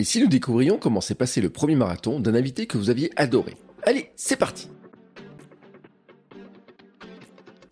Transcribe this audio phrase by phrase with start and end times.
[0.00, 3.10] Et si nous découvrions comment s'est passé le premier marathon d'un invité que vous aviez
[3.16, 4.70] adoré Allez, c'est parti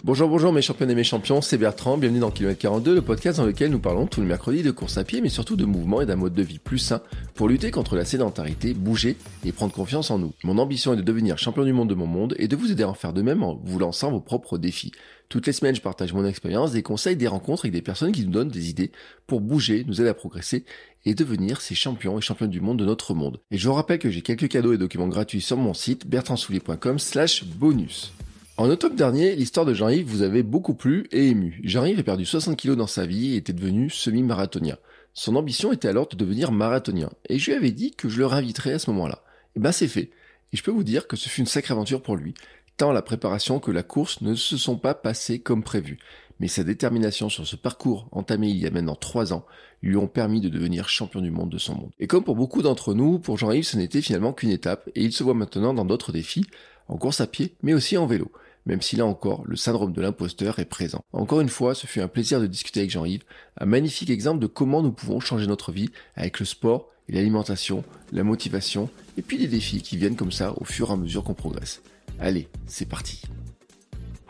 [0.04, 3.38] Bonjour, bonjour mes champions et mes champions, c'est Bertrand, bienvenue dans Kilomètre 42, le podcast
[3.38, 6.00] dans lequel nous parlons tout le mercredi de course à pied, mais surtout de mouvement
[6.00, 7.00] et d'un mode de vie plus sain
[7.34, 10.32] pour lutter contre la sédentarité, bouger et prendre confiance en nous.
[10.44, 12.84] Mon ambition est de devenir champion du monde de mon monde et de vous aider
[12.84, 14.92] à en faire de même en vous lançant vos propres défis.
[15.28, 18.24] Toutes les semaines, je partage mon expérience, des conseils, des rencontres avec des personnes qui
[18.24, 18.92] nous donnent des idées
[19.26, 20.64] pour bouger, nous aider à progresser
[21.08, 23.40] et devenir ces champions et championnes du monde de notre monde.
[23.50, 26.98] Et je vous rappelle que j'ai quelques cadeaux et documents gratuits sur mon site bertrandsoulier.com
[26.98, 28.12] slash bonus.
[28.58, 31.60] En octobre dernier, l'histoire de Jean-Yves vous avait beaucoup plu et ému.
[31.64, 34.76] Jean-Yves a perdu 60 kilos dans sa vie et était devenu semi-marathonien.
[35.14, 37.08] Son ambition était alors de devenir marathonien.
[37.30, 39.22] Et je lui avais dit que je le réinviterais à ce moment-là.
[39.56, 40.10] Et ben c'est fait.
[40.52, 42.34] Et je peux vous dire que ce fut une sacrée aventure pour lui.
[42.76, 45.98] Tant la préparation que la course ne se sont pas passées comme prévu.
[46.40, 49.44] Mais sa détermination sur ce parcours entamé il y a maintenant trois ans
[49.82, 51.90] lui ont permis de devenir champion du monde de son monde.
[51.98, 55.12] Et comme pour beaucoup d'entre nous, pour Jean-Yves ce n'était finalement qu'une étape et il
[55.12, 56.46] se voit maintenant dans d'autres défis,
[56.88, 58.30] en course à pied, mais aussi en vélo
[58.68, 61.02] même si là encore, le syndrome de l'imposteur est présent.
[61.12, 63.24] Encore une fois, ce fut un plaisir de discuter avec Jean-Yves,
[63.56, 67.82] un magnifique exemple de comment nous pouvons changer notre vie avec le sport et l'alimentation,
[68.12, 71.24] la motivation, et puis des défis qui viennent comme ça au fur et à mesure
[71.24, 71.80] qu'on progresse.
[72.20, 73.22] Allez, c'est parti.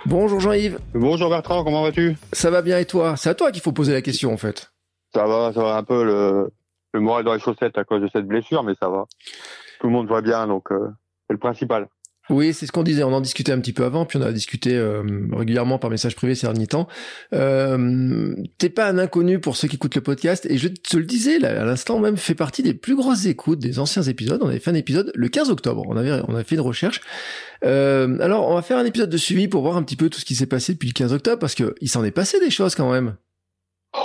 [0.06, 0.78] Bonjour Jean-Yves.
[0.94, 2.16] Bonjour Bertrand, comment vas-tu?
[2.32, 3.16] Ça va bien et toi?
[3.16, 4.72] C'est à toi qu'il faut poser la question en fait.
[5.14, 6.50] Ça va, ça va un peu le,
[6.92, 9.04] le moral dans les chaussettes à cause de cette blessure, mais ça va.
[9.80, 10.88] Tout le monde va bien, donc euh,
[11.26, 11.88] c'est le principal.
[12.30, 13.02] Oui, c'est ce qu'on disait.
[13.02, 15.02] On en discutait un petit peu avant, puis on a discuté euh,
[15.32, 16.88] régulièrement par message privé ces derniers temps.
[17.32, 21.04] Euh, T'es pas un inconnu pour ceux qui écoutent le podcast, et je te le
[21.04, 24.40] disais là, à l'instant même, fait partie des plus grosses écoutes des anciens épisodes.
[24.42, 25.84] On avait fait un épisode le 15 octobre.
[25.88, 27.00] On avait on a fait une recherche.
[27.64, 30.20] Euh, alors, on va faire un épisode de suivi pour voir un petit peu tout
[30.20, 32.50] ce qui s'est passé depuis le 15 octobre, parce que il s'en est passé des
[32.50, 33.16] choses quand même.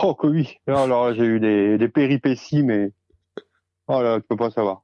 [0.02, 0.56] Oh que oui.
[0.68, 2.92] Alors j'ai eu des, des péripéties, mais
[3.88, 4.83] oh là, tu peux pas savoir.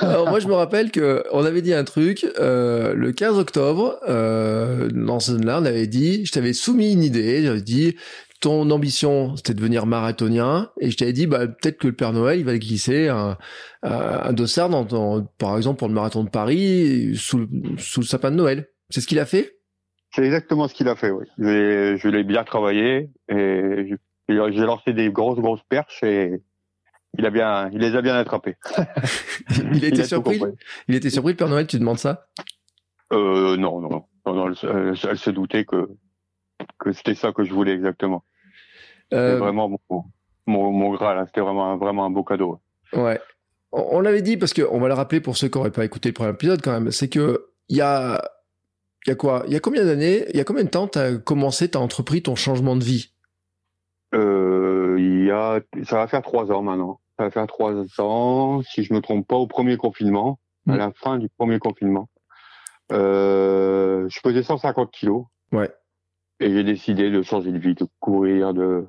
[0.00, 3.98] Alors moi je me rappelle que on avait dit un truc euh, le 15 octobre
[4.08, 7.96] euh, dans ce là on avait dit je t'avais soumis une idée j'avais dit
[8.40, 12.12] ton ambition c'était de devenir marathonien et je t'avais dit bah peut-être que le Père
[12.12, 13.36] Noël il va glisser un,
[13.82, 18.36] un dossard dans, par exemple pour le marathon de Paris sous, sous le sapin de
[18.36, 18.68] Noël.
[18.88, 19.58] C'est ce qu'il a fait?
[20.14, 21.26] C'est exactement ce qu'il a fait oui.
[21.38, 23.90] Je, je l'ai bien travaillé et
[24.28, 26.40] j'ai lancé des grosses grosses perches et
[27.18, 28.56] il a bien, il les a bien attrapés.
[29.72, 30.40] il était surpris.
[30.88, 31.66] Il était surpris le Père Noël.
[31.66, 32.28] Tu demandes ça?
[33.12, 35.88] Euh, Non, non, non, non elle, elle, se doutait que
[36.78, 38.24] que c'était ça que je voulais exactement.
[39.12, 39.30] Euh...
[39.30, 40.04] C'était vraiment mon,
[40.46, 41.18] mon, mon graal.
[41.18, 41.24] Hein.
[41.26, 42.60] C'était vraiment, vraiment un beau cadeau.
[42.92, 43.20] Ouais.
[43.72, 45.84] On, on l'avait dit parce que on va le rappeler pour ceux qui n'auraient pas
[45.84, 46.90] écouté le premier épisode quand même.
[46.90, 48.22] C'est que il y a,
[49.06, 49.44] il y a quoi?
[49.46, 52.22] Il y a combien d'années Il y a combien de temps t'as commencé, t'as entrepris
[52.22, 53.12] ton changement de vie?
[54.12, 57.00] Il y a, ça va faire trois ans maintenant.
[57.18, 60.38] Ça va faire trois ans, si je me trompe pas, au premier confinement,
[60.68, 62.08] à la fin du premier confinement.
[62.92, 65.24] Euh, je pesais 150 kilos.
[65.52, 65.70] Ouais.
[66.40, 68.86] Et j'ai décidé de changer de vie, de courir, de,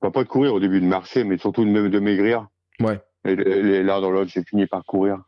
[0.00, 2.48] enfin, pas de courir au début, de marcher, mais surtout de, de maigrir.
[2.80, 3.00] Ouais.
[3.26, 5.18] Et, et là, dans l'autre, j'ai fini par courir.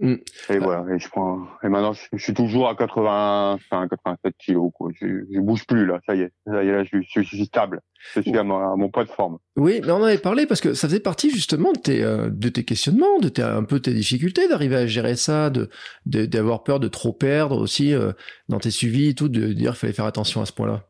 [0.00, 0.14] Mm.
[0.50, 4.34] Et voilà, et je prends, et maintenant, je, je suis toujours à 80, enfin, 87
[4.38, 4.90] kilos, quoi.
[4.94, 5.98] Je, je bouge plus, là.
[6.06, 6.32] Ça y est.
[6.46, 7.80] Ça y est, là, je, suis stable.
[8.14, 9.38] Je suis à mon, à mon, poids de forme.
[9.56, 12.30] Oui, mais on en avait parlé parce que ça faisait partie, justement, de tes, euh,
[12.30, 15.68] de tes questionnements, de tes, un peu tes difficultés d'arriver à gérer ça, de,
[16.06, 18.12] d'avoir peur de trop perdre aussi, euh,
[18.48, 20.84] dans tes suivis et tout, de dire qu'il fallait faire attention à ce point-là.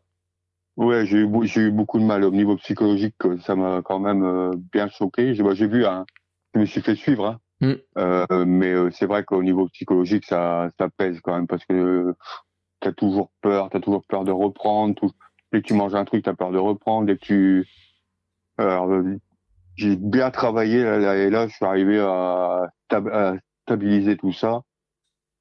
[0.77, 4.23] Ouais, j'ai eu, j'ai eu beaucoup de mal au niveau psychologique, ça m'a quand même
[4.23, 5.35] euh, bien choqué.
[5.35, 6.05] J'ai, j'ai vu, un,
[6.55, 7.41] je me suis fait suivre, hein.
[7.61, 7.73] Mm.
[7.99, 12.15] Euh, mais euh, c'est vrai qu'au niveau psychologique, ça, ça pèse quand même parce que
[12.81, 14.95] t'as toujours peur, t'as toujours peur de reprendre.
[14.95, 15.11] Tout...
[15.53, 17.07] Dès que tu manges un truc, t'as peur de reprendre.
[17.07, 17.69] Dès que tu,
[18.59, 18.89] alors
[19.77, 24.63] j'ai bien travaillé là, et là, je suis arrivé à, à, stabiliser tout ça.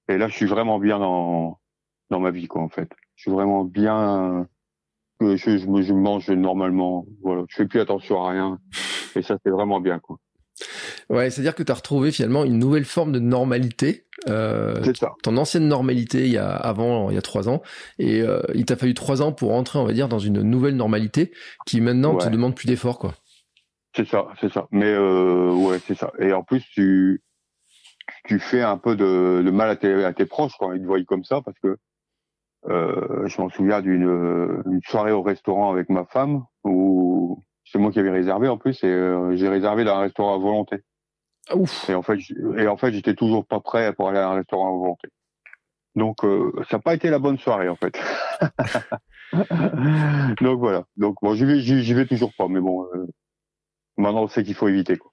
[0.10, 1.60] Et là, je suis vraiment bien dans
[2.10, 2.90] dans ma vie, quoi, en fait.
[3.16, 4.48] Je suis vraiment bien.
[5.20, 7.06] Je, je, je mange normalement.
[7.22, 8.60] Voilà, je fais plus attention à rien.
[9.16, 10.20] Et ça, c'est vraiment bien, quoi.
[11.10, 14.06] Ouais, c'est-à-dire que tu as retrouvé finalement une nouvelle forme de normalité.
[14.28, 15.14] Euh, C'est ça.
[15.24, 17.62] ton ancienne normalité il y a avant il y a trois ans
[18.00, 20.76] et euh, il t'a fallu trois ans pour entrer on va dire dans une nouvelle
[20.76, 21.32] normalité
[21.68, 22.32] qui maintenant te Ouais.
[22.32, 23.14] demande plus d'efforts quoi.
[23.96, 24.68] C'est ça, c'est ça.
[24.72, 26.12] Mais euh, ouais, c'est ça.
[26.20, 27.22] Et en plus, tu
[28.26, 30.86] tu fais un peu de, de mal à tes, à tes proches quand ils te
[30.86, 31.78] voient comme ça, parce que
[32.70, 34.04] euh, je m'en souviens d'une
[34.66, 38.84] une soirée au restaurant avec ma femme où c'est moi qui avais réservé en plus
[38.84, 40.78] et euh, j'ai réservé dans un restaurant à volonté.
[41.54, 41.90] Ouf.
[41.90, 42.20] Et en fait,
[42.58, 45.08] et en fait, j'étais toujours pas prêt pour aller à un restaurant volonté.
[45.96, 47.98] Donc, euh, ça n'a pas été la bonne soirée en fait.
[50.42, 50.86] Donc voilà.
[50.96, 53.08] Donc bon, j'y vais, vais toujours pas, mais bon, euh,
[53.98, 55.12] maintenant on sait qu'il faut éviter quoi.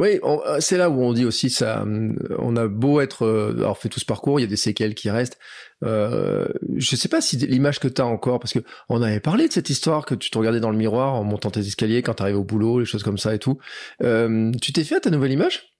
[0.00, 1.82] Oui, euh, c'est là où on dit aussi ça.
[1.82, 4.56] hum, On a beau être, euh, avoir fait tout ce parcours, il y a des
[4.56, 5.38] séquelles qui restent.
[5.84, 6.46] Euh,
[6.76, 9.52] je sais pas si l'image que tu as encore, parce que on avait parlé de
[9.52, 12.22] cette histoire que tu te regardais dans le miroir en montant tes escaliers quand tu
[12.22, 13.58] arrives au boulot, les choses comme ça et tout.
[14.02, 15.74] Euh, tu t'es fait à ta nouvelle image?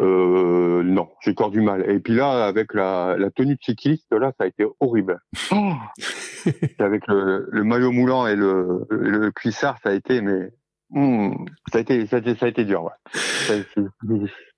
[0.00, 1.88] Euh, non, j'ai encore du mal.
[1.90, 5.20] Et puis là, avec la, la tenue de cycliste, là, ça a été horrible.
[6.78, 10.50] avec le, le maillot moulant et le, le cuissard, ça a été, mais
[10.90, 11.32] hmm,
[11.72, 12.84] ça a été, ça a été, ça a été dur.
[12.84, 12.90] Ouais.
[13.46, 13.54] Ça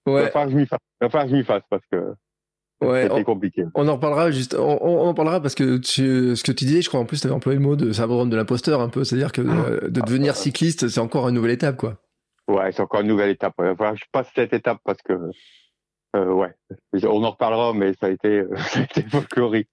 [0.07, 0.51] Il va falloir que
[1.31, 1.63] je m'y fasse.
[1.69, 2.15] Parce que
[2.83, 3.09] ouais.
[3.11, 3.65] on- compliqué.
[3.75, 6.83] On en reparlera juste, on, on en parlera parce que tu, ce que tu disais,
[6.83, 9.05] je crois en plus tu avais employé le mot de syndrome de l'imposteur un peu,
[9.05, 11.99] c'est-à-dire que euh, de devenir cycliste, c'est encore une nouvelle étape quoi.
[12.49, 13.55] Ouais, c'est encore une nouvelle étape.
[13.59, 15.13] Il va falloir que je passe cette étape parce que,
[16.17, 16.53] euh, ouais,
[17.05, 19.69] on en reparlera, mais ça a été, ça a été folklorique.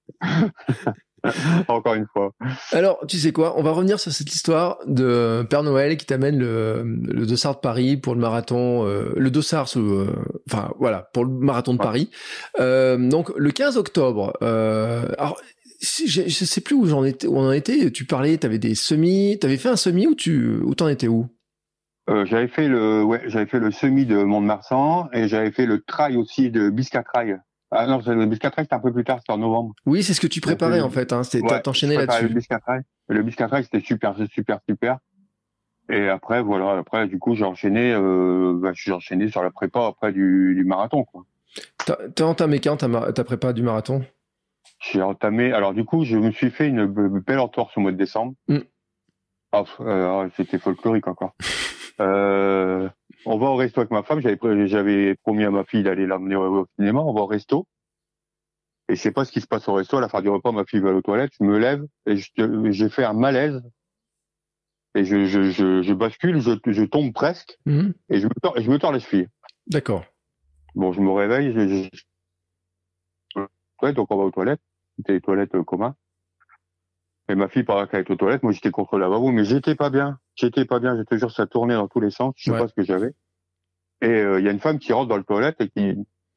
[1.67, 2.31] encore une fois.
[2.71, 6.37] Alors, tu sais quoi, on va revenir sur cette histoire de Père Noël qui t'amène
[6.39, 10.15] le, le dossard de Paris pour le marathon, euh, le dossard sous, euh,
[10.49, 11.85] enfin voilà, pour le marathon de Ouais.
[11.85, 12.09] Paris.
[12.59, 14.33] Euh, donc le 15 octobre.
[14.41, 15.39] Alors,
[15.79, 17.91] si, je, je sais plus où j'en étais, où on en était.
[17.91, 21.27] Tu parlais, t'avais des semis, t'avais fait un semi ou tu, où t'en étais où?
[22.09, 25.81] Euh, j'avais fait le, ouais, j'avais fait le semi de Mont-de-Marsan et j'avais fait le
[25.81, 27.37] trail aussi de Biscatrail.
[27.71, 29.73] Ah non, c'est- le Biscatrail c'était un peu plus tard, c'était en novembre.
[29.85, 31.11] Oui, c'est ce que tu préparais euh, en fait.
[31.11, 31.59] Hein, Ouais,
[31.97, 32.33] préparais Le là-dessus.
[32.35, 33.23] Biscatrail, le
[33.63, 34.99] c'était super, c'est super, super.
[35.89, 39.85] Et après, voilà, après, du coup, j'ai enchaîné, euh, bah, j'ai enchaîné sur la prépa
[39.85, 41.05] après du, du marathon.
[42.13, 44.03] T'as entamé quand ta, prépa du marathon?
[44.79, 47.91] J'ai entamé, alors du coup, je me suis fait une be- belle entorse au mois
[47.93, 48.33] de décembre.
[48.49, 48.57] Mm.
[49.53, 51.33] Ah, euh, c'était folklorique encore.
[52.01, 52.89] euh,
[53.27, 54.19] on va au resto avec ma femme.
[54.21, 56.99] J'avais, promis à ma fille d'aller l'emmener au, au cinéma.
[57.01, 57.67] On va au resto.
[58.89, 59.97] Et je sais pas ce qui se passe au resto.
[59.97, 61.33] À la fin du repas, ma fille va aux toilettes.
[61.39, 63.61] Je me lève et je- j'ai fait un malaise.
[64.95, 67.93] Et je, je, je, je bascule, je, je tombe presque Mhm.
[68.09, 69.27] et je me tords, et je me tords les chevilles.
[69.67, 70.05] D'accord.
[70.73, 71.89] Bon, je me réveille, je.
[73.81, 74.61] Ouais, donc on va aux toilettes.
[74.95, 75.95] C'était les toilettes euh, communs.
[77.29, 78.41] Et ma fille part avec aux toilettes.
[78.41, 80.17] Moi, j'étais contre le lavabo, mais j'étais pas bien.
[80.37, 80.95] J'étais pas bien.
[80.97, 82.33] Je te jure, ça tournait dans tous les sens.
[82.37, 82.59] Je sais Ouais.
[82.59, 83.13] pas ce que j'avais.
[84.01, 85.95] Et euh, il y a une femme qui rentre dans le toilette et qui,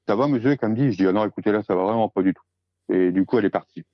[0.09, 0.91] ça va, monsieur, qu'elle me dit.
[0.93, 2.43] Je dis, ah non, écoutez, là, ça va vraiment pas du tout.
[2.93, 3.85] Et du coup, elle est partie.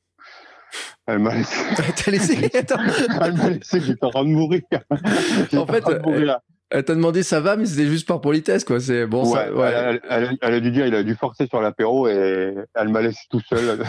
[1.07, 1.57] Elle m'a laissé,
[2.05, 2.77] T'as laissé Attends.
[3.23, 4.63] elle m'a laissé, j'étais en train de mourir.
[5.57, 6.39] En fait, train de mourir.
[6.69, 8.81] Elle t'a demandé ça va, mais c'était juste par politesse quoi.
[8.81, 9.23] C'est bon.
[9.33, 9.69] Ouais, ça, ouais.
[9.73, 12.89] Elle, elle- elle- elle a dû dire, il a dû forcer sur l'apéro et elle
[12.89, 13.85] m'a laissé tout seul.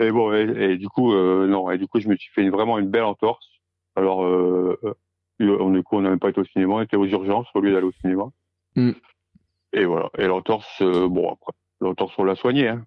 [0.00, 2.42] et bon, et, et du coup, euh, non, et du coup, je me suis fait
[2.42, 3.46] une- vraiment une belle entorse.
[3.96, 4.94] Alors, euh, euh,
[5.60, 7.72] on est on n'a même pas été au cinéma, on était aux urgences au lieu
[7.72, 8.24] d'aller au cinéma.
[8.76, 8.92] Mm.
[9.72, 10.10] Et voilà.
[10.18, 12.84] Et l'entorse, euh, bon après, l'entorse on l'a soignée, hein.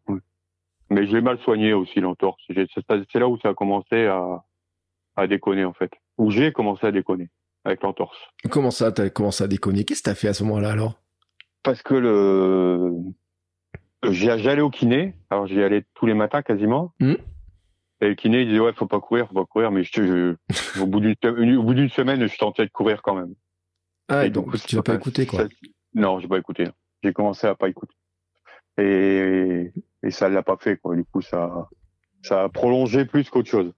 [0.92, 2.42] Mais je l'ai mal soigné aussi l'entorse.
[2.48, 4.44] C'est là où ça a commencé à,
[5.16, 5.92] à déconner en fait.
[6.18, 7.30] Où j'ai commencé à déconner
[7.64, 8.18] avec l'entorse.
[8.50, 9.84] Comment ça, t'as commencé à déconner?
[9.84, 10.96] Qu'est-ce que t'as fait à ce moment-là alors?
[11.62, 12.92] Parce que le
[14.04, 16.94] j'allais au kiné, alors j'y allais tous les matins quasiment.
[17.00, 17.18] Mhm.
[18.02, 20.06] Et le kiné il disait ouais faut pas courir, faut pas courir, mais je, te-
[20.76, 23.34] je- au bout d'une semaine je tentais de courir quand même.
[24.08, 25.42] Ah, Et donc tu vas pas écouter quoi.
[25.44, 25.48] ça-
[25.94, 26.66] non, j'ai pas écouté.
[27.04, 27.94] J'ai commencé à pas écouter.
[28.78, 29.72] Et
[30.04, 30.96] et ça l'a pas fait quoi.
[30.96, 31.68] Du coup ça
[32.22, 33.72] ça a prolongé plus qu'autre chose.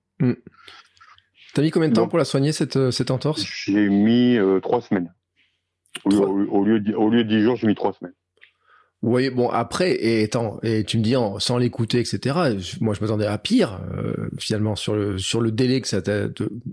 [1.54, 3.44] T'as mis combien de temps Donc- pour la soigner cette euh, cette entorse?
[3.44, 5.13] J'ai mis euh, trois semaines.
[6.06, 8.13] Au, Trois- au- au lieu de, au lieu de dix jours, j'ai mis trois semaines.
[9.03, 12.36] Oui, bon après et attends et tu me dis en- sans l'écouter etc.
[12.81, 16.27] Moi je m'attendais à pire euh, finalement sur le sur le délai que ça t'a.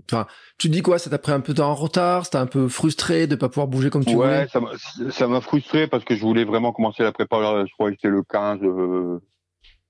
[0.05, 0.27] Enfin
[0.59, 0.99] tu te dis quoi?
[0.99, 2.25] Ça t'a pris un peu de temps en retard?
[2.25, 4.47] Ça t'a un peu frustré de pas pouvoir bouger comme tu ouais, voulais?
[4.47, 4.69] ça m'a,
[5.09, 7.65] ça m'a frustré parce que je voulais vraiment commencer la prépa.
[7.65, 9.19] Je crois que c'était le 15, euh,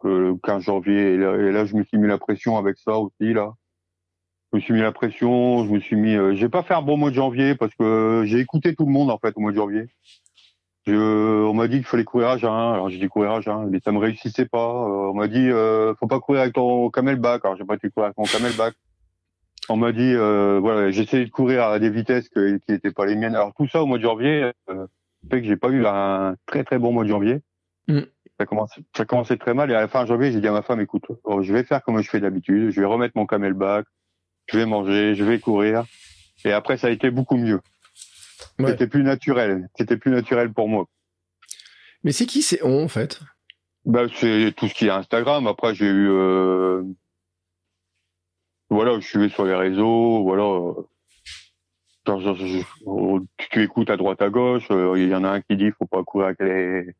[0.05, 1.13] le 15 janvier.
[1.13, 3.51] Et là, et là, je me suis mis la pression avec ça aussi là.
[4.53, 5.65] Je me suis mis la pression.
[5.65, 6.15] Je me suis mis.
[6.15, 8.91] euh, j'ai pas fait un bon mois de janvier parce que j'ai écouté tout le
[8.93, 9.87] monde en fait au mois de janvier.
[10.89, 12.51] Je, on m'a dit qu'il fallait courir à jeun.
[12.51, 14.57] Alors j'ai dit courir à jeun, mais ça me réussissait pas.
[14.57, 17.45] Euh, on m'a dit euh, faut pas courir avec ton camelback.
[17.45, 18.75] Alors j'ai pas été courir avec mon camelback.
[19.71, 22.91] On m'a dit, euh, voilà, j'ai essayé de courir à des vitesses que, qui n'étaient
[22.91, 23.35] pas les miennes.
[23.35, 24.87] Alors tout ça au mois de janvier, euh,
[25.29, 27.41] fait que j'ai pas eu un très très bon mois de janvier.
[27.87, 27.99] Mm.
[28.39, 30.63] Ça commençait, ça commençait très mal et à la fin janvier, j'ai dit à ma
[30.63, 33.85] femme, écoute, oh, je vais faire comme je fais d'habitude, je vais remettre mon camelback,
[34.47, 35.83] je vais manger, je vais courir.
[36.45, 37.59] Et après, ça a été beaucoup mieux.
[38.59, 38.71] Ouais.
[38.71, 39.69] C'était plus naturel.
[39.77, 40.85] C'était plus naturel pour moi.
[42.03, 43.19] Mais c'est qui c'est on en fait?
[43.85, 45.47] Bah, c'est tout ce qui est Instagram.
[45.47, 46.83] Après, j'ai eu, euh...
[48.69, 50.43] voilà, je suis sur les réseaux, voilà.
[52.05, 54.67] genre, genre, je- tu, écoutes à droite à gauche.
[54.71, 56.93] euh, Il y en a un qui dit, faut pas courir avec les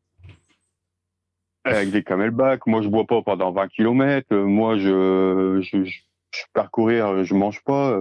[1.64, 2.66] avec des camelbacks.
[2.66, 4.32] Moi, je bois pas pendant 20 kilomètres.
[4.32, 5.98] Euh, Moi, je, je, je,
[6.32, 8.00] je pars courir, euh, je mange pas.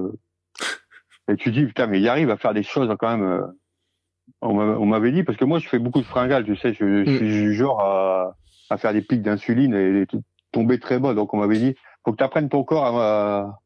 [1.29, 1.33] Euh.
[1.33, 3.23] Et tu dis, putain, mais il arrive à faire des choses quand même.
[3.27, 3.45] euh.
[4.41, 6.73] On m'a- on m'avait dit, parce que moi, je fais beaucoup de fringales, tu sais,
[6.73, 7.17] je, je Mm.
[7.17, 8.35] suis du genre à,
[8.69, 10.05] à faire des pics d'insuline et,
[10.51, 11.13] tomber très bas.
[11.13, 13.59] Donc, on m'avait dit, faut que tu apprennes ton corps à,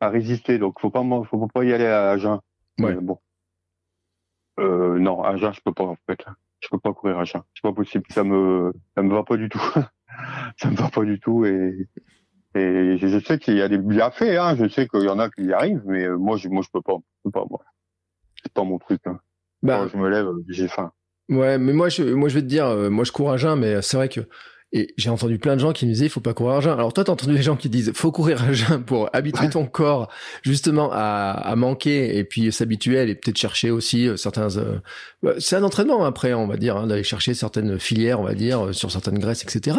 [0.00, 0.58] à résister.
[0.58, 2.40] Donc, faut pas, faut pas y aller à jeun.
[2.78, 2.94] Ouais.
[2.94, 3.18] Mais bon.
[4.58, 6.24] Euh, non, à jeun, je peux pas, en fait.
[6.60, 7.42] Je peux pas courir à jeun.
[7.54, 8.04] C'est pas possible.
[8.10, 9.60] Ça me, ça me va pas du tout.
[10.56, 11.88] ça me va pas du tout et,
[12.56, 14.56] et je, sais qu'il y a des bienfaits, hein.
[14.56, 16.70] Je sais qu'il y en a qui y arrivent, mais euh, moi, je, moi, je
[16.72, 16.96] peux pas.
[16.96, 17.60] Je peux pas, moi.
[18.42, 19.18] C'est pas mon truc, hein.
[19.62, 20.92] Bah, Quand je me lève, j'ai faim.
[21.28, 23.58] Ouais, mais moi, je, moi, je vais te dire, euh, moi, je cours à jeun,
[23.58, 24.20] mais c'est vrai que,
[24.72, 26.72] et j'ai entendu plein de gens qui me disaient, il faut pas courir à jeun.
[26.72, 29.64] Alors toi, t'as entendu les gens qui disent, faut courir à jeun pour habituer ton
[29.64, 30.10] corps,
[30.42, 34.78] justement, à, à manquer et puis s'habituer et peut-être chercher aussi euh, certains, euh,
[35.22, 38.34] bah, c'est un entraînement après, on va dire, hein, d'aller chercher certaines filières, on va
[38.34, 39.78] dire, euh, sur certaines graisses, etc.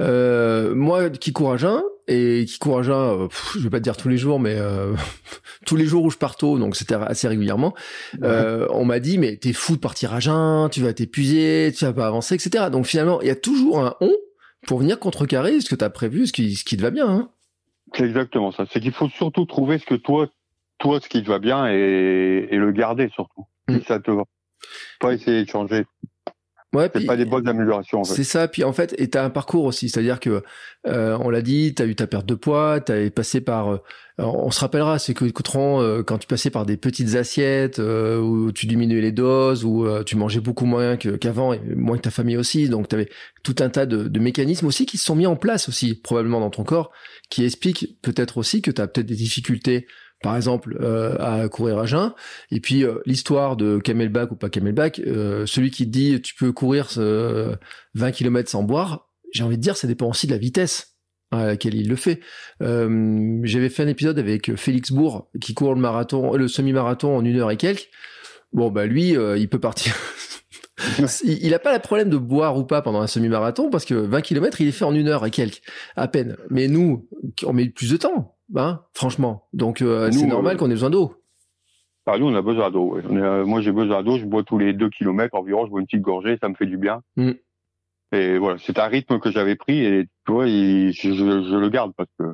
[0.00, 3.96] Euh, moi, qui cours à jeun, et qui jeun, euh, je vais pas te dire
[3.96, 4.94] tous les jours, mais euh,
[5.66, 7.74] tous les jours où je pars tôt, donc c'était assez régulièrement,
[8.22, 11.84] euh, on m'a dit mais t'es fou de partir à jeun, tu vas t'épuiser, tu
[11.84, 12.66] vas pas avancer, etc.
[12.70, 14.12] Donc finalement, il y a toujours un on
[14.66, 17.08] pour venir contrecarrer ce que t'as prévu, ce qui, ce qui te va bien.
[17.08, 17.30] Hein.
[17.94, 18.64] C'est exactement ça.
[18.70, 20.28] C'est qu'il faut surtout trouver ce que toi,
[20.78, 23.46] toi, ce qui te va bien et, et le garder surtout.
[23.68, 23.78] Mm.
[23.78, 24.24] Si ça te va.
[25.00, 25.84] Pas essayer de changer.
[26.74, 28.14] Ouais, C'est pas des bonnes améliorations, en fait.
[28.14, 28.48] C'est ça.
[28.48, 30.42] Puis en fait, et t'as un parcours aussi, c'est-à-dire que
[30.86, 33.68] euh, on l'a dit, t'as eu ta perte de poids, t'as passé par.
[33.72, 33.78] euh,
[34.18, 38.52] on se rappellera, c'est que euh, quand tu passais par des petites assiettes euh, où
[38.52, 42.10] tu diminuais les doses, où euh, tu mangeais beaucoup moins qu'avant et moins que ta
[42.10, 43.08] famille aussi, donc t'avais
[43.42, 46.40] tout un tas de, de mécanismes aussi qui se sont mis en place aussi probablement
[46.40, 46.90] dans ton corps,
[47.30, 49.86] qui expliquent peut-être aussi que t'as peut-être des difficultés.
[50.22, 52.12] Par exemple, euh, à courir à jeun.
[52.50, 56.52] Et puis euh, l'histoire de Camelback ou pas Camelback, euh, celui qui dit tu peux
[56.52, 57.56] courir euh,
[57.94, 60.96] 20 km sans boire, j'ai envie de dire, ça dépend aussi de la vitesse
[61.30, 62.20] à laquelle il le fait.
[62.60, 67.38] J'avais fait un épisode avec Félix Bourg qui court le marathon, le semi-marathon en une
[67.38, 67.88] heure et quelques.
[68.52, 69.96] Bon bah lui, il peut partir.
[71.24, 73.94] il il a pas le problème de boire ou pas pendant un semi-marathon parce que
[73.94, 75.62] 20 km, il est fait en une heure et quelques
[75.96, 76.36] à peine.
[76.50, 77.08] Mais nous,
[77.44, 79.48] on met plus de temps, hein, franchement.
[79.52, 81.14] Donc euh, c'est normal euh, qu'on ait besoin d'eau.
[82.06, 82.94] Ah, nous, on a besoin d'eau.
[82.96, 83.02] ouais.
[83.10, 84.18] Euh, moi, j'ai besoin d'eau.
[84.18, 85.66] Je bois tous les deux kilomètres environ.
[85.66, 86.36] Je bois une petite gorgée.
[86.42, 87.00] Ça me fait du bien.
[87.16, 87.30] Mm.
[88.14, 91.56] Et voilà, c'est un rythme que j'avais pris et tu vois, il- je, je- je
[91.56, 92.24] le garde parce que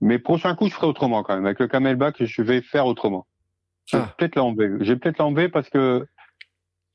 [0.00, 1.44] mes prochains coups, je ferai autrement quand même.
[1.46, 3.26] Avec le camelback, je vais faire autrement.
[3.86, 4.14] Je vais Ah.
[4.16, 4.70] peut-être l'enlever.
[4.80, 6.06] Je vais peut-être l'enlever parce que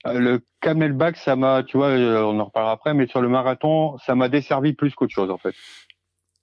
[0.06, 3.98] le camelback, ça m'a, tu vois, euh, on en reparlera après, mais sur le marathon,
[4.00, 5.56] ça m'a desservi plus qu'autre chose en fait.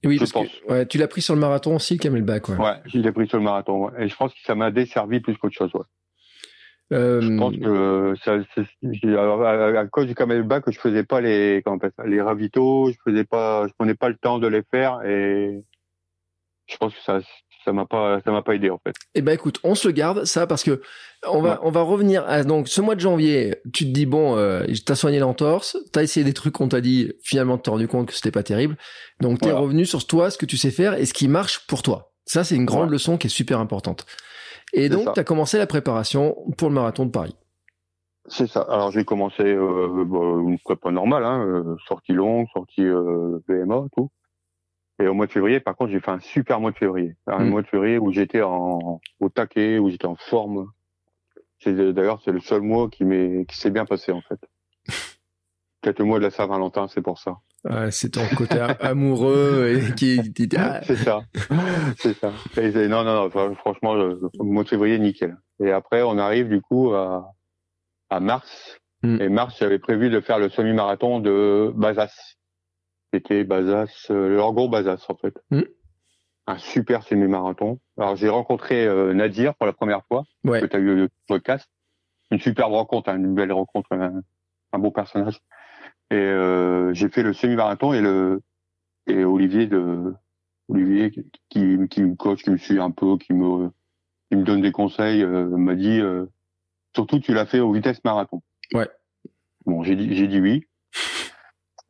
[0.05, 0.49] Oui, je parce pense.
[0.49, 2.49] que ouais, tu l'as pris sur le marathon aussi, le camelback.
[2.49, 2.57] Ouais.
[2.57, 3.87] Ouais, je l'ai pris sur le marathon.
[3.87, 4.05] ouais.
[4.05, 5.71] Et je pense que ça m'a desservi plus qu'autre chose.
[5.75, 5.83] Ouais.
[6.93, 11.91] Euh, Je pense que ça, à, cause du camelback, je faisais pas les, comment on
[11.97, 15.63] ça, les ravitaux, je faisais pas, je prenais pas le temps de les faire et
[16.67, 17.21] je pense que ça,
[17.65, 18.95] ça m'a pas, ça m'a pas aidé en fait.
[19.15, 20.81] Eh ben écoute, on se le garde ça parce que
[21.29, 21.59] on va Ouais.
[21.63, 23.57] on va revenir à donc ce mois de janvier.
[23.73, 27.13] Tu te dis bon, euh, t'as soigné l'entorse, t'as essayé des trucs qu'on t'a dit,
[27.23, 28.77] finalement t'es rendu compte que c'était pas terrible.
[29.21, 29.61] Donc t'es Voilà.
[29.61, 32.13] revenu sur toi, ce que tu sais faire et ce qui marche pour toi.
[32.27, 32.93] Ça c'est une grande Ouais.
[32.93, 34.07] leçon qui est super importante.
[34.73, 37.35] Et donc t'as commencé la préparation pour le marathon de Paris.
[38.29, 38.61] C'est ça.
[38.71, 43.87] Alors j'ai commencé euh, bon, une prépa normale, hein, euh, sortie longue, sortie euh, VMA,
[43.97, 44.11] tout.
[45.01, 47.17] Et au mois de février, par contre, j'ai fait un super mois de février.
[47.27, 47.49] Un Mm.
[47.51, 50.67] mois de février où j'étais en au taquet, où j'étais en forme.
[51.67, 54.41] D'ailleurs c'est le seul mois qui m'est qui s'est bien passé en fait.
[55.83, 57.37] Peut-être le mois de la Saint-Valentin, c'est pour ça.
[57.65, 60.19] Ouais, c'est ton côté amoureux et qui,
[60.57, 61.23] ah, C'est ça,
[61.99, 62.33] c'est ça.
[62.57, 63.55] Et non, non, non.
[63.57, 65.37] franchement, le, le mois de février, nickel.
[65.63, 67.33] Et après, on arrive du coup à,
[68.09, 68.79] à mars.
[69.03, 69.21] Mm.
[69.21, 72.37] Et mars, j'avais prévu de faire le semi-marathon de Bazas.
[73.13, 75.35] C'était Bazas, euh, le en gros Bazas en fait.
[75.51, 75.63] Mm.
[76.47, 77.79] Un super semi-marathon.
[77.99, 80.61] Alors j'ai rencontré euh, Nadir pour la première fois, ouais.
[80.61, 81.69] que tu as eu le podcast.
[82.31, 84.23] Une superbe rencontre, hein, une belle rencontre, un,
[84.73, 85.41] un beau personnage.
[86.11, 88.43] Et euh, j'ai fait le semi-marathon et le
[89.07, 90.15] et Olivier de
[90.69, 91.25] Olivier, qui,
[91.89, 93.71] qui, me coach, qui me suit un peu, qui me,
[94.31, 96.27] qui me donne des conseils, euh, m'a dit euh,
[96.95, 98.43] surtout tu l'as fait au vitesse marathon.
[98.73, 98.89] Ouais.
[99.67, 100.67] Bon, j'ai dit j'ai dit oui.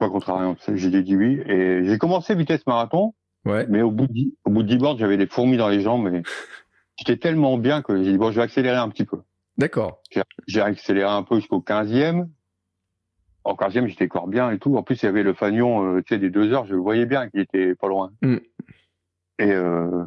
[0.00, 3.14] Pas contrariant, j'ai dit oui et j'ai commencé vitesse marathon,
[3.44, 3.66] Ouais.
[3.68, 6.08] mais au bout de au bout de 10 bornes, j'avais des fourmis dans les jambes
[6.12, 6.22] et
[6.98, 9.18] j'étais tellement bien que j'ai dit bon, je vais accélérer un petit peu.
[9.58, 10.00] D'accord.
[10.10, 12.28] J'ai- J'ai accéléré un peu jusqu'au 15e.
[13.44, 14.76] En 15e, j'étais encore bien et tout.
[14.76, 16.80] En plus, il y avait le fanion, euh, tu sais, des deux heures, je le
[16.80, 18.10] voyais bien qu'il était pas loin.
[18.22, 18.36] Mm.
[19.38, 20.04] Et euh,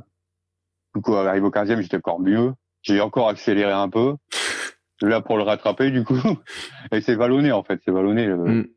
[0.95, 2.53] du coup, arrivé au 15e, j'étais encore mieux.
[2.83, 4.15] J'ai encore accéléré un peu.
[5.01, 6.15] Là, pour le rattraper, du coup.
[6.91, 7.79] Et c'est vallonné, en fait.
[7.85, 8.25] C'est vallonné.
[8.27, 8.37] euh.
[8.61, 8.67] Mm.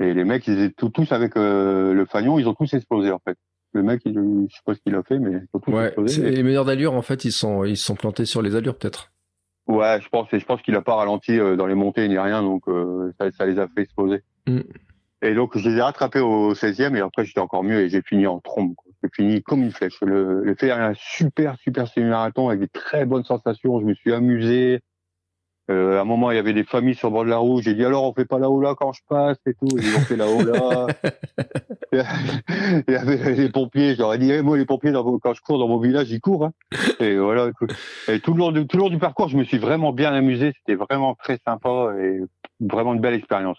[0.00, 3.10] Et les mecs, ils étaient tous, tous avec euh, le fanion, ils ont tous explosé,
[3.12, 3.36] en fait.
[3.72, 4.14] Le mec, il,
[4.48, 5.86] je sais pas ce qu'il a fait, mais ils ont tous Ouais.
[5.86, 6.26] explosé.
[6.26, 9.12] Et- Les meilleurs d'allure, en fait, ils sont, ils sont plantés sur les allures, peut-être.
[9.66, 12.18] Ouais, je pense, et je pense qu'il a pas ralenti euh, dans les montées ni
[12.18, 14.22] rien, donc euh, ça, ça les a fait exploser.
[14.46, 14.60] Mm.
[15.22, 18.02] Et donc je les ai rattrapés au 16e et après j'étais encore mieux et j'ai
[18.02, 18.74] fini en trombe.
[19.02, 19.98] J'ai fini comme une flèche.
[20.02, 23.80] Le, le fait un super super semi-marathon avec des très bonnes sensations.
[23.80, 24.80] Je me suis amusé.
[25.70, 27.62] Euh, à un moment il y avait des familles sur le bord de la route.
[27.62, 29.66] J'ai dit alors on fait pas haut là quand je passe et tout.
[29.78, 30.86] Ils ont fait haut là.
[31.92, 33.94] il y avait les pompiers.
[33.96, 36.46] J'aurais dit eh, moi les pompiers dans quand je cours dans mon village ils courent.
[36.46, 36.52] hein.
[37.00, 37.50] Et voilà.
[38.08, 40.12] Et tout le long du tout le long du parcours, je me suis vraiment bien
[40.12, 40.52] amusé.
[40.58, 42.20] C'était vraiment très sympa et
[42.60, 43.58] vraiment une belle expérience.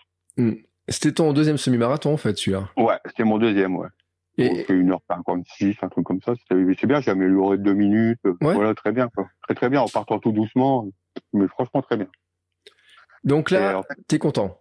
[0.87, 2.69] C'était ton deuxième semi-marathon, en fait, celui-là.
[2.77, 3.87] Ouais, c'était mon deuxième, ouais.
[4.37, 6.33] Et, Bon, c'était 1h56, un truc comme ça.
[6.35, 8.19] C'était- C'est bien, j'ai amélioré de deux minutes.
[8.25, 8.53] Ouais.
[8.53, 9.25] Voilà, très bien, quoi.
[9.43, 10.87] Très très bien, en partant tout doucement.
[11.35, 12.07] Mais franchement, très bien.
[13.23, 14.59] donc là, en fait- t'es content.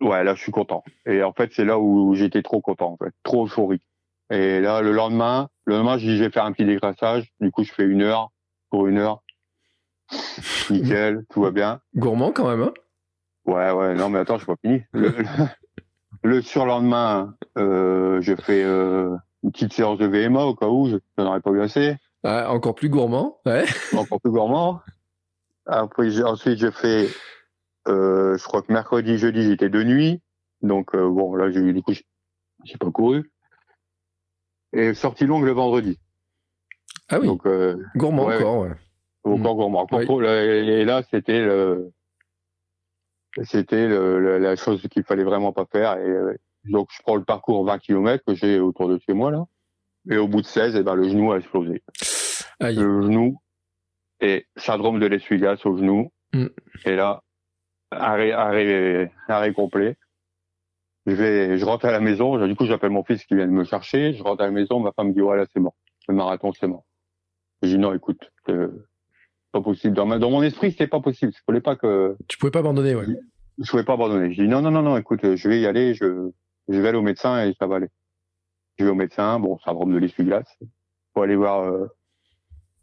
[0.00, 0.82] ouais, là, je suis content.
[1.06, 3.12] Et en fait, c'est là où j'étais trop content, en fait.
[3.22, 3.82] Trop euphorique.
[4.30, 7.32] Et là, le lendemain, le lendemain, je dis, je vais faire un petit décrassage.
[7.40, 8.30] Du coup, je fais une heure
[8.70, 9.22] pour une heure.
[10.70, 11.80] Nickel, tout va bien.
[11.96, 12.74] Gourmand, quand même, hein
[13.46, 14.82] Ouais, ouais, non, mais attends, je suis pas fini.
[14.92, 15.24] Le, le,
[16.22, 20.96] le surlendemain, euh, je fais euh, une petite séance de VMA au cas où, je
[21.18, 21.96] n'en aurais pas eu assez.
[22.22, 23.64] Ah, Encore plus gourmand, ouais.
[23.96, 24.80] Encore plus gourmand.
[25.70, 27.08] Après, j'ai- ensuite, je fais,
[27.86, 30.20] euh, je crois que mercredi, jeudi, j'étais de nuit.
[30.62, 32.04] Donc, euh, bon, là, j'ai du coup, j'ai-
[32.64, 33.30] j'ai pas couru.
[34.72, 35.98] Et sortie longue le vendredi.
[37.08, 38.70] Ah oui, Donc, euh, gourmand ouais, encore, ouais.
[39.24, 39.80] encore gourmand.
[39.82, 40.26] Encore Oui.
[40.26, 41.92] et là, c'était le,
[43.44, 45.98] c'était la chose qu'il fallait vraiment pas faire.
[45.98, 49.44] Et donc, je prends le parcours 20 km que j'ai autour de chez moi là.
[50.10, 51.82] Et au bout de 16, eh ben, le genou a explosé.
[52.58, 52.76] Aïe.
[52.76, 53.40] Le genou
[54.20, 56.10] et syndrome de l'essuie-glace au genou.
[56.32, 56.46] Mm.
[56.86, 57.22] Et là,
[57.90, 59.96] arrêt, arrêt, arrêt complet.
[61.06, 62.46] Je vais, je rentre à la maison.
[62.46, 64.12] Du coup, j'appelle mon fils qui vient de me chercher.
[64.12, 64.78] Je rentre à la maison.
[64.80, 65.74] Ma femme me dit, voilà, c'est mort.
[66.08, 66.84] Le marathon, c'est mort.
[67.62, 68.86] Je dis, non, écoute, euh,
[69.52, 69.94] pas possible.
[69.96, 71.32] Dans, ma- dans mon esprit, c'était pas possible.
[71.34, 73.06] Je voulais pas que, Tu pouvais pas abandonner, ouais.
[73.62, 74.32] je pouvais pas abandonner.
[74.32, 75.94] Je dis, non, non, non, non, écoute, je vais y aller.
[75.94, 76.30] Je,
[76.68, 77.88] je vais aller au médecin et ça va aller.
[78.78, 79.38] Je vais au médecin.
[79.40, 80.58] Bon, syndrome de l'essuie-glace.
[81.14, 81.86] Faut aller voir euh,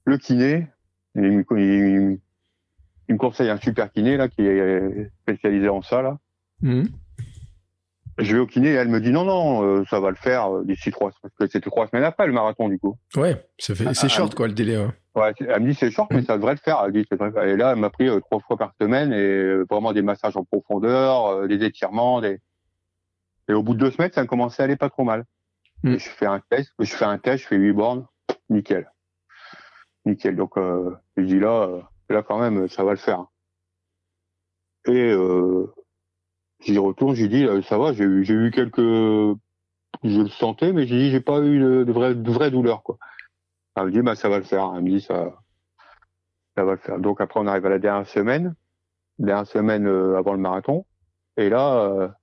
[0.06, 0.68] le kiné.
[1.18, 2.20] Il me, il-
[3.10, 6.18] il me conseille un super kiné là qui est spécialisé en ça là.
[6.62, 6.88] Mhm.
[8.20, 10.52] Je vais au kiné et elle me dit non non euh, ça va le faire
[10.52, 11.32] euh, d'ici trois semaines.
[11.38, 12.98] Parce que c'était trois semaines après le marathon du coup.
[13.16, 14.78] Ouais, ça fait- c'est Ah, short, quoi, le délai.
[14.78, 14.88] ouais.
[15.16, 16.82] Ouais, elle me dit c'est short mais ça devrait le faire.
[16.86, 17.06] Elle dit.
[17.12, 20.36] Et là elle m'a pris euh, trois fois par semaine et euh, vraiment des massages
[20.36, 22.40] en profondeur, des étirements, des
[23.50, 25.24] et au bout de deux semaines ça a commencé à aller pas trop mal.
[25.84, 25.94] Mm.
[25.94, 28.06] Et je fais un test, je fais un test, je fais huit bornes,
[28.50, 28.92] nickel,
[30.08, 30.36] nickel.
[30.36, 33.26] Donc euh, je dis là euh, là quand même ça va le faire.
[34.86, 35.74] Et euh,
[36.62, 39.38] j'y retourne, j'ai dit ça va, j'ai eu quelques
[40.04, 42.84] je le sentais mais j'ai dit j'ai pas eu de, de vraies de vraies douleurs
[42.84, 42.98] quoi.
[43.76, 45.34] Elle me dit bah ça va le faire, elle me dit ça
[46.56, 47.00] ça va le faire.
[47.00, 48.56] Donc après on arrive à la dernière semaine,
[49.20, 50.86] dernière semaine avant le marathon
[51.36, 52.16] et là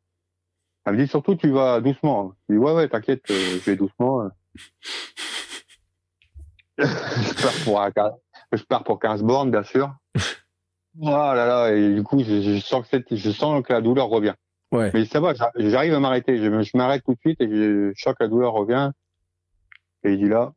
[0.87, 2.35] elle me dit surtout tu vas doucement.
[2.49, 4.31] Je dis ouais ouais t'inquiète, je vais doucement.
[6.79, 8.15] Je pars pour un quin-
[8.53, 9.95] je pars pour 15 bornes bien sûr.
[11.01, 13.81] Oh là là et du coup je, je sens que cette- je sens que la
[13.81, 14.35] douleur revient.
[14.73, 14.91] Ouais.
[14.93, 16.37] Mais ça va, j'a- j'arrive à m'arrêter.
[16.39, 18.91] Je, m'arrête tout de suite et je, je sens que la douleur revient.
[20.03, 20.53] Et il dit là,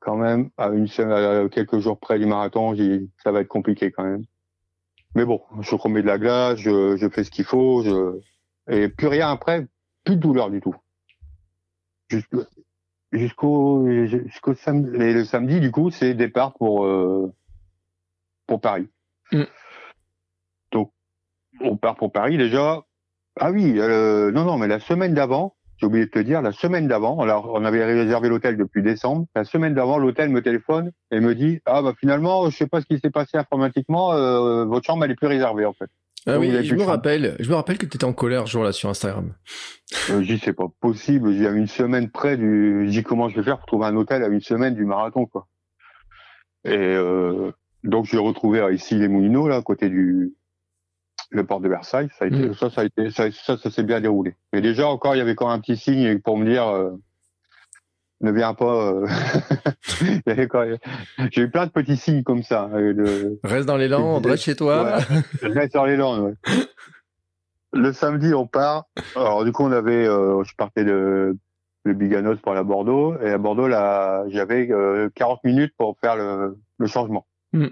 [0.00, 1.12] quand même, à une semaine,
[1.46, 4.22] à quelques jours près du marathon, dit, ça va être compliqué quand même.
[5.14, 8.20] Mais bon, je remets de la glace, je, je fais ce qu'il faut, je,
[8.72, 9.66] et plus rien après,
[10.04, 10.74] plus de douleur du tout.
[13.12, 17.32] Jusqu'au, jusqu'au samedi, et le samedi, du coup, c'est départ pour, euh,
[18.46, 18.88] pour Paris.
[19.32, 19.44] Mm.
[20.72, 20.92] Donc,
[21.60, 22.82] on part pour Paris déjà.
[23.38, 26.52] Ah oui, euh, non, non, mais la semaine d'avant, j'ai oublié de te dire, la
[26.52, 29.26] semaine d'avant, alors on avait réservé l'hôtel depuis décembre.
[29.34, 32.80] La semaine d'avant, l'hôtel me téléphone et me dit ah bah finalement, je sais pas
[32.80, 35.88] ce qui s'est passé informatiquement, euh, votre chambre elle est plus réservée en fait.
[36.26, 38.72] Ah oui, je me rappelle, je me rappelle que tu étais en colère ce jour-là
[38.72, 39.32] sur Instagram.
[40.10, 43.36] Euh, je dis c'est pas possible, j'ai une semaine près du, je dis comment je
[43.36, 45.46] vais faire pour trouver un hôtel à une semaine du marathon quoi.
[46.64, 47.52] Et euh,
[47.84, 50.34] donc j'ai retrouvé ici les Moulineaux là, à côté du
[51.30, 52.08] le port de Versailles.
[52.18, 52.54] Ça a été, mm.
[52.54, 54.34] ça, ça a été, ça, ça, ça s'est bien déroulé.
[54.52, 56.66] Mais déjà encore, il y avait quand même un petit signe pour me dire.
[56.68, 56.90] Euh,
[58.20, 58.92] ne viens pas.
[58.92, 59.06] Euh...
[61.30, 62.68] J'ai eu plein de petits signes comme ça.
[62.72, 63.40] Euh, de...
[63.42, 64.98] Reste dans les Landes, reste chez toi.
[65.42, 66.20] reste dans les Landes.
[66.20, 66.34] Ouais.
[67.72, 68.86] Le samedi, on part.
[69.16, 71.36] Alors du coup, on avait, euh, je partais de,
[71.86, 74.68] de Biganos pour aller à Bordeaux, et à Bordeaux, là, j'avais
[75.14, 77.26] 40 euh, minutes pour faire le, le changement.
[77.52, 77.66] Mm.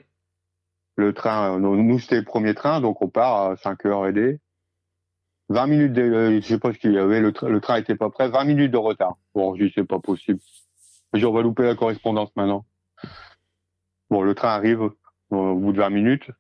[0.96, 4.12] Le train, nous c'était le premier train, donc on part à 5 h et
[5.48, 7.96] 20 minutes, de, euh, je sais pas ce qu'il y avait, le, le train était
[7.96, 9.16] pas prêt, 20 minutes de retard.
[9.34, 10.40] Bon, je dis c'est pas possible.
[11.14, 12.66] On va louper la correspondance maintenant.
[14.11, 14.90] Bon, le train arrive
[15.30, 16.30] au bout de 20 minutes.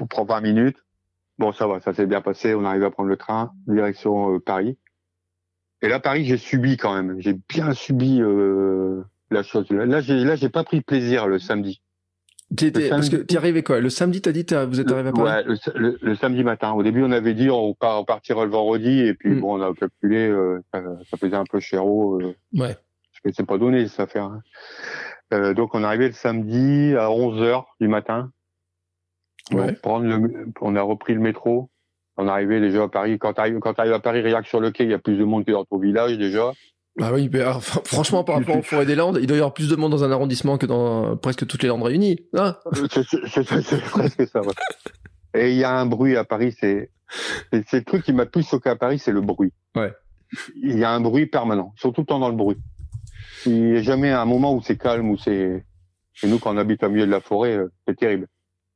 [0.00, 0.76] On prend 20 minutes.
[1.38, 2.54] Bon, ça va, ça s'est bien passé.
[2.54, 4.78] On arrive à prendre le train direction euh, Paris.
[5.82, 7.20] Et là, Paris, j'ai subi quand même.
[7.20, 9.68] J'ai bien subi euh, la chose.
[9.70, 11.82] Là, j'ai là, j'ai pas pris plaisir le samedi.
[12.56, 13.80] T'étais, parce que t'es arrivé quoi?
[13.80, 15.46] Le samedi, t'as dit vous êtes arrivé à Paris?
[15.48, 16.72] Ouais, le, samedi matin.
[16.72, 19.40] Au début, on avait dit on, part, on partirait le vendredi, et puis mm.
[19.40, 22.76] bon, on a calculé, euh, ça, faisait un peu cher euh, ouais.
[23.32, 24.24] C'est pas donné cette affaire.
[24.24, 24.42] Hein.
[25.32, 28.30] Euh, donc, on est arrivé le samedi à 11 h du matin.
[29.50, 29.72] Ouais.
[29.72, 31.70] prendre le, on a repris le métro.
[32.16, 33.18] On est arrivé déjà à Paris.
[33.18, 35.24] Quand quand t'arrives à Paris, rien que sur le quai, il y a plus de
[35.24, 36.52] monde que dans ton village déjà.
[37.00, 37.28] Ah oui,
[37.84, 40.04] franchement, par rapport aux forêts des Landes, il doit y avoir plus de monde dans
[40.04, 42.20] un arrondissement que dans presque toutes les Landes réunies.
[42.34, 44.40] Hein c'est presque ça.
[45.34, 46.90] Et il y a un bruit à Paris, c'est
[47.50, 49.52] c'est le truc qui m'a plus choqué à Paris, c'est le bruit.
[49.76, 49.92] Ouais.
[50.62, 52.56] Il y a un bruit permanent, surtout le temps dans le bruit.
[53.46, 55.64] Il n'y a jamais un moment où c'est calme, où c'est.
[56.22, 58.28] Et nous, quand on habite au milieu de la forêt, euh, c'est terrible.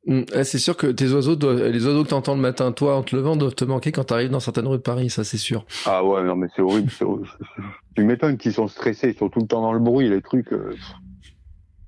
[0.06, 0.22] Mm.
[0.44, 3.14] c'est sûr que tes oiseaux, les oiseaux que tu entends le matin, toi, en te
[3.14, 5.64] levant, doivent te manquer quand tu arrives dans certaines rues de Paris, ça c'est sûr.
[5.86, 6.90] Ah ouais, non mais c'est horrible.
[7.96, 10.52] tu m'étonnes qu'ils sont stressés, ils sont tout le temps dans le bruit, les trucs.
[10.52, 10.74] Euh.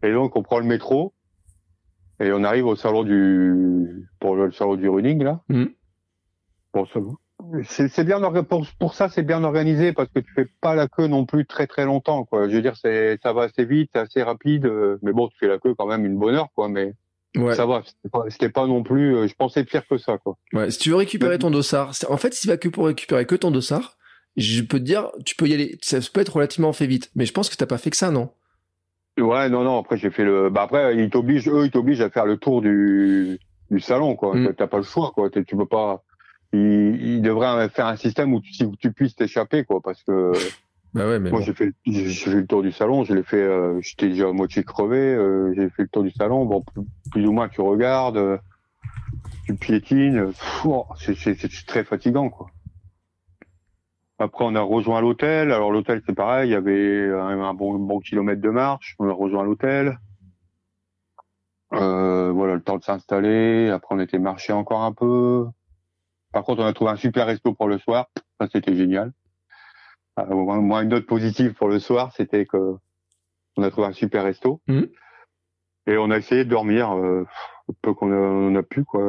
[0.02, 1.14] Et donc on prend le métro
[2.20, 5.40] et on arrive au salon du pour le salon du running là.
[5.48, 5.64] Mm.
[6.72, 6.86] Bon,
[7.66, 11.06] c'est bien pour, pour ça c'est bien organisé parce que tu fais pas la queue
[11.06, 12.48] non plus très très longtemps quoi.
[12.48, 15.38] Je veux dire c'est ça va assez vite, c'est assez rapide, euh, mais bon tu
[15.38, 16.68] fais la queue quand même une bonne heure quoi.
[16.68, 16.92] Mais
[17.36, 17.54] Ouais.
[17.54, 17.82] Ça va,
[18.28, 19.14] c'était pas, non plus.
[19.14, 20.36] Euh, je pensais pire que ça, quoi.
[20.52, 23.36] Ouais, si tu veux récupérer ton dossard, en fait, s'il va que pour récupérer que
[23.36, 23.96] ton dossard,
[24.36, 25.78] je peux te dire, tu peux y aller.
[25.80, 28.10] Ça peut être relativement fait vite, mais je pense que t'as pas fait que ça,
[28.10, 28.30] non?
[29.18, 29.78] Ouais, non, non.
[29.78, 30.50] Après, j'ai fait le.
[30.50, 33.38] Bah après, ils t'obligent, eux, ils t'obligent à faire le tour du
[33.70, 34.34] du salon, quoi.
[34.34, 34.54] Mm.
[34.56, 35.30] T'as pas le choix, quoi.
[35.30, 36.02] Tu peux pas.
[36.52, 40.32] Ils, ils devraient faire un système où tu, où tu puisses t'échapper, quoi, parce que.
[40.92, 43.04] Bah ouais, mais Moi, j'ai fait, j'ai fait le tour du salon.
[43.04, 43.42] Je l'ai fait.
[43.42, 44.98] Euh, J'étais déjà à moitié crevé.
[44.98, 46.44] Euh, j'ai fait le tour du salon.
[46.46, 46.64] Bon,
[47.12, 48.38] plus, ou moins, tu regardes, euh,
[49.46, 50.32] tu piétines.
[50.64, 52.48] Oh, c'est très fatigant, quoi.
[54.18, 55.52] Après, on a rejoint l'hôtel.
[55.52, 56.50] Alors, l'hôtel, c'est pareil.
[56.50, 58.96] Il y avait un, bon, bon kilomètre de marche.
[58.98, 59.98] On a rejoint l'hôtel.
[61.72, 63.70] Euh, voilà, le temps de s'installer.
[63.70, 65.46] Après, on était marché encore un peu.
[66.32, 68.08] Par contre, on a trouvé un super resto pour le soir.
[68.40, 69.12] Ça, c'était génial.
[70.30, 72.76] Euh, moi, une note positive pour le soir, c'était que
[73.56, 74.60] on a trouvé un super resto.
[74.68, 74.82] Mmh.
[75.86, 77.26] Et on a essayé de dormir euh,
[77.82, 79.02] peu qu'on a, pu quoi.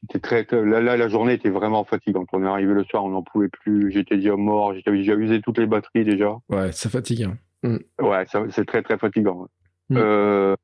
[0.00, 2.28] C'était très là, là, la journée était vraiment fatigante.
[2.32, 3.90] On est arrivé le soir, on n'en pouvait plus.
[3.90, 4.74] J'étais déjà mort.
[4.84, 6.36] J'avais déjà usé toutes les batteries déjà.
[6.48, 7.24] Ouais, ça fatigue.
[7.24, 7.38] Hein.
[7.62, 8.04] Mmh.
[8.04, 9.48] Ouais, c'est très très fatigant.
[9.88, 9.96] Mmh.
[9.98, 10.56] Euh,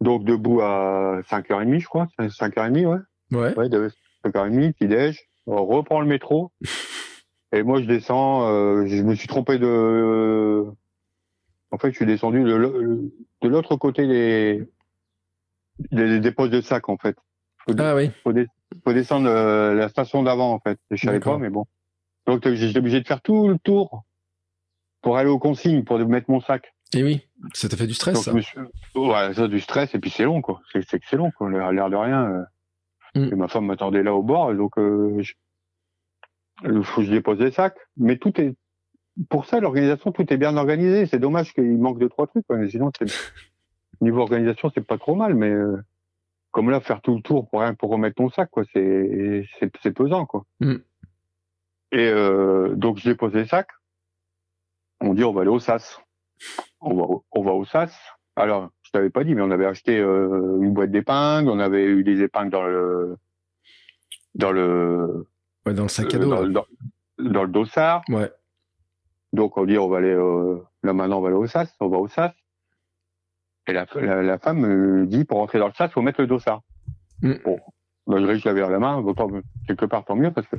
[0.00, 2.08] donc debout à 5h30, je crois.
[2.18, 2.98] 5h30, ouais.
[3.32, 3.56] Ouais.
[3.56, 3.68] Ouais,
[4.24, 5.28] 5h30, petit déj.
[5.46, 6.52] On reprend le métro.
[7.52, 8.48] Et moi, je descends.
[8.48, 10.64] Euh, je me suis trompé de.
[11.72, 14.68] En fait, je suis descendu de, l'autre côté des,
[15.92, 17.16] des, des postes de sac, en fait.
[17.78, 18.10] ah oui.
[18.24, 18.32] Faut,
[18.84, 20.78] faut descendre euh, la station d'avant, en fait.
[20.90, 21.66] Je savais pas, mais bon.
[22.26, 24.04] Donc, j'étais obligé de faire tout le tour
[25.02, 26.74] pour aller aux consignes, pour mettre mon sac.
[26.92, 28.32] Et oui, ça t'a fait du stress, ça.
[28.32, 30.60] Ouais, ça, du stress, et puis c'est long, quoi.
[30.72, 31.48] C'est excellent, quoi.
[31.50, 32.24] L'air de rien.
[32.24, 32.44] Euh.
[33.14, 33.32] Mm.
[33.32, 35.22] Et ma femme m'attendait là au bord, donc euh,
[36.64, 37.76] il faut que je dépose les sacs.
[37.96, 38.54] Mais tout est,
[39.28, 41.06] pour ça, l'organisation, tout est bien organisé.
[41.06, 42.56] C'est dommage qu'il manque de trois trucs, quoi.
[42.68, 42.90] sinon,
[44.00, 45.76] niveau organisation, c'est pas trop mal, mais euh,
[46.50, 49.92] comme là, faire tout le tour pour rien, pour remettre ton sac, quoi, c'est, c'est,
[49.92, 50.44] pesant, quoi.
[50.60, 50.76] Mm.
[51.92, 53.70] Et euh, donc, je dépose les sacs.
[55.00, 56.00] On dit, on va aller au SAS.
[56.80, 57.96] On va, on va au SAS.
[58.36, 61.84] Alors, je t'avais pas dit, mais on avait acheté euh, une boîte d'épingles, on avait
[61.84, 63.16] eu des épingles dans le
[64.34, 65.26] dans le
[65.66, 66.30] Ouais, dans le sac à dos.
[66.30, 66.64] Dans,
[67.18, 68.02] dans, le dossard.
[68.08, 68.30] Ouais.
[69.32, 71.88] Donc on dit on va aller euh, là maintenant on va aller au sas, on
[71.88, 72.32] va au sas.
[73.66, 73.86] Et la,
[74.22, 76.62] la, femme me dit pour rentrer dans le sas faut mettre le dossard.
[77.22, 77.34] Mm.
[77.44, 77.60] Bon,
[78.06, 79.04] bah, je réussis à la main,
[79.66, 80.56] quelque part tant mieux parce que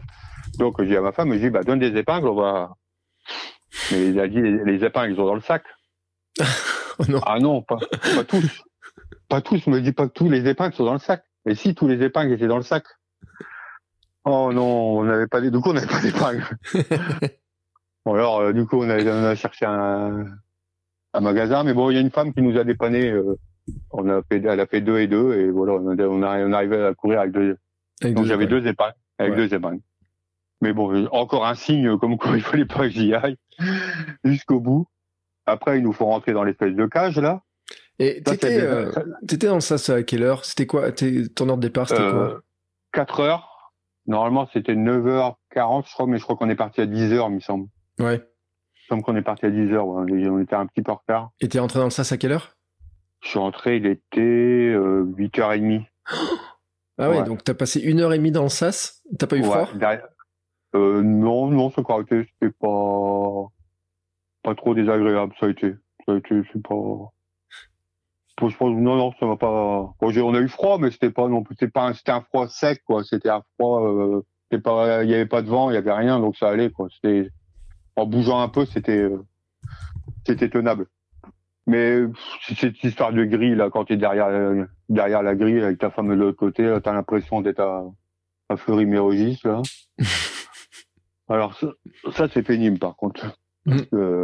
[0.58, 2.76] donc j'ai dit à ma femme, je dis bah donne des épingles, on va.
[3.92, 5.64] Mais il a dit les, épingles ils sont dans le sac.
[7.00, 7.20] oh non.
[7.26, 7.78] Ah non, pas,
[8.16, 8.64] pas tous,
[9.28, 9.68] pas tous.
[9.68, 11.24] Me dit pas que tous les épingles sont dans le sac.
[11.46, 12.86] Et si tous les épingles étaient dans le sac.
[14.25, 16.45] Oh non, on n'avait pas, du coup on n'avait pas d'épingles.
[18.05, 20.25] bon alors euh, du coup on a, on a cherché un,
[21.13, 23.10] un magasin, mais bon il y a une femme qui nous a dépanné.
[23.10, 23.38] Euh,
[23.91, 26.39] on a fait, elle a fait deux et deux, et voilà, on, a, on, a,
[26.39, 27.57] on arrivait à courir avec deux.
[28.01, 29.81] donc j'avais deux épingles, avec deux épingles.
[30.62, 33.38] Mais bon, encore un signe comme quoi il fallait pas que j'y aille
[34.23, 34.88] jusqu'au bout.
[35.45, 37.41] Après, ils nous font rentrer dans l'espèce de cage là.
[37.99, 38.91] Et t'étais, euh,
[39.27, 40.45] t'étais dans ça à quelle heure?
[40.45, 40.91] C'était quoi?
[40.91, 42.41] Ton heure de départ, c'était quoi?
[42.93, 43.51] 4 euh, heures.
[44.12, 47.39] Normalement, c'était 9h40, je crois, mais je crois qu'on est parti à 10h, il me
[47.39, 47.67] semble.
[47.97, 48.15] Ouais.
[48.15, 50.28] Il me semble qu'on est parti à 10h, ouais.
[50.28, 51.30] on était un petit peu en retard.
[51.39, 52.58] Et t'es rentré dans le SAS à quelle heure?
[53.21, 55.86] Je suis rentré, il était euh, 8h30.
[56.97, 59.02] Ah ouais, donc t'as passé une heure et demie dans le sas?
[59.17, 59.67] T'as pas eu froid?
[60.76, 63.47] euh, Non, non, a été, c'était pas
[64.43, 65.74] pas trop désagréable, ça a été.
[66.06, 66.76] Ça a été, c'est pas.
[68.49, 69.93] Je pense, non, non, ça m'a pas.
[69.99, 72.47] Bon, on a eu froid, mais c'était pas non plus, c'était pas, c'était un froid
[72.47, 73.04] sec, quoi.
[73.04, 74.21] C'était un froid, euh,
[74.63, 76.88] pas, il y avait pas de vent, il y avait rien, donc ça allait, quoi.
[76.91, 77.30] C'était,
[77.95, 79.23] en bougeant un peu, c'était, euh,
[80.25, 80.88] c'était tenable.
[81.67, 82.01] Mais
[82.56, 86.10] cette histoire de grille là, quand tu es derrière derrière la grille avec ta femme
[86.10, 87.86] de l'autre côté, t'as l'impression d'être à,
[88.49, 89.62] à Fleury-Mérogis là.
[91.30, 91.58] Alors
[92.13, 93.38] ça, c'est pénible par contre.
[93.67, 94.23] Mm.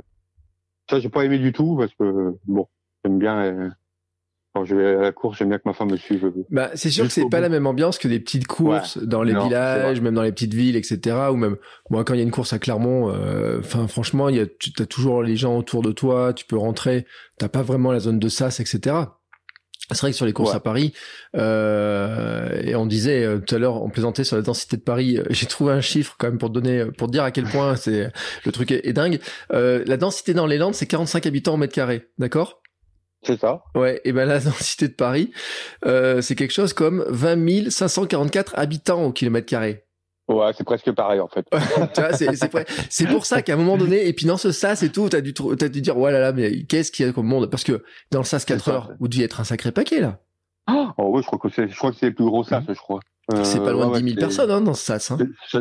[0.90, 2.68] ça j'ai pas aimé du tout parce que bon,
[3.06, 3.70] j'aime bien euh,
[4.58, 6.32] quand je vais à la course, j'aime bien que ma femme me suive.
[6.50, 9.34] Bah, c'est sûr que c'est pas la même ambiance que des petites courses dans les
[9.34, 11.16] villages, même dans les petites villes, etc.
[11.32, 11.58] Ou même,
[11.92, 14.46] moi, quand il y a une course à Clermont, euh, enfin, franchement, il y a,
[14.48, 17.06] tu as toujours les gens autour de toi, tu peux rentrer,
[17.38, 18.96] t'as pas vraiment la zone de sas, etc.
[19.92, 20.92] C'est vrai que sur les courses à Paris,
[21.38, 25.20] euh, et on disait euh, tout à l'heure, on plaisantait sur la densité de Paris.
[25.30, 28.12] J'ai trouvé un chiffre quand même pour donner, pour dire à quel point c'est
[28.44, 29.20] le truc est, dingue.
[29.52, 32.62] la densité dans les Landes, c'est 45 habitants au mètre carré, d'accord?
[33.24, 33.64] C'est ça.
[33.76, 35.32] Ouais, et ben la densité de Paris,
[35.86, 39.84] euh, c'est quelque chose comme 20 544 habitants au kilomètre carré.
[40.28, 41.48] Ouais, c'est presque pareil en fait.
[42.90, 45.22] c'est pour ça qu'à un moment donné, et puis dans ce sas et tout, t'as
[45.22, 47.50] dû, as dû dire, ouais là là, mais qu'est-ce qu'il y a comme monde?
[47.50, 50.20] Parce que dans le sas 4 heures, vous deviez être un sacré paquet là.
[50.70, 52.74] Oh, oui, je crois que c'est, je crois que c'est le plus gros sas, je
[52.74, 53.00] crois.
[53.44, 55.12] C'est pas loin de 10 000 personnes hein, dans ce sas.
[55.12, 55.18] Hein.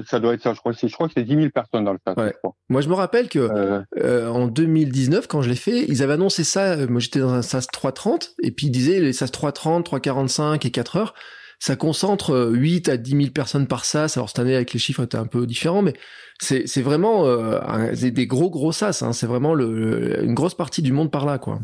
[0.06, 0.72] Ça, doit être ça, je crois.
[0.72, 2.14] Je crois que c'est 10 000 personnes dans le sas.
[2.16, 2.54] Je crois.
[2.68, 3.80] Moi, je me rappelle que euh...
[4.02, 6.76] Euh, en 2019, quand je l'ai fait, ils avaient annoncé ça.
[6.86, 10.70] Moi, j'étais dans un sas 330, et puis ils disaient les sas 330, 345 et
[10.70, 11.14] 4 heures,
[11.58, 14.16] ça concentre 8 à 10 000 personnes par sas.
[14.16, 15.94] Alors cette année, avec les chiffres, étaient un peu différents, mais
[16.38, 19.02] c'est vraiment euh, des gros gros sas.
[19.02, 19.12] Hein.
[19.12, 21.60] C'est vraiment le, une grosse partie du monde par là, quoi.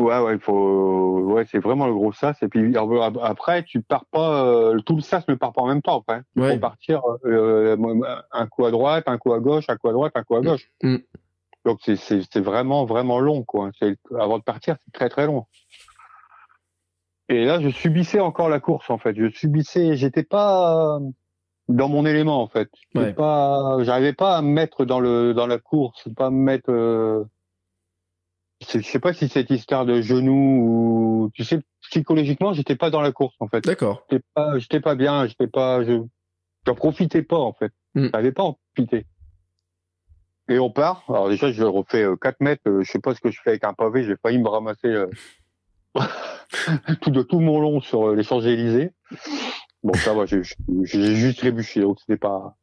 [0.00, 2.42] Ouais, ouais, faut, ouais, c'est vraiment le gros sas.
[2.42, 2.74] Et puis
[3.22, 5.98] après, tu pars pas, euh, tout le sas ne part pas en même temps.
[5.98, 7.76] Après, il faut partir euh,
[8.32, 10.40] un coup à droite, un coup à gauche, un coup à droite, un coup à
[10.40, 10.70] gauche.
[10.82, 10.96] Mm.
[11.64, 13.70] Donc c'est, vraiment, vraiment long, quoi.
[14.18, 15.46] Avant de partir, c'est très, très long.
[17.28, 19.14] Et là, je subissais encore la course, en fait.
[19.14, 20.98] Je subissais, j'étais pas
[21.68, 22.70] dans mon élément, en fait.
[23.14, 26.70] Pas, j'arrivais pas à me mettre dans le, dans la course, pas à me mettre.
[26.70, 27.24] Euh,
[28.60, 33.00] je sais pas si cette histoire de genoux ou tu sais psychologiquement j'étais pas dans
[33.00, 33.64] la course en fait.
[33.64, 34.06] D'accord.
[34.10, 36.02] J'étais pas j'étais pas bien, j'étais pas je
[36.66, 37.72] j'en profitais pas en fait.
[37.94, 38.08] Mm.
[38.12, 39.06] J'avais pas en profiter.
[40.48, 41.04] Et on part.
[41.08, 43.50] Alors déjà je refais 4 euh, mètres, euh, je sais pas ce que je fais
[43.50, 45.06] avec un pavé, j'ai failli me ramasser euh,
[47.00, 48.90] tout de tout mon long sur les Champs-Élysées.
[49.82, 50.42] Bon ça va, j'ai
[50.84, 52.56] juste trébuché donc c'était pas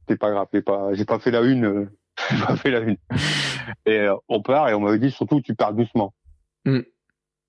[0.00, 1.90] c'était pas grave, j'ai pas j'ai pas fait la une
[2.30, 2.96] j'ai pas fait la une.
[3.86, 6.14] Et euh, on part et on m'avait dit surtout tu pars doucement.
[6.64, 6.80] Mm.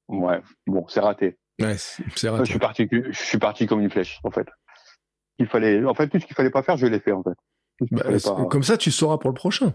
[0.08, 1.38] Ouais, bon, c'est raté.
[1.60, 2.46] Ouais, c'est raté.
[2.46, 4.48] Je suis parti, je suis parti comme une flèche en fait.
[5.40, 7.36] Il fallait, en fait, tout ce qu'il fallait pas faire, je l'ai fait en fait.
[7.92, 8.04] Bah,
[8.50, 9.74] comme ça, tu sauras pour le prochain.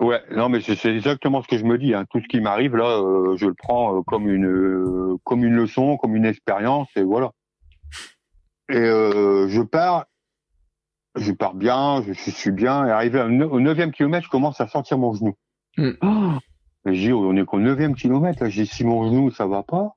[0.00, 1.94] Ouais, non, mais c'est exactement ce que je me dis.
[1.94, 2.04] Hein.
[2.10, 5.96] Tout ce qui m'arrive là, euh, je le prends euh, comme une comme une leçon,
[5.96, 7.32] comme une expérience, et voilà.
[8.68, 10.06] Et je pars
[11.16, 12.86] je pars bien, je, suis bien.
[12.86, 15.34] Et arrivé au neuvième kilomètre, je commence à sentir mon genou.
[15.76, 15.90] Mm.
[16.02, 16.38] Oh
[16.86, 18.48] j'ai on est qu'au neuvième kilomètre.
[18.48, 19.96] J'ai si mon genou, ça va pas,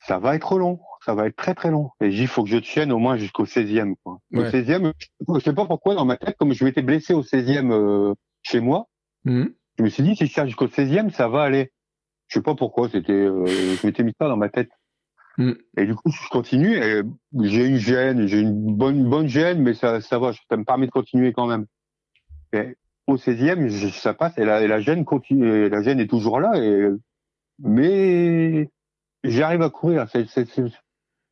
[0.00, 0.80] ça va être long.
[1.04, 1.90] Ça va être très très long.
[2.00, 3.94] Et j'ai faut que je tienne au moins jusqu'au 16e.
[4.04, 4.18] Quoi.
[4.34, 4.92] Au 16e,
[5.34, 8.60] je sais pas pourquoi dans ma tête, comme je m'étais blessé au 16e euh, chez
[8.60, 8.86] moi,
[9.24, 9.46] mm.
[9.78, 11.72] je me suis dit si je tiens jusqu'au 16e, ça va aller.
[12.28, 12.88] Je sais pas pourquoi.
[12.88, 14.70] C'était, euh, je m'étais mis ça dans ma tête.
[15.38, 15.52] Mm.
[15.76, 17.02] Et du coup, je continue et
[17.40, 20.86] j'ai une gêne, j'ai une bonne bonne gêne, mais ça ça va, ça me permet
[20.86, 21.66] de continuer quand même.
[22.52, 26.52] Et au 16e, ça passe et la, la gêne continue, la gêne est toujours là
[26.56, 26.88] et
[27.58, 28.70] mais
[29.24, 30.06] j'arrive à courir.
[30.10, 30.26] C'est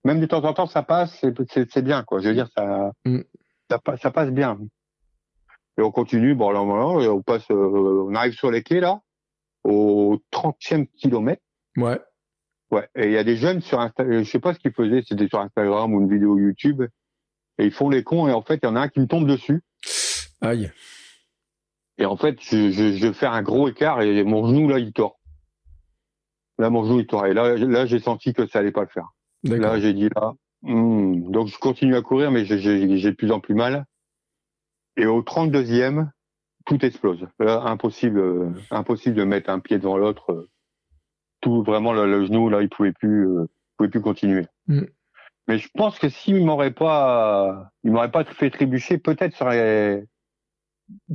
[0.04, 2.20] même de temps en temps, ça passe, c'est bien, quoi.
[2.20, 3.20] Je veux dire, ça, mm.
[3.70, 4.58] ça, ça, passe bien.
[5.78, 9.00] Et on continue, bon, là, on passe, euh, on arrive sur les quais, là,
[9.64, 11.42] au 30e kilomètre.
[11.76, 12.00] Ouais.
[12.70, 12.88] Ouais.
[12.94, 15.28] Et il y a des jeunes sur Instagram, je sais pas ce qu'ils faisaient, c'était
[15.28, 16.82] sur Instagram ou une vidéo YouTube,
[17.58, 19.06] et ils font les cons, et en fait, il y en a un qui me
[19.06, 19.62] tombe dessus.
[20.40, 20.70] Aïe.
[22.00, 24.92] Et en fait, je, je, je fais un gros écart et mon genou, là, il
[24.92, 25.20] tord.
[26.58, 27.26] Là, mon genou, il tord.
[27.26, 29.10] Et là, là j'ai senti que ça allait pas le faire.
[29.44, 30.32] Là, j'ai dit là.
[30.62, 31.30] Hmm.
[31.30, 33.84] Donc, je continue à courir, mais j'ai de plus en plus mal.
[34.96, 36.08] Et au 32e,
[36.64, 37.26] tout explose.
[37.38, 40.48] Là, impossible, euh, impossible de mettre un pied devant l'autre.
[41.42, 44.46] Tout vraiment le, genou là, il pouvait plus, euh, pouvait plus continuer.
[44.68, 44.84] Hmm.
[45.48, 50.06] Mais je pense que s'il m'aurait pas, il m'aurait pas fait trébucher, peut-être serait,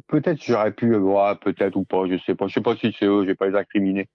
[0.07, 3.05] peut-être j'aurais pu, voir, peut-être ou pas, je sais pas, je sais pas si c'est
[3.05, 4.07] eux, j'ai pas les incriminés.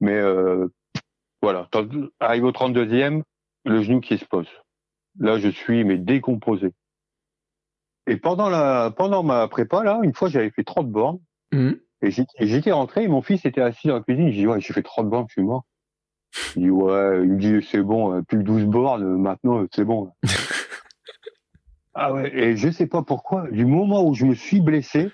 [0.00, 0.68] Mais euh,
[1.42, 1.68] voilà,
[2.20, 3.22] arrive au 32e,
[3.64, 4.48] le genou qui explose.
[5.18, 6.72] Là, je suis mais décomposé.
[8.06, 11.20] Et pendant la pendant ma prépa là, une fois j'avais fait 30 bornes
[11.52, 11.72] mmh.
[12.02, 14.72] et j'étais rentré et mon fils était assis dans la cuisine, il dit ouais, j'ai
[14.72, 15.64] fait 30 bornes, je suis mort.
[16.56, 20.10] Il dit ouais, il me dit c'est bon, plus que 12 bornes, maintenant c'est bon.
[21.94, 25.10] ah ouais, et je sais pas pourquoi, du moment où je me suis blessé,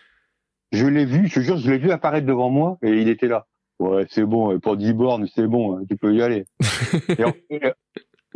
[0.73, 3.29] je l'ai vu, je te jure, je l'ai vu apparaître devant moi et il était
[3.29, 3.47] là.
[3.79, 6.45] Ouais, c'est bon, pour 10 bornes, c'est bon, tu peux y aller.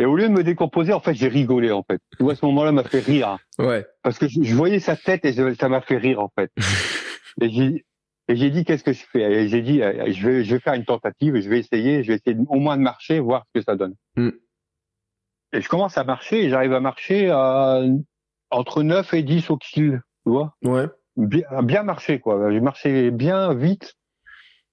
[0.00, 2.00] Et au lieu de me décomposer, en fait, j'ai rigolé, en fait.
[2.16, 3.36] Tu vois, ce moment-là m'a fait rire.
[3.58, 3.86] Ouais.
[4.02, 6.50] Parce que je, voyais sa tête et ça m'a fait rire, en fait.
[7.42, 7.50] et
[8.30, 9.20] j'ai, dit, qu'est-ce que je fais?
[9.20, 12.12] Et j'ai dit, euh, je vais, je vais faire une tentative, je vais essayer, je
[12.12, 13.94] vais essayer au moins de marcher, voir ce que ça donne.
[14.16, 14.30] Mm.
[15.52, 17.82] Et je commence à marcher et j'arrive à marcher à,
[18.50, 20.54] entre 9 et 10 au kill, tu vois?
[20.62, 20.86] Ouais.
[21.16, 22.50] Bien, bien marché, quoi.
[22.50, 23.96] J'ai marché bien vite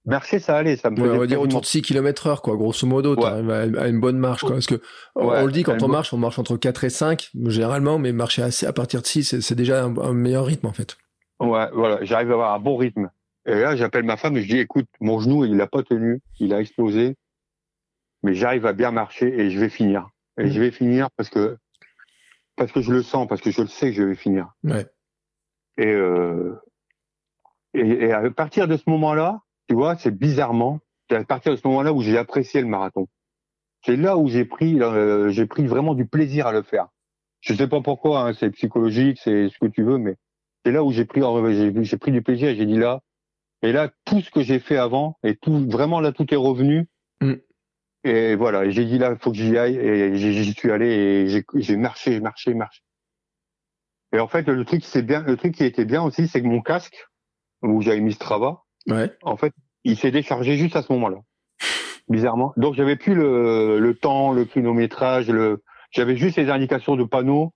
[0.07, 2.87] Marcher, ça allait, ça me on va dire autour de 6 km heure, quoi, grosso
[2.87, 3.77] modo, ouais.
[3.77, 4.51] à une bonne marche, quoi.
[4.51, 4.81] Parce que,
[5.15, 8.41] on le dit, quand on marche, on marche entre 4 et 5, généralement, mais marcher
[8.41, 10.97] assez à partir de 6, c'est déjà un, meilleur rythme, en fait.
[11.41, 13.09] Ouais, voilà, j'arrive à avoir un bon rythme.
[13.45, 16.21] Et là, j'appelle ma femme et je dis, écoute, mon genou, il a pas tenu,
[16.39, 17.17] il a explosé,
[18.23, 20.07] mais j'arrive à bien marcher et je vais finir.
[20.39, 20.51] Et mmh.
[20.51, 21.57] je vais finir parce que,
[22.57, 24.51] parce que je le sens, parce que je le sais que je vais finir.
[24.63, 24.85] Ouais.
[25.77, 26.59] Et, euh,
[27.73, 31.57] et, et à partir de ce moment-là, tu vois, c'est bizarrement, c'est à partir de
[31.57, 33.07] ce moment-là où j'ai apprécié le marathon.
[33.85, 36.87] C'est là où j'ai pris, euh, j'ai pris vraiment du plaisir à le faire.
[37.41, 40.15] Je sais pas pourquoi, hein, c'est psychologique, c'est ce que tu veux, mais
[40.65, 41.21] c'est là où j'ai pris,
[41.83, 42.53] j'ai pris du plaisir.
[42.55, 43.01] J'ai dit là,
[43.61, 46.87] et là tout ce que j'ai fait avant et tout, vraiment là tout est revenu.
[48.07, 51.43] Et voilà, j'ai dit là, il faut que j'y aille et j'y suis allé et
[51.55, 52.81] j'ai marché, marché, marché.
[54.13, 56.47] Et en fait, le truc, c'est bien, le truc qui était bien aussi, c'est que
[56.47, 57.07] mon casque
[57.61, 59.11] où j'avais mis Strava, Ouais.
[59.21, 61.17] En fait, il s'est déchargé juste à ce moment-là.
[62.09, 62.53] Bizarrement.
[62.55, 67.53] Donc j'avais plus le, le temps, le chronométrage, le j'avais juste les indications de panneaux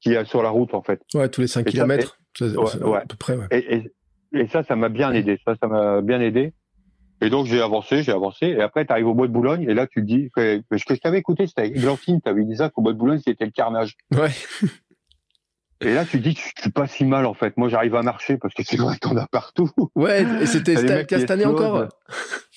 [0.00, 1.00] qui y a sur la route en fait.
[1.14, 2.18] Ouais, tous les 5 km.
[2.40, 3.38] ouais, à peu près.
[3.50, 3.92] Et, et,
[4.34, 5.38] et, ça, ça m'a bien aidé.
[5.46, 6.52] Ça, ça m'a bien aidé.
[7.20, 8.46] Et donc j'ai avancé, j'ai avancé.
[8.46, 10.76] Et après, tu arrives au bois de Boulogne et là tu te dis que, que
[10.76, 13.52] je t'avais écouté, c'était Glantine, tu avais dit ça qu'au bois de Boulogne c'était le
[13.52, 13.96] carnage.
[14.14, 14.30] Ouais.
[15.82, 17.56] Et là, tu dis je suis pas si mal en fait.
[17.56, 19.70] Moi, j'arrive à marcher parce que c'est vrai qu'on a partout.
[19.94, 21.88] Ouais, et c'était Castané encore.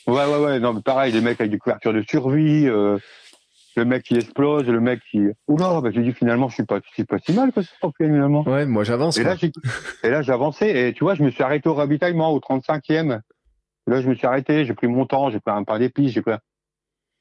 [0.07, 0.59] Ouais, ouais, ouais.
[0.59, 2.97] Non, mais pareil, les mecs avec des couvertures de survie, euh,
[3.75, 5.19] le mec qui explose, le mec qui.
[5.47, 7.69] Oula, bah, je dis finalement, je suis pas, je suis pas si mal que ce
[7.97, 8.43] finalement.
[8.47, 9.17] Ouais, moi j'avance.
[9.17, 9.35] Et, là,
[10.03, 13.19] et là, j'avançais et tu vois, je me suis arrêté au ravitaillement au 35e.
[13.89, 16.21] Là, je me suis arrêté, j'ai pris mon temps, j'ai pris un pain d'épices, j'ai
[16.21, 16.33] pris.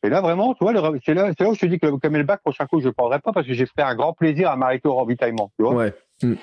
[0.04, 0.72] Et là, vraiment, tu vois,
[1.04, 3.18] c'est là, là où je te dis que le camelback, prochain coup, je ne prendrai
[3.18, 5.74] pas parce que j'ai fait un grand plaisir à m'arrêter au ravitaillement, tu vois.
[5.74, 5.94] Ouais.
[6.22, 6.35] Mm.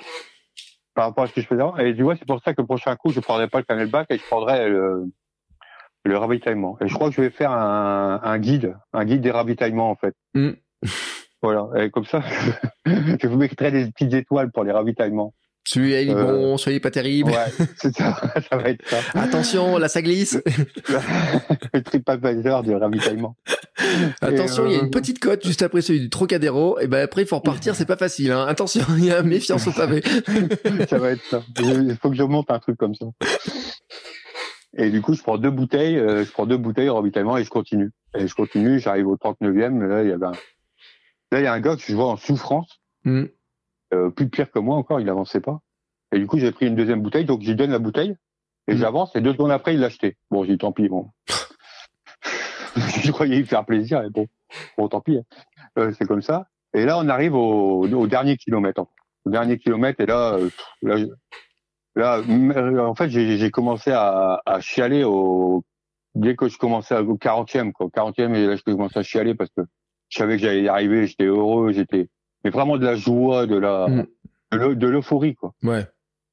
[0.94, 1.78] Par rapport à ce que je faisais avant.
[1.78, 3.64] Et tu vois, c'est pour ça que le prochain coup, je ne prendrai pas le
[3.64, 5.06] camelback et je prendrai le,
[6.04, 6.78] le ravitaillement.
[6.82, 9.96] Et je crois que je vais faire un, un guide, un guide des ravitaillements, en
[9.96, 10.16] fait.
[10.34, 10.52] Mm.
[11.42, 11.68] Voilà.
[11.78, 12.22] Et comme ça,
[12.86, 15.34] je vous mettrai des petites étoiles pour les ravitaillements.
[15.68, 17.32] Celui-là, il est bon, soyez pas terrible.
[17.32, 18.98] Ouais, c'est ça, ça va être ça.
[19.20, 20.40] Attention, là, ça glisse.
[21.74, 23.36] le TripAdvisor du ravitaillement.
[24.22, 26.80] Attention, il y a une euh, petite côte juste après celui du Trocadéro.
[26.80, 28.32] Et ben après, il faut repartir, c'est pas facile.
[28.32, 28.46] Hein.
[28.48, 30.04] Attention, il y a méfiance au pavé.
[30.88, 31.42] ça va être ça.
[31.60, 33.08] Il faut que je monte un truc comme ça.
[34.78, 37.44] Et du coup, je prends deux bouteilles, euh, je prends deux bouteilles au ravitaillement et
[37.44, 37.92] je continue.
[38.16, 39.80] Et je continue, j'arrive au 39e.
[39.88, 40.32] Là, il y avait un...
[41.32, 42.82] là, il y a un gars que je vois en souffrance.
[43.04, 43.26] Mm.
[43.94, 45.60] Euh, plus pire que moi encore, il avançait pas.
[46.12, 48.16] Et du coup, j'ai pris une deuxième bouteille, donc j'y donne la bouteille
[48.68, 48.78] et mm.
[48.78, 49.16] j'avance.
[49.16, 50.18] Et deux secondes après, il l'a acheté.
[50.32, 50.90] Bon, j'ai dit tant pis.
[50.90, 51.10] Bon,
[53.04, 54.04] je croyais lui faire plaisir.
[54.04, 54.28] Et bon,
[54.78, 55.18] bon, tant pis.
[55.18, 55.24] Hein.
[55.78, 56.48] Euh, c'est comme ça.
[56.74, 58.86] Et là, on arrive au, au dernier kilomètre.
[59.26, 60.50] Au dernier kilomètre, et là, euh,
[60.84, 60.98] là,
[61.96, 62.22] là,
[62.86, 65.64] en fait, j'ai commencé à, à, chialer au
[66.14, 67.88] dès que je commençais au 40e, quoi.
[67.88, 69.64] Au 40e, et là, je commençais à chialer parce que
[70.10, 72.10] je savais que j'allais y arriver, j'étais heureux, j'étais,
[72.46, 74.06] mais vraiment de la joie, de la, Mm.
[74.52, 75.54] de l'eu- de l'euphorie, quoi.
[75.64, 75.86] Ouais.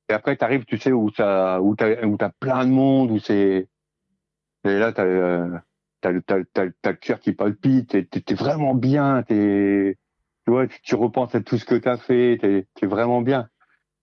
[0.08, 3.18] Et après, t'arrives, tu sais, où t'as, où t'as, où t'as plein de monde, où
[3.18, 3.66] c'est,
[4.64, 5.48] et là, t'as, euh,
[6.02, 8.74] t'as, le- t'as, le- t'as, le- t'as le cœur qui palpite, t'es, t'es, t'es vraiment
[8.74, 9.96] bien, t'es,
[10.44, 13.48] tu vois, tu, tu repenses à tout ce que t'as fait, t'es, t'es vraiment bien.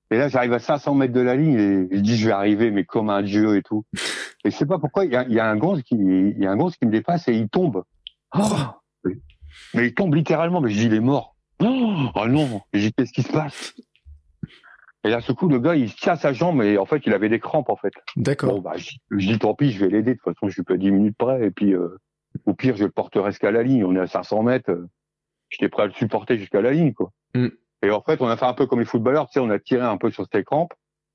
[0.09, 1.53] Et là, j'arrive à 500 mètres de la ligne
[1.91, 3.85] et je dis, je vais arriver, mais comme un dieu et tout.
[4.45, 6.39] Et je sais pas pourquoi, il y a, il y a un gonze qui, il
[6.39, 7.83] y a un gonze qui me dépasse et il tombe.
[8.33, 8.41] Oh.
[9.73, 11.35] Mais il tombe littéralement, mais je dis, il est mort.
[11.61, 12.61] Oh, oh non!
[12.73, 13.73] Dis, qu'est-ce qui se passe?
[15.03, 17.29] Et là, ce coup, le gars, il tient sa jambe et en fait, il avait
[17.29, 17.93] des crampes, en fait.
[18.17, 18.55] D'accord.
[18.55, 20.11] Bon, bah, je dis, tant pis, je vais l'aider.
[20.11, 21.45] De toute façon, je suis pas 10 minutes près.
[21.45, 21.97] Et puis, euh,
[22.45, 23.85] au pire, je le porterai jusqu'à la ligne.
[23.85, 24.71] On est à 500 mètres.
[24.71, 24.87] euh,
[25.49, 27.11] J'étais prêt à le supporter jusqu'à la ligne, quoi.
[27.33, 27.47] Mm.
[27.81, 29.27] Et en fait, on a fait un peu comme les footballeurs.
[29.27, 30.73] Tu sais, on a tiré un peu sur ses crampes.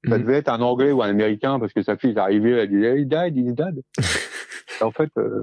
[0.09, 0.23] Ça Mm.
[0.23, 3.01] devait être un Anglais ou un Américain parce que sa fille est arrivée, elle disait,
[3.01, 3.83] he died, he's dead.
[4.81, 5.43] Et en fait, euh,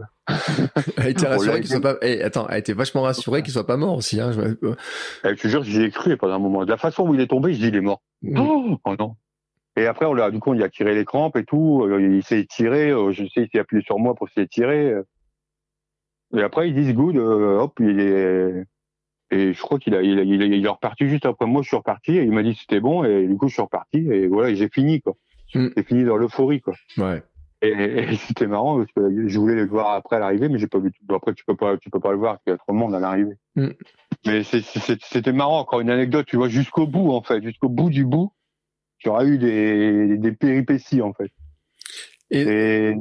[0.98, 1.96] Elle On rassurée qu'il soit pas.
[2.02, 4.20] Eh, attends, elle été vachement rassurée qu'il soit pas mort aussi.
[4.20, 4.32] Hein.
[4.34, 4.42] Je...
[4.42, 4.76] euh,
[5.24, 6.66] eh, je te jure, j'y ai cru pendant un moment.
[6.66, 8.02] De la façon où il est tombé, je dis, il est mort.
[8.22, 8.40] Mm.
[8.40, 9.16] Oh, oh non.
[9.78, 11.84] Et après, on l'a, du coup, on y a tiré les crampes et tout.
[11.86, 12.92] euh, Il s'est tiré.
[12.92, 14.94] euh, Je sais, il s'est appuyé sur moi pour s'étirer.
[16.36, 17.16] Et après, ils disent good.
[17.18, 18.66] hop, il est.
[19.32, 21.62] Et je crois qu'il a, il, a- il, a- il est reparti juste après moi.
[21.62, 23.04] Je suis reparti et il m'a dit que c'était bon.
[23.06, 25.16] Et du coup, je suis reparti et voilà, j'ai fini quoi.
[25.56, 25.68] Mm.
[25.76, 26.74] J'ai fini dans l'euphorie quoi.
[26.98, 27.24] Ouais.
[27.62, 30.68] Et, et c'était marrant parce que je voulais le voir après à l'arrivée, mais j'ai
[30.68, 30.92] pas vu.
[31.04, 32.74] Bon, après, tu peux pas, tu peux pas le voir parce qu'il y a trop
[32.74, 33.36] de monde à l'arrivée.
[33.56, 33.68] Mm.
[34.26, 35.60] Mais c'était marrant.
[35.60, 38.32] Encore une anecdote, tu vois, jusqu'au bout en fait, jusqu'au bout du bout,
[39.00, 41.32] tu auras eu des, des péripéties en fait.
[42.30, 42.96] Et, Et,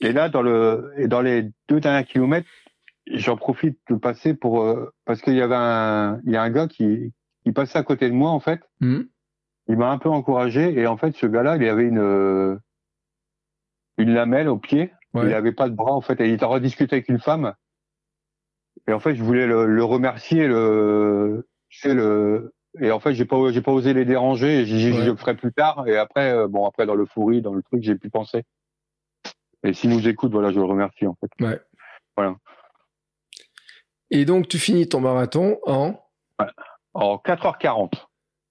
[0.00, 2.48] et là, dans le, et dans les deux derniers kilomètres,
[3.06, 6.50] j'en profite de passer pour euh, parce qu'il y avait un, il y a un
[6.50, 7.12] gars qui,
[7.44, 8.60] qui passait à côté de moi en fait.
[8.80, 9.02] Hmm.
[9.68, 12.58] Il m'a un peu encouragé et en fait, ce gars-là, il avait une
[13.98, 14.92] une lamelle au pied.
[15.14, 15.26] Ouais.
[15.26, 16.20] Il avait pas de bras en fait.
[16.20, 17.54] Et il était en train de discuter avec une femme.
[18.88, 21.46] Et en fait, je voulais le, le remercier, le.
[22.80, 24.60] Et en fait, j'ai pas, j'ai pas osé les déranger.
[24.60, 25.04] et J'ai dit, Ouais.
[25.04, 25.86] je le ferai plus tard.
[25.86, 28.44] Et après, euh, bon, après dans le fourri, dans le truc, j'ai pu penser.
[29.62, 31.30] Et s'il nous écoute, voilà, je le remercie en fait.
[31.44, 31.60] Ouais.
[32.16, 32.36] Voilà.
[34.14, 35.94] Et donc, tu finis ton marathon en,
[36.94, 37.92] En 4h40,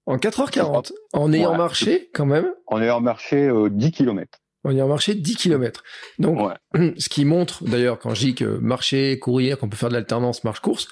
[0.06, 1.56] en 4h40, en ayant Ouais.
[1.56, 4.38] marché quand même, en marché euh, 10 km.
[4.64, 5.84] en ayant marché 10 km.
[6.18, 6.40] Donc,
[6.74, 6.94] Ouais.
[6.98, 10.42] ce qui montre, d'ailleurs, quand je dis que marcher, courir, qu'on peut faire de l'alternance
[10.44, 10.88] marche-course,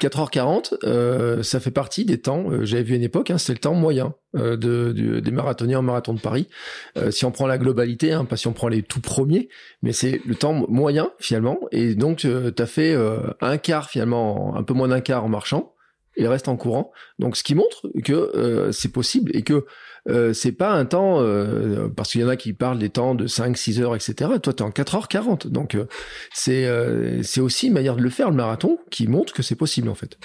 [0.00, 3.58] 4h40, euh, ça fait partie des temps, euh, j'avais vu une époque, hein, c'est le
[3.58, 6.48] temps moyen euh, de, du- des marathoniens en marathon de Paris.
[6.96, 9.48] Euh, si on prend la globalité, hein, pas si on prend les tout premiers,
[9.82, 11.58] mais c'est le temps moyen finalement.
[11.72, 12.28] Et donc, tu
[12.62, 12.96] as fait
[13.40, 15.74] un quart finalement, un peu moins d'un quart en marchant,
[16.16, 16.90] et reste en courant.
[17.18, 19.64] Donc, ce qui montre que c'est possible et que
[20.08, 23.14] euh, c'est pas un temps, euh, parce qu'il y en a qui parlent des temps
[23.14, 24.38] de 5, 6 heures, etc.
[24.42, 25.48] Toi, tu es en 4h40.
[25.48, 25.86] Donc, euh,
[26.32, 29.56] c'est euh, c'est aussi une manière de le faire, le marathon, qui montre que c'est
[29.56, 30.18] possible, en fait.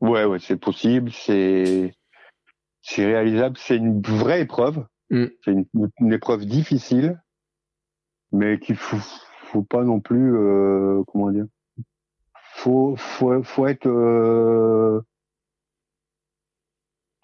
[0.00, 1.94] Ouais, ouais, c'est possible, c'est
[2.82, 4.84] c'est réalisable, c'est une vraie épreuve.
[5.10, 5.24] Mm.
[5.44, 5.66] C'est une,
[6.00, 7.20] une épreuve difficile,
[8.32, 8.98] mais qu'il faut,
[9.44, 11.46] faut pas non plus, euh, comment dire,
[12.54, 15.00] faut faut faut être, euh,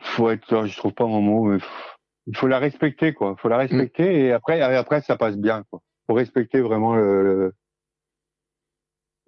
[0.00, 1.58] faut être, je trouve pas mon mot, mais
[2.26, 3.36] il faut la respecter quoi.
[3.38, 5.80] Faut la respecter et après après ça passe bien quoi.
[6.06, 7.54] Faut respecter vraiment le, le-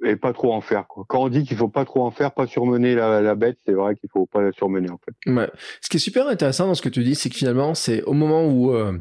[0.04, 1.04] et pas trop en faire quoi.
[1.08, 3.72] Quand on dit qu'il faut pas trop en faire, pas surmener la, la bête, c'est
[3.72, 5.30] vrai qu'il faut pas la surmener en fait.
[5.30, 5.48] Ouais.
[5.80, 8.12] Ce qui est super intéressant dans ce que tu dis, c'est que finalement, c'est au
[8.12, 8.98] moment où euh,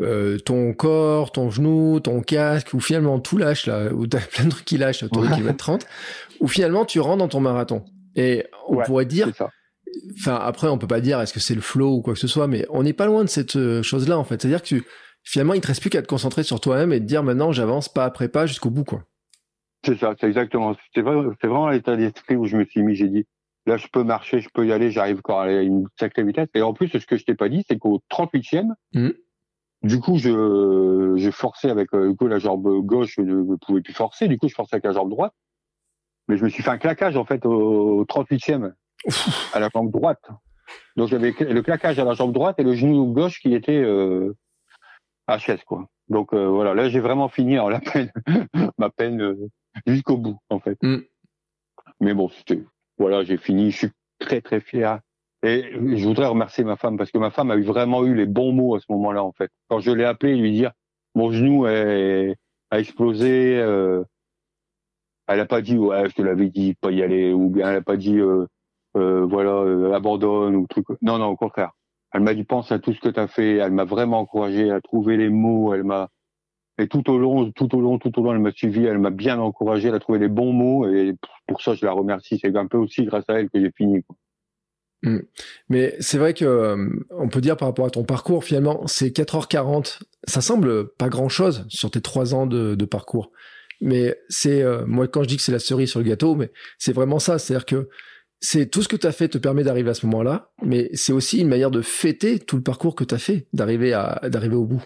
[0.00, 4.44] euh, ton corps, ton genou, ton casque, où finalement tout lâche, là, où t'as plein
[4.44, 5.28] de trucs qui lâchent de Ouais.
[5.34, 5.84] kilomètre 30,
[6.38, 7.84] où finalement tu rentres dans ton marathon.
[8.14, 9.26] Et on Ouais, pourrait dire.
[10.18, 12.28] Enfin après on peut pas dire est-ce que c'est le flow ou quoi que ce
[12.28, 14.40] soit, mais on n'est pas loin de cette euh, chose-là en fait.
[14.40, 14.84] C'est-à-dire que tu,
[15.22, 17.88] finalement il te reste plus qu'à te concentrer sur toi-même et te dire maintenant j'avance
[17.92, 19.04] pas après pas jusqu'au bout quoi.
[19.84, 20.74] C'est ça, c'est exactement.
[20.94, 22.96] C'est vrai, c'est vraiment l'état d'esprit où je me suis mis.
[22.96, 23.24] J'ai dit,
[23.66, 26.48] là, je peux marcher, je peux y aller, j'arrive encore à une sacrée vitesse.
[26.54, 29.12] Et en plus, ce que je t'ai pas dit, c'est qu'au 38e, Mhm.
[29.84, 33.80] du coup, je, je forçais avec euh, du coup, la jambe gauche, je ne pouvais
[33.80, 34.26] plus forcer.
[34.26, 35.34] Du coup, je forçais avec la jambe droite.
[36.26, 38.72] Mais je me suis fait un claquage, en fait, au 38e,
[39.52, 40.28] à la jambe droite.
[40.96, 44.34] Donc, j'avais le claquage à la jambe droite et le genou gauche qui était euh,
[45.28, 45.88] HS, quoi.
[46.08, 48.12] Donc, euh, voilà, là, j'ai vraiment fini en la peine,
[48.78, 49.48] ma peine euh,
[49.86, 50.78] jusqu'au bout, en fait.
[50.82, 50.98] Mm.
[52.00, 52.62] Mais bon, c'était,
[52.98, 55.00] voilà, j'ai fini, je suis très, très fier.
[55.42, 58.26] Et je voudrais remercier ma femme parce que ma femme a eu vraiment eu les
[58.26, 59.50] bons mots à ce moment-là, en fait.
[59.68, 60.72] Quand je l'ai appelé, lui dire,
[61.14, 62.36] mon genou est,
[62.70, 64.02] a explosé, euh,
[65.26, 67.76] elle a pas dit, ouais, je te l'avais dit, pas y aller, ou bien elle
[67.76, 68.46] a pas dit, euh,
[68.98, 70.86] voilà, euh, abandonne ou truc.
[71.02, 71.72] Non, non, au contraire.
[72.12, 73.56] Elle m'a dit, pense à tout ce que tu as fait.
[73.56, 75.74] Elle m'a vraiment encouragé à trouver les mots.
[75.74, 76.08] Elle m'a,
[76.78, 78.84] et tout au long, tout au long, tout au long, elle m'a suivi.
[78.84, 79.88] Elle m'a bien encouragé.
[79.88, 81.14] Elle a trouvé les bons mots et
[81.46, 82.38] pour ça, je la remercie.
[82.40, 84.02] C'est un peu aussi grâce à elle que j'ai fini.
[84.02, 84.16] Quoi.
[85.02, 85.20] Mm.
[85.68, 89.08] Mais c'est vrai que euh, on peut dire par rapport à ton parcours, finalement, c'est
[89.08, 90.00] 4h40.
[90.24, 93.30] Ça semble pas grand chose sur tes trois ans de, parcours.
[93.80, 96.50] Mais c'est, euh, moi, quand je dis que c'est la cerise sur le gâteau, mais
[96.78, 97.38] c'est vraiment ça.
[97.38, 97.88] C'est-à-dire que
[98.40, 101.12] c'est tout ce que tu as fait te permet d'arriver à ce moment-là, mais c'est
[101.12, 104.56] aussi une manière de fêter tout le parcours que tu as fait, d'arriver à, d'arriver
[104.56, 104.84] au bout.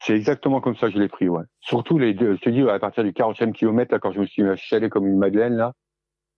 [0.00, 1.42] C'est exactement comme ça que je l'ai pris, ouais.
[1.60, 4.26] Surtout les deux, je te dis, à partir du 40e kilomètre, là, quand je me
[4.26, 5.72] suis chalé comme une madeleine, là,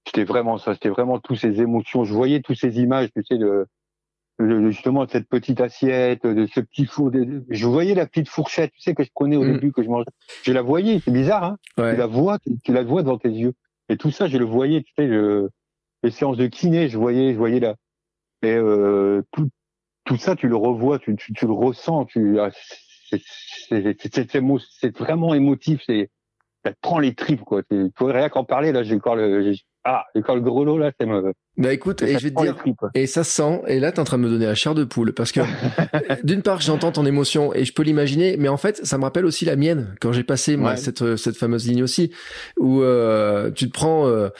[0.06, 2.04] c'était vraiment ça, c'était vraiment toutes ces émotions.
[2.04, 3.66] Je voyais toutes ces images, tu sais, de,
[4.70, 7.10] justement de cette petite assiette, de ce petit four.
[7.50, 9.52] je voyais la petite fourchette, tu sais, que je prenais au mm.
[9.52, 10.06] début, que je mangeais.
[10.42, 11.58] Je la voyais, c'est bizarre, hein.
[11.76, 13.52] Tu la vois, tu, la vois devant tes yeux.
[13.90, 15.06] Et tout ça, je le voyais, tu sais,
[16.02, 17.76] les séances de kiné, je voyais, je voyais là.
[18.42, 19.48] Et euh, tout,
[20.04, 22.50] tout ça, tu le revois, tu, tu, tu le ressens, tu, ah,
[23.10, 26.10] c'est vraiment émotif, c'est,
[26.64, 27.62] ça te prend les tripes, quoi.
[27.64, 31.32] Tu rien qu'en parler, là, j'ai encore le, ah, quand le grelot là, c'est me.
[31.60, 32.56] Bah écoute, et je vais te dire,
[32.94, 35.12] et ça sent, et là t'es en train de me donner la chair de poule,
[35.12, 35.40] parce que
[36.24, 39.26] d'une part j'entends ton émotion et je peux l'imaginer, mais en fait ça me rappelle
[39.26, 42.12] aussi la mienne quand j'ai passé moi cette cette fameuse ligne aussi,
[42.58, 44.30] où euh, tu te prends, euh,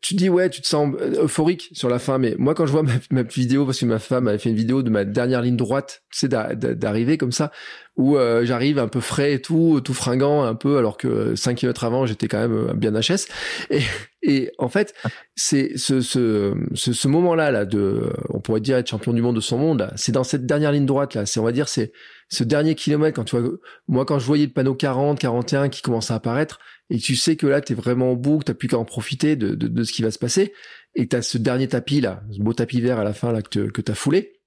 [0.00, 2.84] tu dis ouais, tu te sens euphorique sur la fin, mais moi quand je vois
[2.84, 5.56] ma, ma vidéo, parce que ma femme avait fait une vidéo de ma dernière ligne
[5.56, 7.50] droite, tu sais d'arriver comme ça,
[7.96, 11.56] où euh, j'arrive un peu frais et tout, tout fringant un peu, alors que 5
[11.56, 13.26] km avant j'étais quand même bien HS,
[13.70, 13.82] et
[14.22, 14.94] et en fait,
[15.34, 19.34] c'est ce, ce, ce, ce moment-là, là, de, on pourrait dire être champion du monde
[19.34, 21.26] de son monde, c'est dans cette dernière ligne droite, là.
[21.26, 21.92] C'est, on va dire, c'est
[22.28, 23.50] ce dernier kilomètre, quand tu vois,
[23.88, 27.34] moi, quand je voyais le panneau 40, 41 qui commence à apparaître, et tu sais
[27.34, 29.82] que là, t'es vraiment au bout, que t'as plus qu'à en profiter de, de, de,
[29.82, 30.52] ce qui va se passer,
[30.94, 33.70] et t'as ce dernier tapis, là, ce beau tapis vert à la fin, là, que,
[33.70, 34.41] que t'as foulé.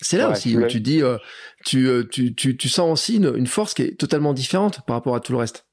[0.00, 1.18] C'est là aussi où tu dis, euh,
[1.64, 4.96] tu, euh, tu, tu, tu, sens aussi une, une force qui est totalement différente par
[4.96, 5.66] rapport à tout le reste.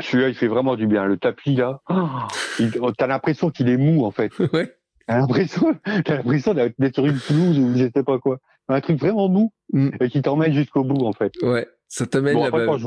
[0.00, 1.04] Celui-là, il fait vraiment du bien.
[1.04, 4.32] Le tapis, là, oh, t'as l'impression qu'il est mou, en fait.
[4.52, 4.74] Ouais.
[5.08, 8.38] T'as l'impression, d'être sur une pelouse ou je sais pas quoi.
[8.68, 9.90] Un truc vraiment mou mm.
[10.00, 11.32] et qui t'emmène jusqu'au bout, en fait.
[11.42, 12.78] Ouais, ça t'amène bon, là-bas.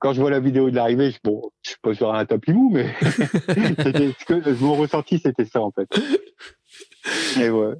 [0.00, 2.52] Quand, je vois la vidéo de l'arrivée, je, bon, je suis pas sur un tapis
[2.52, 5.88] mou, mais ce que mon ressenti, c'était ça, en fait.
[7.40, 7.74] Et ouais.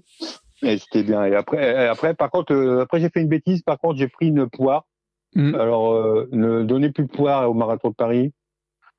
[0.63, 1.25] Et c'était bien.
[1.25, 3.63] Et après, après, par contre, euh, après j'ai fait une bêtise.
[3.63, 4.87] Par contre, j'ai pris une poire.
[5.35, 5.55] Mm.
[5.55, 8.33] Alors, euh, ne donnez plus de poire au marathon de Paris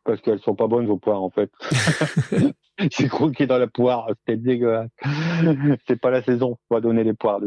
[0.04, 1.52] parce qu'elles sont pas bonnes vos poires en fait.
[2.92, 4.90] J'ai croqué dans la poire, c'était dégueulasse.
[5.88, 7.40] C'est pas la saison, on va donner les poires.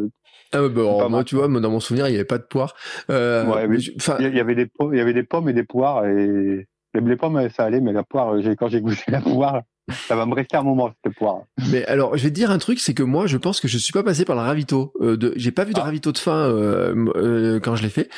[0.52, 2.74] Ah bah, moi tu vois, dans mon souvenir il y avait pas de poires.
[3.10, 3.78] Euh, ouais,
[4.18, 7.48] il y avait des il y avait des pommes et des poires et les pommes
[7.50, 10.62] ça allait, mais la poire, quand j'ai goûté la poire, ça va me rester un
[10.62, 11.42] moment cette poire.
[11.70, 13.78] Mais alors, je vais te dire un truc, c'est que moi, je pense que je
[13.78, 14.92] suis pas passé par le ravito.
[15.00, 15.84] Euh, de, j'ai pas vu de ah.
[15.84, 18.08] ravito de fin euh, euh, quand je l'ai fait.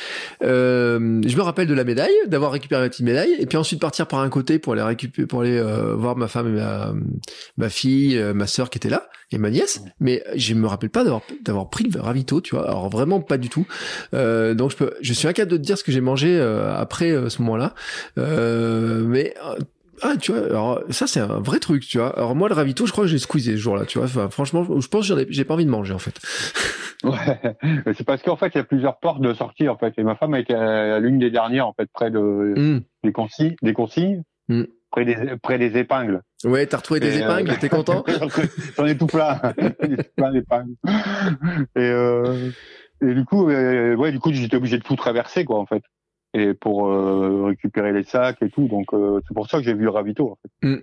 [0.43, 3.79] Euh, je me rappelle de la médaille, d'avoir récupéré ma petite médaille, et puis ensuite
[3.79, 6.93] partir par un côté pour aller récupérer, pour aller euh, voir ma femme et ma,
[7.57, 9.81] ma fille, euh, ma sœur qui était là et ma nièce.
[9.99, 12.67] Mais je me rappelle pas d'avoir d'avoir pris le ravito, tu vois.
[12.67, 13.65] Alors vraiment pas du tout.
[14.11, 17.41] donc je peux, je suis incapable de te dire ce que j'ai mangé après ce
[17.41, 17.73] moment-là.
[18.17, 19.33] mais
[20.01, 22.15] ah, tu vois, alors ça c'est un vrai truc, tu vois.
[22.17, 24.07] Alors moi le ravito, je crois que j'ai squeezé ce jour-là, tu vois.
[24.07, 26.19] Enfin, franchement, je pense que j'ai pas envie de manger en fait.
[27.03, 27.57] Ouais,
[27.97, 29.93] c'est parce qu'en fait il y a plusieurs portes de sortie en fait.
[29.97, 32.79] Et ma femme a été à l'une des dernières en fait, près de hmm.
[33.03, 34.63] des consignes, des consignes, hmm.
[34.89, 36.21] près des près des épingles.
[36.45, 37.55] Ouais, t'as retrouvé des épingles, euh...
[37.59, 38.05] t'es content
[38.77, 39.35] J'en ai tout plein,
[40.15, 40.75] plein d'épingles.
[41.75, 42.51] Et euh...
[43.01, 45.83] et du coup, euh, ouais, du coup j'étais obligé de tout traverser quoi en fait
[46.33, 48.67] et pour euh, récupérer les sacs et tout.
[48.67, 50.31] Donc euh, c'est pour ça que j'ai vu le ravito.
[50.31, 50.67] En fait.
[50.67, 50.81] Mm.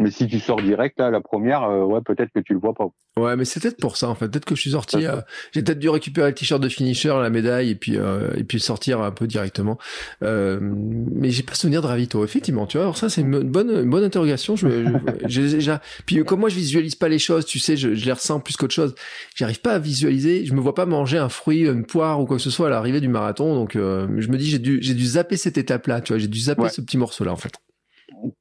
[0.00, 2.72] Mais si tu sors direct là, la première, euh, ouais, peut-être que tu le vois
[2.72, 2.86] pas.
[3.18, 4.28] Ouais, mais c'est peut-être pour ça en fait.
[4.28, 5.06] Peut-être que je suis sorti.
[5.06, 5.20] Euh,
[5.52, 8.60] j'ai peut-être dû récupérer le t-shirt de finisher, la médaille, et puis euh, et puis
[8.60, 9.78] sortir un peu directement.
[10.22, 12.24] mais j'ai pas souvenir de ravito.
[12.24, 12.84] Effectivement, tu vois.
[12.84, 14.56] Alors ça, c'est une bonne une bonne interrogation.
[14.56, 14.86] Je,
[15.26, 15.82] j'ai déjà.
[16.06, 17.44] Puis comme moi, je visualise pas les choses.
[17.44, 18.94] Tu sais, je, je les ressens plus qu'autre chose.
[19.34, 20.46] J'arrive pas à visualiser.
[20.46, 22.70] Je me vois pas manger un fruit, une poire ou quoi que ce soit à
[22.70, 23.54] l'arrivée du marathon.
[23.54, 26.00] Donc je me dis, j'ai dû j'ai dû zapper cette étape-là.
[26.00, 27.52] Tu vois, j'ai dû zapper ce petit morceau-là en fait.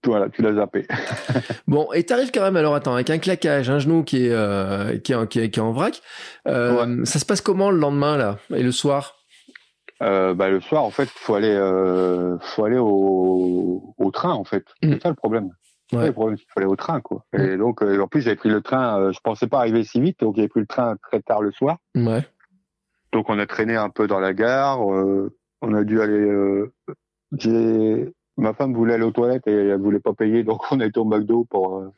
[0.04, 0.88] Voilà, tu l'as zappé.
[1.68, 4.98] bon, et t'arrives quand même, alors attends, avec un claquage, un genou qui est, euh,
[4.98, 6.02] qui, est, qui, est, qui est en vrac.
[6.48, 9.16] Euh, Ça se passe comment le lendemain, là, et le soir?
[10.02, 11.56] Euh, bah, Le soir, en fait, faut aller,
[12.42, 14.66] faut aller au, au train, en fait.
[14.82, 15.00] C'est mm.
[15.02, 15.50] ça le problème.
[15.92, 16.08] Ouais.
[16.08, 17.26] Le problème, c'est qu'il faut aller au train, quoi.
[17.34, 20.20] Et donc, euh, en plus, j'avais pris le train, je pensais pas arriver si vite,
[20.20, 21.78] donc j'avais pris le train très tard le soir.
[21.96, 22.26] Ouais.
[23.12, 24.82] Donc, on a traîné un peu dans la gare.
[24.82, 26.64] on a dû aller.
[27.38, 30.86] j'ai ma femme voulait aller aux toilettes et elle voulait pas payer, donc on a
[30.86, 31.78] été au McDo pour.
[31.78, 31.90] Euh,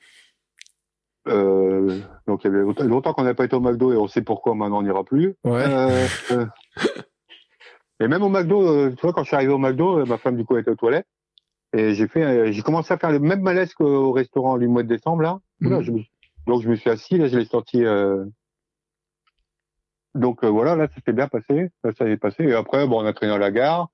[1.28, 4.22] euh, donc il y avait longtemps qu'on n'a pas été au McDo et on sait
[4.24, 5.36] pourquoi maintenant on n'ira plus.
[5.44, 5.64] Ouais.
[5.68, 6.46] Euh,
[8.00, 10.44] et même au McDo, tu vois, quand je suis arrivé au McDo, ma femme du
[10.46, 11.08] coup était aux toilettes.
[11.74, 14.88] Et j'ai fait, j'ai commencé à faire le même malaise qu'au restaurant du mois de
[14.90, 15.40] décembre là.
[15.62, 15.82] Mhm.
[15.84, 16.02] je me-
[16.48, 17.86] donc je me suis assis, là je l'ai sorti.
[17.86, 18.26] euh,
[20.16, 22.44] Donc voilà, là ça s'est bien passé, là ça s'est passé.
[22.44, 23.90] Et après, bon, on a traîné à la gare.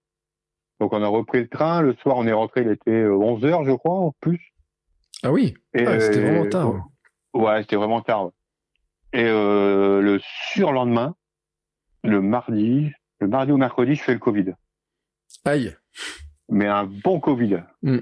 [0.80, 1.82] Donc on a repris le train.
[1.82, 4.53] Le soir, on est rentré, il était 11 heures, je crois, en plus.
[5.23, 5.55] Ah oui.
[5.75, 6.88] Ah, c'était euh, vraiment tard.
[7.34, 8.30] Ouais, c'était vraiment tard.
[9.13, 10.19] Et euh, le
[10.51, 11.15] surlendemain,
[12.03, 14.53] le mardi, le mardi ou mercredi, je fais le Covid.
[15.45, 15.75] Aïe.
[16.49, 17.63] Mais un bon Covid.
[17.82, 17.97] Mm.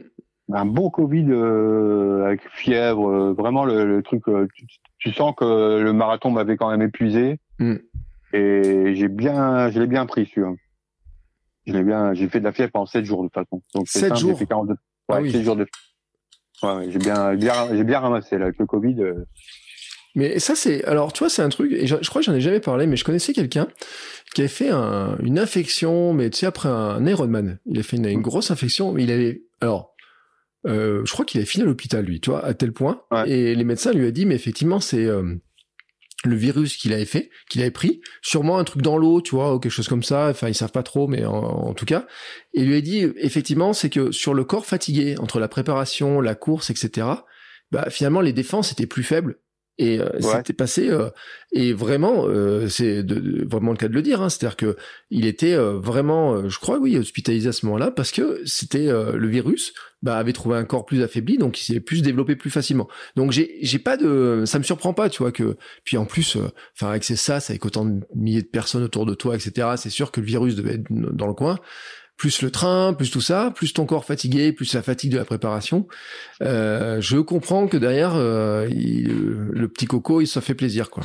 [0.53, 4.27] Un bon Covid euh, avec fièvre, euh, vraiment le, le truc.
[4.27, 4.65] euh, tu,
[4.99, 7.39] tu sens que le marathon m'avait quand même épuisé.
[7.59, 7.75] Mm.
[8.33, 10.53] Et j'ai bien, je l'ai bien pris celui-là.
[11.67, 13.61] Je l'ai bien, j'ai fait de la fièvre pendant 7 jours de toute façon.
[13.73, 14.73] Donc c'est Sept simple, jours j'ai fait 42.
[14.73, 14.77] Ouais,
[15.09, 15.31] Ah oui.
[15.31, 15.65] 7 jours de.
[16.63, 18.95] Ouais, j'ai bien, bien, j'ai bien ramassé là avec le Covid.
[19.01, 19.13] euh,
[20.15, 20.83] Mais ça, c'est.
[20.85, 21.71] Alors, tu vois, c'est un truc.
[21.73, 23.67] Et je, je crois que j'en ai jamais parlé, mais je connaissais quelqu'un
[24.33, 27.59] qui avait fait un- une infection, mais tu sais, après un Ironman.
[27.65, 28.93] Il a fait une, une grosse infection.
[28.93, 29.41] mais Il avait.
[29.61, 29.93] Alors.
[30.67, 33.01] euh, je crois qu'il avait fini à l'hôpital, lui, tu vois, à tel point.
[33.11, 33.29] Ouais.
[33.29, 35.35] Et les médecins lui ont dit, mais effectivement, c'est euh,
[36.23, 39.53] le virus qu'il avait fait, qu'il avait pris, sûrement un truc dans l'eau, tu vois,
[39.53, 40.29] ou quelque chose comme ça.
[40.29, 42.07] Enfin, ils savent pas trop, mais en, tout cas.
[42.53, 46.35] Et lui a dit, effectivement, c'est que sur le corps fatigué, entre la préparation, la
[46.35, 47.07] course, etc.,
[47.71, 49.39] bah, finalement, les défenses étaient plus faibles.
[49.77, 50.07] Et euh,
[50.37, 51.09] c'était passé euh,
[51.51, 54.77] et vraiment euh, c'est de- de- vraiment le cas de le dire hein, c'est-à-dire que
[55.09, 58.87] il était euh, vraiment euh, je crois oui hospitalisé à ce moment-là parce que c'était
[58.87, 62.37] euh, le virus bah, avait trouvé un corps plus affaibli donc il s'est plus développé
[62.37, 62.87] plus facilement.
[63.17, 66.37] Donc j'ai j'ai pas de ça me surprend pas tu vois que puis en plus
[66.37, 69.71] euh, enfin avec ces sas avec autant de milliers de personnes autour de toi etc
[69.75, 71.59] c'est sûr que le virus devait être dans le coin
[72.17, 75.25] plus le train, plus tout ça, plus ton corps fatigué, plus la fatigue de la
[75.25, 75.87] préparation.
[76.41, 79.07] Euh, je comprends que derrière, euh, il-
[79.51, 81.03] le petit coco, il se fait plaisir, quoi.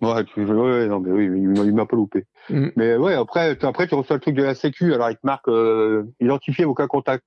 [0.00, 2.24] Ouais, tu, ouais, non, mais oui, il m'a- pas loupé.
[2.50, 2.68] Mm.
[2.76, 5.48] Mais ouais, après, après, tu reçois le truc de la Sécu, alors il te marque
[5.48, 7.24] euh, identifier vos cas contacts.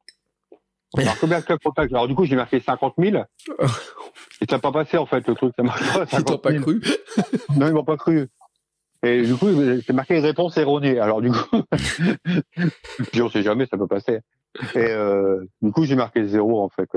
[0.97, 3.17] Alors, combien de cas contacts Alors, du coup, j'ai marqué 50 000.
[4.41, 6.03] Et ça n'a pas passé, en fait, le truc, ça marche pas.
[6.03, 6.63] Ils t'ont 50 pas 000.
[6.63, 6.81] cru.
[7.57, 8.27] Non, ils m'ont pas cru.
[9.03, 9.47] Et du coup,
[9.85, 10.99] c'est marqué réponse erronée.
[10.99, 11.61] Alors, du coup,
[13.13, 14.19] je on sait jamais, ça peut passer.
[14.75, 16.89] Et euh, du coup, j'ai marqué zéro, en fait.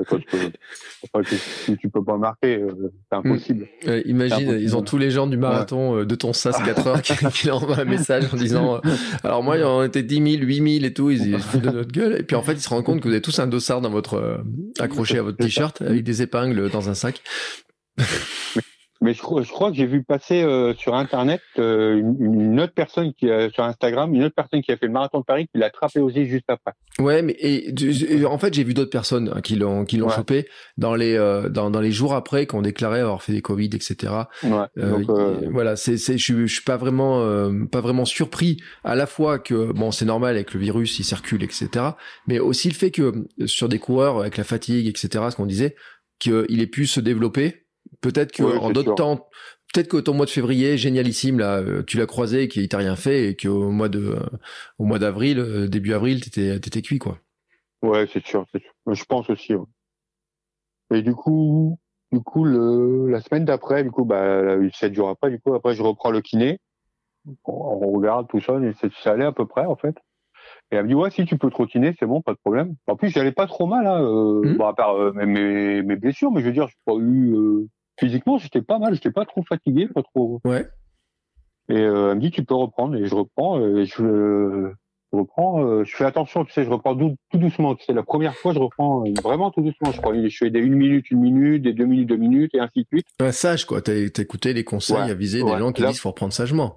[1.65, 3.69] Si tu peux pas marquer, euh, c'est impossible.
[3.87, 4.61] Euh, imagine, impossible.
[4.61, 7.47] ils ont tous les gens du marathon euh, de ton SAS 4 heures qui, qui
[7.47, 8.91] leur envoient un message en disant euh,
[9.23, 11.63] Alors moi, il en était 10 000, 8 000 et tout, ils ils se foutent
[11.63, 12.17] de notre gueule.
[12.19, 13.91] Et puis en fait, ils se rendent compte que vous avez tous un dossard dans
[13.91, 14.39] votre euh,
[14.81, 17.23] accroché à votre t-shirt avec des épingles dans un sac.
[19.05, 22.61] Mais je crois, je crois que j'ai vu passer euh, sur Internet euh, une, une
[22.61, 25.25] autre personne qui a, sur Instagram, une autre personne qui a fait le marathon de
[25.25, 26.73] Paris qui l'a attrapé aussi juste après.
[26.99, 27.73] Ouais, mais et,
[28.25, 30.15] en fait, j'ai vu d'autres personnes hein, qui l'ont qui l'ont Ouais.
[30.15, 30.49] chopé
[30.79, 34.13] dans les euh, dans, dans les jours après qu'on déclarait avoir fait des Covid, etc.
[34.43, 34.51] Ouais.
[34.79, 38.05] Euh, Donc, euh, voilà, c'est, c'est, je, suis- je suis pas vraiment, euh, pas vraiment
[38.07, 41.69] surpris à la fois que bon, c'est normal avec le virus, il circule, etc.
[42.27, 45.25] Mais aussi le fait que euh, sur des coureurs avec la fatigue, etc.
[45.31, 45.75] Ce qu'on disait,
[46.19, 47.64] qu'il ait pu se développer.
[48.05, 49.29] Peut-être que Ouais, en d'autres temps,
[49.73, 52.77] peut-être que ton mois de février, génialissime là, euh, tu l'as croisé et qu'il t'a
[52.77, 54.21] rien fait et qu'au mois de, euh,
[54.79, 57.17] au mois d'avril, euh, début avril, t'étais, t'étais cuit quoi.
[57.81, 58.73] ouais, c'est sûr, c'est sûr.
[58.87, 59.55] Je pense aussi.
[59.55, 59.65] ouais.
[60.93, 61.79] Et du coup,
[62.13, 65.75] du coup, le, la semaine d'après, du coup, bah, sept jours après, du coup, après,
[65.75, 66.59] je reprends le kiné.
[67.47, 69.97] On, regarde tout ça, et ça allait à peu près, en fait.
[70.71, 72.75] Et elle me dit, ouais, si tu peux trottiner, c'est bon, pas de problème.
[72.87, 74.57] En plus, j'allais pas trop mal, hein, euh, Mhm.
[74.59, 77.35] bon, à part euh, mes, mes, mes blessures, mais je veux dire, j'ai pas eu,
[77.35, 77.67] euh,
[77.99, 80.41] physiquement, j'étais pas mal, j'étais pas trop fatigué, pas trop.
[80.45, 80.67] Ouais.
[81.69, 84.73] Et euh, elle me dit, tu peux reprendre, et je reprends, et je, euh,
[85.13, 87.95] je reprends, euh, je fais attention, tu sais, je reprends dou- tout doucement, tu sais,
[87.95, 90.75] la première fois, je reprends euh, vraiment tout doucement, je crois, je fais des une
[90.75, 93.07] minute, une minute, des deux minutes, deux minutes, et ainsi de suite.
[93.19, 93.81] Un sage quoi.
[93.81, 95.53] T'as, t'as écouté les conseils Ouais, avisés ouais.
[95.53, 96.77] des gens qui Là- disent faut reprendre sagement.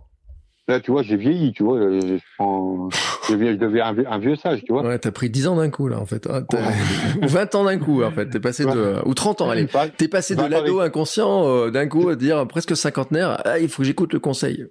[0.70, 2.90] Là, tu vois, j'ai vieilli, tu vois, je, prends-
[3.30, 4.84] je deviens, un, vieux, un vieux sage, tu vois.
[4.86, 6.28] Ouais, t'as pris 10 ans d'un coup là en fait.
[6.30, 6.42] Ah,
[7.24, 8.30] Ou 20 ans d'un coup en fait.
[8.30, 9.68] T'es passé de ou 30 ans allez.
[9.98, 13.42] T'es passé de l'ado inconscient euh, d'un coup à dire presque cinquantenaire.
[13.46, 14.66] Ah, il faut que j'écoute le conseil.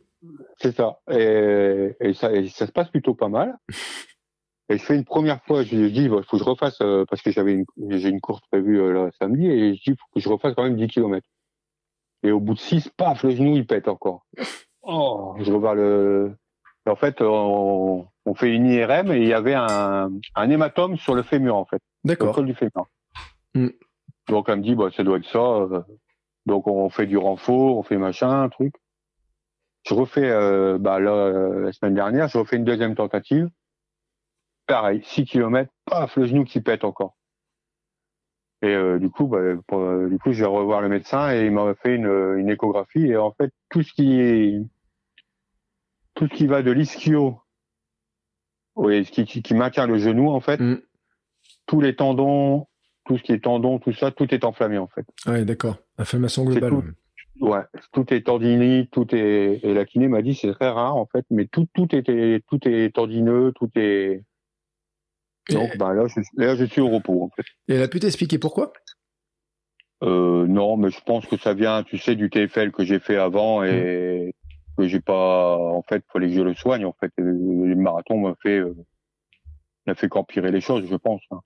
[0.58, 0.98] C'est ça.
[1.10, 2.32] Et, et ça.
[2.32, 3.54] et ça se passe plutôt pas mal.
[4.68, 7.04] Et je fais une première fois, je lui dis, il faut que je refasse, euh,
[7.08, 9.96] parce que j'avais une, j'ai une course prévue euh, là, samedi, et je dis, il
[9.96, 11.24] faut que je refasse quand même 10 km.
[12.24, 14.26] Et au bout de 6, paf, le genou, il pète encore.
[14.88, 16.36] Oh, je revois le...
[16.86, 21.14] en fait, on, on fait une IRM et il y avait un, un hématome sur
[21.14, 21.80] le fémur, en fait.
[22.04, 22.40] D'accord.
[22.44, 22.86] du fémur.
[23.54, 23.68] Mm.
[24.28, 25.38] Donc, elle me dit, bah, ça doit être ça.
[25.40, 25.82] euh.
[26.46, 28.74] Donc, on fait du renfort, on fait machin, un truc.
[29.88, 33.48] Je refais, euh, bah, là, euh, la semaine dernière, je refais une deuxième tentative.
[34.66, 37.16] Pareil, 6 km, paf, le genou qui pète encore.
[38.62, 41.52] Et euh, du coup, bah, pour- du coup, je vais revoir le médecin et il
[41.52, 43.06] m'a fait une, une échographie.
[43.06, 44.60] Et en fait, tout ce qui est,
[46.16, 47.40] tout ce qui va de l'ischio,
[48.74, 50.80] oui, ce qui, qui, qui maintient le genou, en fait, Mm.
[51.66, 52.66] tous les tendons,
[53.04, 55.06] tout ce qui est tendons, tout ça, tout est enflammé en fait.
[55.26, 55.76] Ouais, d'accord.
[55.96, 56.70] Inflammation globale.
[57.38, 57.62] Tout, ouais.
[57.92, 59.60] tout est tendinite, tout est.
[59.62, 62.68] Et la kiné m'a dit c'est très rare en fait, mais tout tout est tout
[62.68, 64.24] est tendineux, tout est.
[65.50, 67.44] Donc bah, là, je, là, je suis au repos en fait.
[67.68, 68.72] Et elle a pu t'expliquer pourquoi?
[70.02, 73.16] Euh, Non, mais je pense que ça vient, tu sais, du TFL que j'ai fait
[73.16, 74.45] avant et mmh.
[74.76, 75.56] Que j'ai pas.
[75.56, 76.84] En fait, fallait que je le soigne.
[76.84, 78.58] En fait, le marathon m'a fait.
[78.58, 78.74] Euh,
[79.86, 81.22] n'a fait qu'empirer les choses, je pense.
[81.30, 81.40] Hein.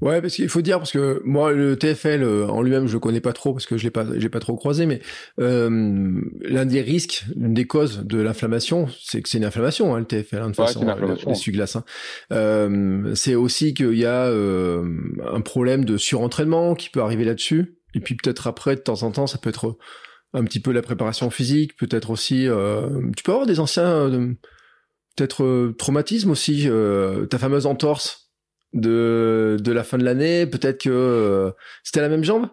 [0.00, 3.00] Ouais, parce qu'il faut dire parce que moi le TFL euh, en lui-même je le
[3.00, 5.00] connais pas trop parce que je l'ai pas j'ai pas trop croisé, mais
[5.40, 9.98] euh, l'un des risques, l'une des causes de l'inflammation, c'est que c'est une inflammation hein,
[9.98, 11.84] le TFL hein, de ouais, façon, les Hein.
[12.32, 14.84] Euh, c'est aussi qu'il y a euh,
[15.32, 19.10] un problème de surentraînement qui peut arriver là-dessus, et puis peut-être après de temps en
[19.10, 19.76] temps ça peut être
[20.34, 22.48] un petit peu la préparation physique, peut-être aussi
[23.16, 24.10] tu peux avoir des anciens
[25.16, 26.68] peut-être traumatismes aussi,
[27.30, 28.28] ta fameuse entorse
[28.72, 31.50] de, de la fin de l'année Peut-être que euh,
[31.82, 32.48] c'était la même jambe?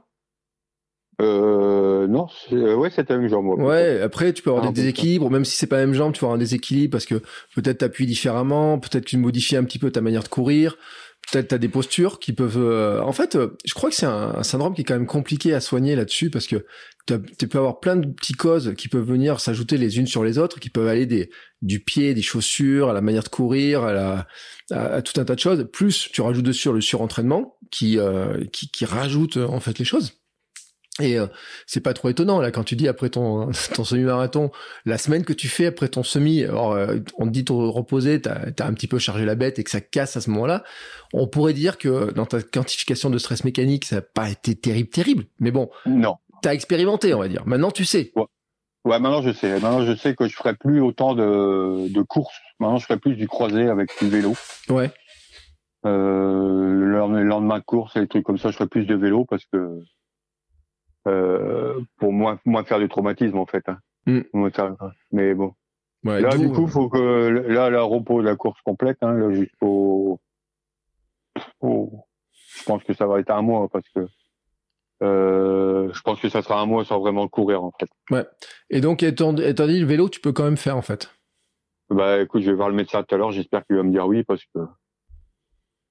[1.21, 3.47] Euh, non, euh, ouais, c'était la même jambe.
[3.59, 6.11] Ouais, après, tu peux avoir ah, des déséquilibres, même si c'est pas la même jambe,
[6.11, 7.15] tu peux avoir un déséquilibre parce que
[7.55, 10.77] peut-être t'appuies différemment, peut-être tu modifies un petit peu ta manière de courir,
[11.31, 12.57] peut-être t'as des postures qui peuvent.
[12.57, 15.53] Euh, en fait, euh, je crois que c'est un, syndrome qui est quand même compliqué
[15.53, 16.65] à soigner là-dessus parce que
[17.37, 20.39] tu peux avoir plein de petites causes qui peuvent venir s'ajouter les unes sur les
[20.39, 21.29] autres, qui peuvent aller des
[21.61, 25.67] du pied, des chaussures, à la manière de courir, à, tout un tas de choses.
[25.71, 30.13] Plus tu rajoutes dessus le surentraînement qui, euh, qui qui rajoute en fait les choses.
[31.01, 31.27] Et euh,
[31.67, 34.51] c'est pas trop étonnant là quand tu dis après ton ton semi-marathon,
[34.85, 38.21] la semaine que tu fais après ton semi, alors, euh, on te dit de reposer,
[38.21, 40.63] t'as as un petit peu chargé la bête et que ça casse à ce moment-là.
[41.13, 44.89] On pourrait dire que dans ta quantification de stress mécanique, ça n'a pas été terrible,
[44.89, 45.25] terrible.
[45.39, 46.15] Mais bon, non.
[46.41, 47.43] T'as expérimenté, on va dire.
[47.45, 48.11] Maintenant, tu sais.
[48.15, 48.23] Ouais.
[48.85, 48.99] ouais.
[48.99, 49.51] maintenant je sais.
[49.59, 52.39] Maintenant je sais que je ferai plus autant de, de courses.
[52.59, 54.33] Maintenant je ferai plus du croisé avec du vélo.
[54.69, 54.91] Ouais.
[55.85, 59.25] Euh, le lendemain de course et des trucs comme ça, je ferai plus de vélo
[59.25, 59.81] parce que
[61.05, 63.67] pour moins moins faire du traumatisme en fait.
[63.69, 63.79] Hein.
[64.05, 64.21] Mm.
[65.11, 65.53] Mais bon.
[66.03, 70.19] là du coup, faut que là la repos de la course complète, hein, là, jusqu'au.
[71.61, 74.07] je pense que ça va être un mois parce que.
[75.03, 77.89] Euh, je pense que ça sera un mois sans vraiment courir en fait.
[78.09, 78.25] Ouais.
[78.69, 81.11] Et donc étant, étant dit le vélo, tu peux quand même faire en fait.
[81.89, 83.31] Bah écoute, je vais voir le médecin tout à l'heure.
[83.31, 84.59] J'espère qu'il va me dire oui parce que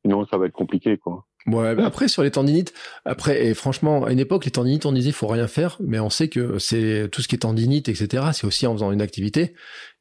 [0.03, 1.27] sinon ça va être compliqué quoi.
[1.47, 2.73] Ouais, après sur les tendinites,
[3.05, 6.09] après et franchement à une époque les tendinites on disait faut rien faire, mais on
[6.09, 8.31] sait que c'est tout ce qui est tendinite etc.
[8.33, 9.53] C'est aussi en faisant une activité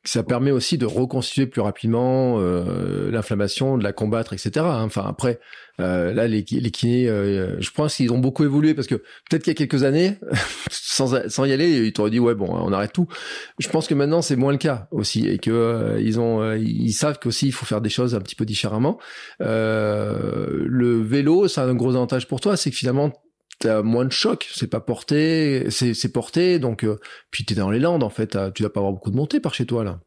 [0.05, 4.65] ça permet aussi de reconstituer plus rapidement euh, l'inflammation, de la combattre, etc.
[4.65, 4.83] Hein.
[4.83, 5.39] Enfin après,
[5.79, 9.43] euh, là les, les kinés, euh, je pense qu'ils ont beaucoup évolué parce que peut-être
[9.43, 10.17] qu'il y a quelques années,
[10.69, 13.07] sans, sans y aller, ils t'auraient dit ouais bon, on arrête tout.
[13.59, 16.57] Je pense que maintenant c'est moins le cas aussi et que euh, ils ont, euh,
[16.57, 18.99] ils savent qu'aussi il faut faire des choses un petit peu différemment.
[19.39, 23.13] le vélo, c'est un gros avantage pour toi, c'est que finalement
[23.64, 26.99] t'as moins de choc, c'est pas porté, c'est porté, donc euh,
[27.32, 29.53] puis t'es dans les Landes en fait, tu dois pas avoir beaucoup de montée par
[29.53, 29.99] chez toi là.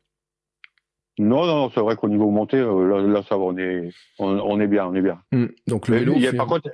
[1.19, 4.67] Non, non, c'est vrai qu'au niveau montée, euh, là, ça va, on est, on, est
[4.67, 5.19] bien, on est bien.
[5.33, 5.47] Mmh.
[5.67, 6.13] donc le vélo.
[6.15, 6.69] Il y a, Par contre,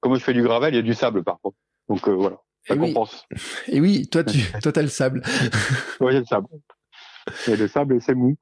[0.00, 1.56] comme je fais du gravel, il y a du sable par contre,
[1.88, 3.26] donc euh, voilà, ça et compense.
[3.66, 5.22] Et oui, toi tu, toi t'as le sable.
[6.00, 6.46] oui, a le sable.
[7.46, 8.36] Il y a le sable et c'est mou.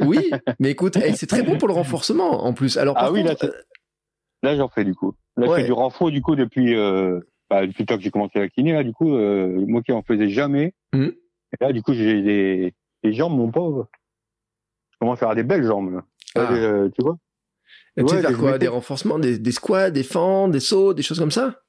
[0.00, 2.76] oui, mais écoute, eh, c'est très bon pour le renforcement en plus.
[2.76, 3.34] Alors, ah oui, là,
[4.42, 5.14] là j'en fais du coup.
[5.36, 8.48] Là, je fais du renfort du coup depuis euh, bah, depuis que j'ai commencé la
[8.48, 8.72] kiné.
[8.72, 10.74] Là, du coup, euh, moi qui en faisais jamais.
[10.92, 11.04] Mmh.
[11.04, 12.72] Et là, du coup, j'ai
[13.02, 13.88] des jambes, mon pauvre.
[14.92, 16.02] Je commence à avoir des belles jambes.
[16.34, 16.52] Ah.
[16.52, 17.18] Euh, tu vois.
[17.96, 21.18] Et tu fais quoi Des renforcements, des, des squats, des fends, des sauts, des choses
[21.18, 21.60] comme ça?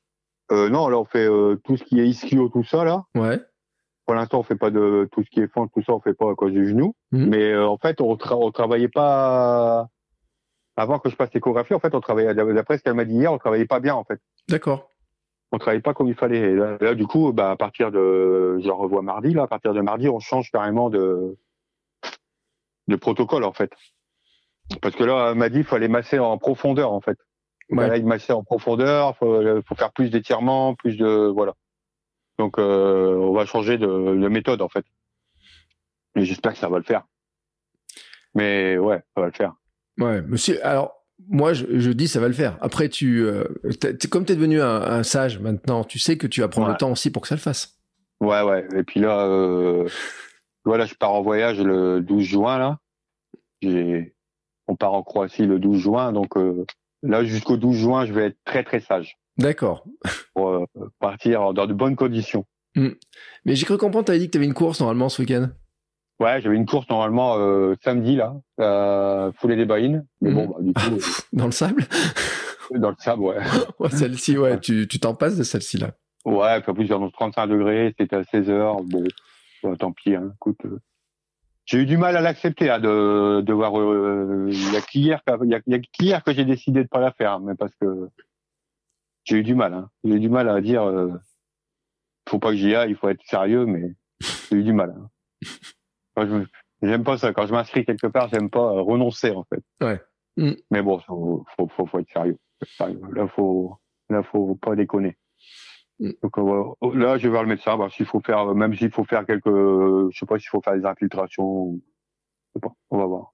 [0.51, 3.03] Euh, Non, là, on fait euh, tout ce qui est ischio, tout ça là.
[3.15, 3.41] Ouais.
[4.05, 6.13] Pour l'instant, on fait pas de tout ce qui est fente, tout ça, on fait
[6.13, 6.95] pas à cause du genou.
[7.11, 7.26] Mmh.
[7.26, 9.88] Mais euh, en fait, on, tra on travaillait pas
[10.76, 13.32] avant que je passe l'échographie, en fait, on travaillait, d'après ce qu'elle m'a dit hier,
[13.32, 14.19] on travaillait pas bien, en fait.
[14.49, 14.89] D'accord.
[15.51, 16.39] On travaillait pas comme il fallait.
[16.39, 19.82] Et là, du coup, bah, à partir de, je revois mardi, là, à partir de
[19.82, 21.38] mardi, on change carrément de,
[22.88, 23.71] de protocole, en fait.
[24.82, 27.17] Parce que là, elle m'a dit, il fallait masser en profondeur, en fait.
[27.69, 27.88] Ouais.
[27.88, 31.53] Là, il massait en profondeur, faut, faut faire plus d'étirements, plus de, voilà.
[32.39, 34.86] Donc, euh, on va changer de, de méthode, en fait.
[36.15, 37.03] Et j'espère que ça va le faire.
[38.34, 39.53] Mais ouais, ça va le faire.
[39.99, 40.65] Ouais, monsieur.
[40.65, 42.57] Alors, moi, je, je, dis ça va le faire.
[42.61, 43.43] Après, tu, euh,
[44.09, 46.75] comme tu es devenu un, un, sage maintenant, tu sais que tu vas prendre le
[46.75, 47.79] temps aussi pour que ça le fasse.
[48.19, 48.67] Ouais, ouais.
[48.75, 49.87] Et puis là, euh,
[50.65, 52.79] voilà, je pars en voyage le 12 juin là.
[53.61, 54.15] J'ai,
[54.67, 56.65] on part en Croatie le 12 juin, donc euh,
[57.01, 59.17] là jusqu'au 12 juin, je vais être très très sage.
[59.37, 59.85] D'accord.
[60.35, 60.67] Pour
[60.99, 62.45] partir dans de bonnes conditions.
[62.75, 62.89] Mmh.
[63.45, 65.49] Mais j'ai cru comprendre, tu avais dit que tu avais une course normalement ce week-end.
[66.20, 70.05] Ouais, j'avais une course normalement euh, samedi là, euh, foulée des baïnes.
[70.22, 70.51] Mais bon, mhm.
[70.51, 70.99] bah, du coup, euh,
[71.34, 71.84] dans le sable.
[72.72, 73.38] dans le sable, ouais.
[73.89, 75.91] celle-ci, ouais, tu t'en passes de celle-ci là.
[76.26, 78.82] Ouais, puis en plus, il 35 degrés, c'était à 16 heures.
[78.84, 80.59] Bon, tant pis, hein, écoute.
[80.66, 80.80] Euh,
[81.66, 83.78] j'ai eu du mal à l'accepter, hein, de, de voir.
[83.80, 87.39] Euh, il y a qu'hier, il y a, que j'ai décidé de pas la faire,
[87.39, 88.09] mais parce que
[89.24, 89.74] j'ai eu du mal.
[89.74, 89.89] Hein.
[90.03, 90.89] J'ai eu du mal à dire.
[92.30, 93.93] Faut pas que j'y aille, il faut être sérieux, mais
[94.49, 94.95] j'ai eu du mal.
[94.97, 95.09] Hein.
[96.82, 97.34] j'aime pas ça.
[97.34, 99.64] Quand je m'inscris quelque part, j'aime pas renoncer en fait.
[99.86, 100.01] Ouais.
[100.38, 100.53] Mm.
[100.72, 102.38] Mais bon, faut, faut, faut, faut être sérieux.
[102.80, 103.78] Là, faut,
[104.09, 105.18] là, faut pas déconner.
[105.99, 106.11] Mm.
[106.22, 109.03] Donc euh, là, je vais voir le médecin, voir s'il faut faire, même s'il faut
[109.03, 111.74] faire quelques, je sais pas s'il faut faire des infiltrations.
[111.74, 113.34] Je sais pas, on va voir.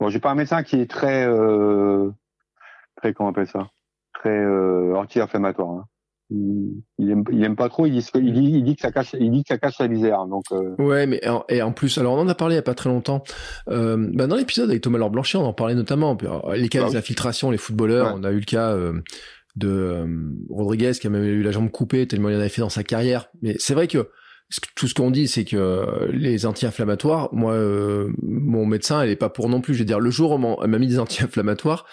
[0.00, 2.10] Bon, j'ai pas un médecin qui est très, euh,
[2.96, 3.70] très comment on appelle ça,
[4.14, 5.70] très euh, anti-inflammatoire.
[5.70, 5.84] Hein.
[6.98, 7.86] Il, aime, il aime pas trop.
[7.86, 9.88] Il dit, il dit, il dit que ça cache, il dit que ça cache la
[9.88, 10.24] misère.
[10.26, 10.44] Donc.
[10.52, 10.74] Euh...
[10.78, 12.88] Ouais, mais et en plus, alors on en a parlé il y a pas très
[12.88, 13.22] longtemps.
[13.68, 16.16] Euh, bah dans l'épisode avec Thomas Laure Blanchet, on en parlait notamment.
[16.54, 18.70] Les cas bah des infiltrations, les footballeurs, on a eu le cas.
[18.70, 19.00] Euh,
[19.54, 20.06] de euh,
[20.48, 22.84] Rodriguez qui a même eu la jambe coupée tellement il en avait fait dans sa
[22.84, 23.28] carrière.
[23.42, 24.08] Mais c'est vrai que
[24.74, 29.28] tout ce qu'on dit, c'est que les anti-inflammatoires, moi, euh, mon médecin, elle est pas
[29.28, 29.74] pour non plus.
[29.74, 31.86] Je veux dire, le jour où elle m'a mis des anti-inflammatoires,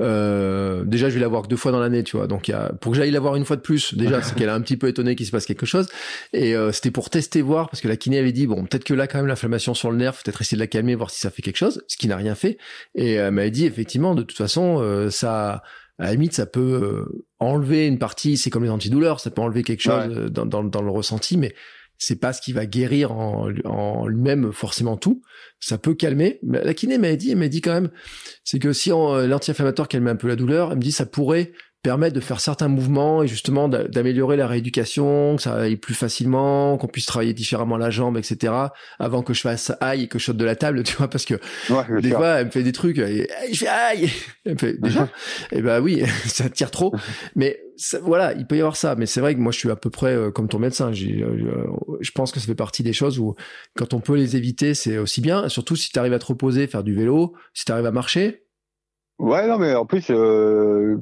[0.00, 2.26] euh, déjà, je vais la voir que deux fois dans l'année, tu vois.
[2.26, 4.48] Donc, y a, pour que j'aille la voir une fois de plus, déjà, c'est qu'elle
[4.48, 5.88] a un petit peu étonné qu'il se passe quelque chose.
[6.32, 9.06] Et c'était pour tester, voir, parce que la kiné avait dit, bon, peut-être que là,
[9.06, 11.42] quand même, l'inflammation sur le nerf, peut-être essayer de la calmer, voir si ça fait
[11.42, 12.58] quelque chose, ce qui n'a rien fait.
[12.94, 15.62] Et elle m'avait dit, effectivement, de toute façon, ça
[15.98, 19.40] à la limite, ça peut euh, enlever une partie, c'est comme les antidouleurs, ça peut
[19.40, 21.54] enlever quelque chose euh, dans, dans, dans, le ressenti, mais
[21.98, 25.22] c'est pas ce qui va guérir en, en lui-même forcément tout.
[25.60, 26.38] Ça peut calmer.
[26.42, 27.90] La kiné m'a dit, elle m'a dit quand même,
[28.44, 31.52] c'est que si euh, l'anti-inflammatoire calme un peu la douleur, elle me dit ça pourrait
[31.86, 36.76] permettre de faire certains mouvements et justement d'améliorer la rééducation, que ça aille plus facilement,
[36.78, 38.52] qu'on puisse travailler différemment la jambe, etc.
[38.98, 41.24] Avant que je fasse aïe et que je saute de la table, tu vois, parce
[41.24, 41.34] que
[42.00, 44.10] des fois, elle me fait des trucs, et, je fais aïe,
[44.44, 45.04] elle me fait déjà,
[45.52, 46.92] et eh ben oui, ça tire trop,
[47.36, 47.60] mais
[48.02, 49.90] voilà, il peut y avoir ça, mais c'est vrai que moi je suis à peu
[49.90, 50.90] près euh, comme ton médecin.
[50.90, 51.66] Euh,
[52.00, 53.36] je pense que ça fait partie des choses où
[53.76, 55.48] quand on peut les éviter, c'est aussi bien.
[55.48, 58.42] Surtout si tu arrives à te reposer, faire du vélo, si tu arrives à marcher.
[59.18, 60.96] Ouais, non, mais en plus, euh,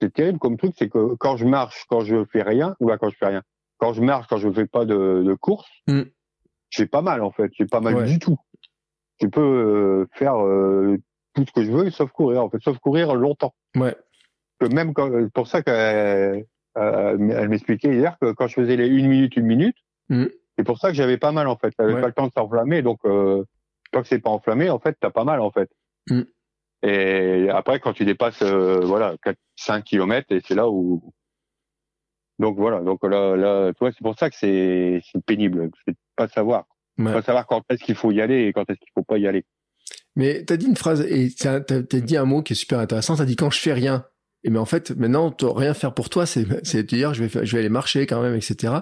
[0.00, 2.98] c'est terrible comme truc, c'est que quand je marche, quand je fais rien, ou là
[2.98, 3.42] quand je fais rien,
[3.78, 6.02] quand je marche, quand je fais pas de, de course, mm.
[6.70, 8.38] j'ai pas mal en fait, j'ai pas mal du tout.
[9.20, 10.96] Je peux euh, faire euh,
[11.34, 13.54] tout ce que je veux, sauf courir en fait, sauf courir longtemps.
[13.76, 13.96] Ouais.
[14.60, 19.08] Que même quand, pour ça qu'elle elle m'expliquait hier que quand je faisais les une
[19.08, 19.76] minute, une minute,
[20.08, 20.26] mm.
[20.56, 22.82] c'est pour ça que j'avais pas mal en fait, j'avais pas le temps de s'enflammer,
[22.82, 23.44] donc euh,
[23.90, 25.70] tant que c'est pas enflammé, en fait, t'as pas mal en fait.
[26.08, 26.22] Mm.
[26.82, 31.12] Et après, quand tu dépasses, euh, voilà, 4, 5 kilomètres, et c'est là où.
[32.38, 36.66] Donc voilà, donc là, là, toi, c'est pour ça que c'est, pénible, c'est pas savoir,
[36.96, 39.26] pas savoir quand est-ce qu'il faut y aller et quand est-ce qu'il faut pas y
[39.26, 39.44] aller.
[40.14, 43.16] Mais t'as dit une phrase et t'as, as dit un mot qui est super intéressant.
[43.16, 44.04] T'as dit quand je fais rien.
[44.44, 47.44] Et mais en fait, maintenant, rien faire pour toi, c'est, c'est te dire, je vais,
[47.44, 48.74] je vais aller marcher quand même, etc.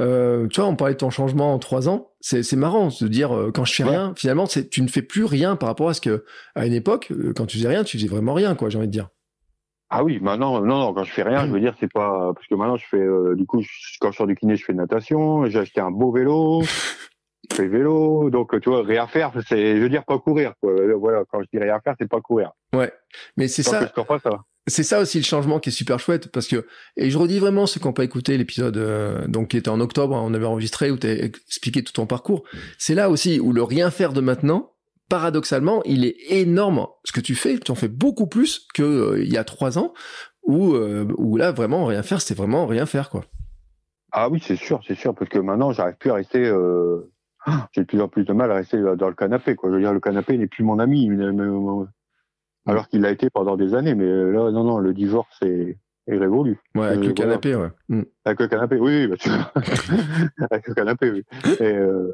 [0.00, 2.10] Euh, tu vois, on parlait de ton changement en trois ans.
[2.20, 5.02] C'est, c'est marrant de dire, euh, quand je fais rien, finalement, c'est, tu ne fais
[5.02, 6.24] plus rien par rapport à ce que,
[6.56, 8.88] à une époque, euh, quand tu faisais rien, tu faisais vraiment rien, quoi, j'ai envie
[8.88, 9.08] de dire.
[9.90, 12.46] Ah oui, maintenant, non, non, quand je fais rien, je veux dire, c'est pas, parce
[12.46, 13.62] que maintenant, je fais, euh, du coup,
[14.00, 16.62] quand je sors du kiné, je fais natation, j'ai acheté un beau vélo,
[17.52, 20.72] fais vélo, donc, tu vois, rien faire, c'est, je veux dire, pas courir, quoi.
[20.96, 22.52] Voilà, quand je dis rien faire, c'est pas courir.
[22.74, 22.92] Ouais.
[23.36, 23.90] Mais c'est ça.
[24.68, 26.66] C'est ça aussi le changement qui est super chouette parce que
[26.96, 29.80] et je redis vraiment ceux qui n'ont pas écouté l'épisode euh, donc qui était en
[29.80, 32.44] octobre on avait enregistré où tu as expliqué tout ton parcours
[32.76, 34.72] c'est là aussi où le rien faire de maintenant
[35.08, 39.22] paradoxalement il est énorme ce que tu fais tu en fais beaucoup plus que euh,
[39.22, 39.94] il y a trois ans
[40.42, 43.24] où euh, où là vraiment rien faire c'est vraiment rien faire quoi
[44.12, 46.52] ah oui c'est sûr c'est sûr parce que maintenant j'arrive plus à rester
[47.72, 49.80] j'ai de plus en plus de mal à rester dans le canapé quoi je veux
[49.80, 51.08] dire le canapé n'est plus mon ami
[52.68, 52.70] Mm.
[52.70, 53.94] alors qu'il l'a été pendant des années.
[53.94, 56.58] Mais euh, là, non, non, le divorce est, est révolu.
[56.74, 57.70] Ouais, avec le euh, canapé, ouais.
[57.88, 58.02] Mm.
[58.24, 59.30] Avec le canapé, oui, bah, tu
[60.50, 61.24] avec le canapé, oui.
[61.60, 62.12] Et, euh,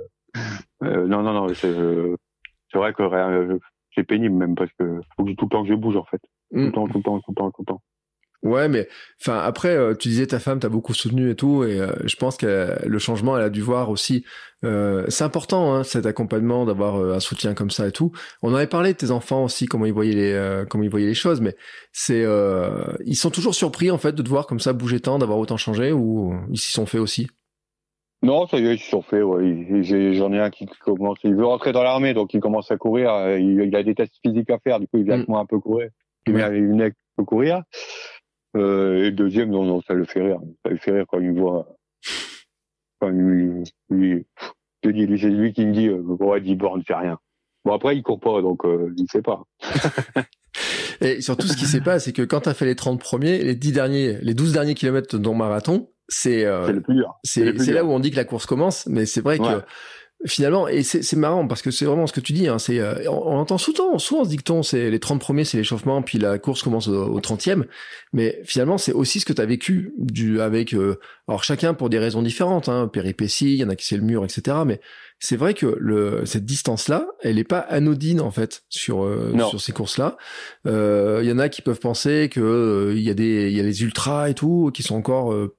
[0.84, 3.58] euh, non, non, non, c'est vrai que
[3.94, 6.20] c'est pénible même parce que faut que tout le temps que je bouge en fait.
[6.50, 6.72] Tout le mm.
[6.72, 7.82] temps, tout le temps, tout le temps, tout le temps.
[8.44, 8.86] Ouais, mais
[9.18, 12.14] enfin après, euh, tu disais ta femme t'a beaucoup soutenu et tout, et euh, je
[12.16, 14.26] pense que le changement, elle a dû voir aussi.
[14.64, 18.12] Euh, c'est important hein, cet accompagnement, d'avoir un soutien comme ça et tout.
[18.42, 21.14] On avait parlé de tes enfants aussi, comment ils voyaient les, comment ils voyaient les
[21.14, 21.56] choses, mais
[21.92, 22.24] c'est,
[23.06, 25.56] ils sont toujours surpris en fait de te voir comme ça bouger tant, d'avoir autant
[25.56, 27.28] changé, ou ils s'y sont fait aussi?
[28.22, 29.22] Non, ça y est, ils s'y sont fait.
[29.22, 29.82] Ouais.
[30.12, 33.38] J'en ai un qui commence, il veut rentrer dans l'armée, donc il commence à courir.
[33.38, 35.32] Il, a des tests physiques à faire, du coup il vient avec mm.
[35.32, 35.88] moi un peu courir.
[36.26, 37.62] Il vient avec une un peu courir.
[38.56, 40.40] Euh, et le deuxième, non, non, ça le fait rire.
[40.64, 41.76] Ça le fait rire quand il voit.
[43.00, 44.26] Quand lui, lui,
[44.84, 47.18] je dis, c'est lui qui me dit, euh, ouais, Dibor ne fait rien.
[47.64, 49.42] Bon, après, il court pas, donc euh, il sait pas.
[51.00, 53.42] Et surtout, ce qui s'est passé, c'est que quand tu as fait les 30 premiers,
[53.42, 56.66] les 10 derniers, les 12 derniers kilomètres ton marathon, c'est euh,
[57.24, 59.46] C'est c'est c'est là où on dit que la course commence, mais c'est vrai Ouais.
[59.46, 59.64] que
[60.26, 62.94] finalement, et c'est marrant parce que c'est vraiment ce que tu dis, hein, c'est euh,
[63.10, 66.38] on, on entend souvent, souvent ce dicton, c'est les 30 premiers, c'est l'échauffement, puis la
[66.38, 67.64] course commence au, au 30e,
[68.12, 70.98] mais finalement, c'est aussi ce que tu as vécu du, avec, euh,
[71.28, 74.02] alors chacun pour des raisons différentes, hein, péripéties, il y en a qui c'est le
[74.02, 74.80] mur, etc., mais
[75.20, 79.60] c'est vrai que le, cette distance-là, elle n'est pas anodine en fait sur euh, sur
[79.60, 80.16] ces courses-là.
[80.66, 83.56] Euh, Il y en a qui peuvent penser que euh, il y a des il
[83.56, 85.56] y a les ultras et tout qui sont encore euh,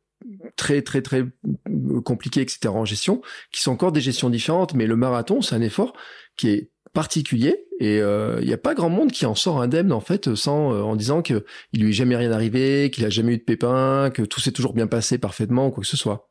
[0.55, 4.74] très très très euh, compliqués etc en gestion, qui sont encore des gestions différentes.
[4.74, 5.93] Mais le marathon, c'est un effort
[6.38, 9.91] qui est particulier et euh, il n'y a pas grand monde qui en sort indemne
[9.91, 13.09] en fait sans euh, en disant que il lui est jamais rien arrivé, qu'il a
[13.09, 15.97] jamais eu de pépin, que tout s'est toujours bien passé parfaitement ou quoi que ce
[15.97, 16.30] soit.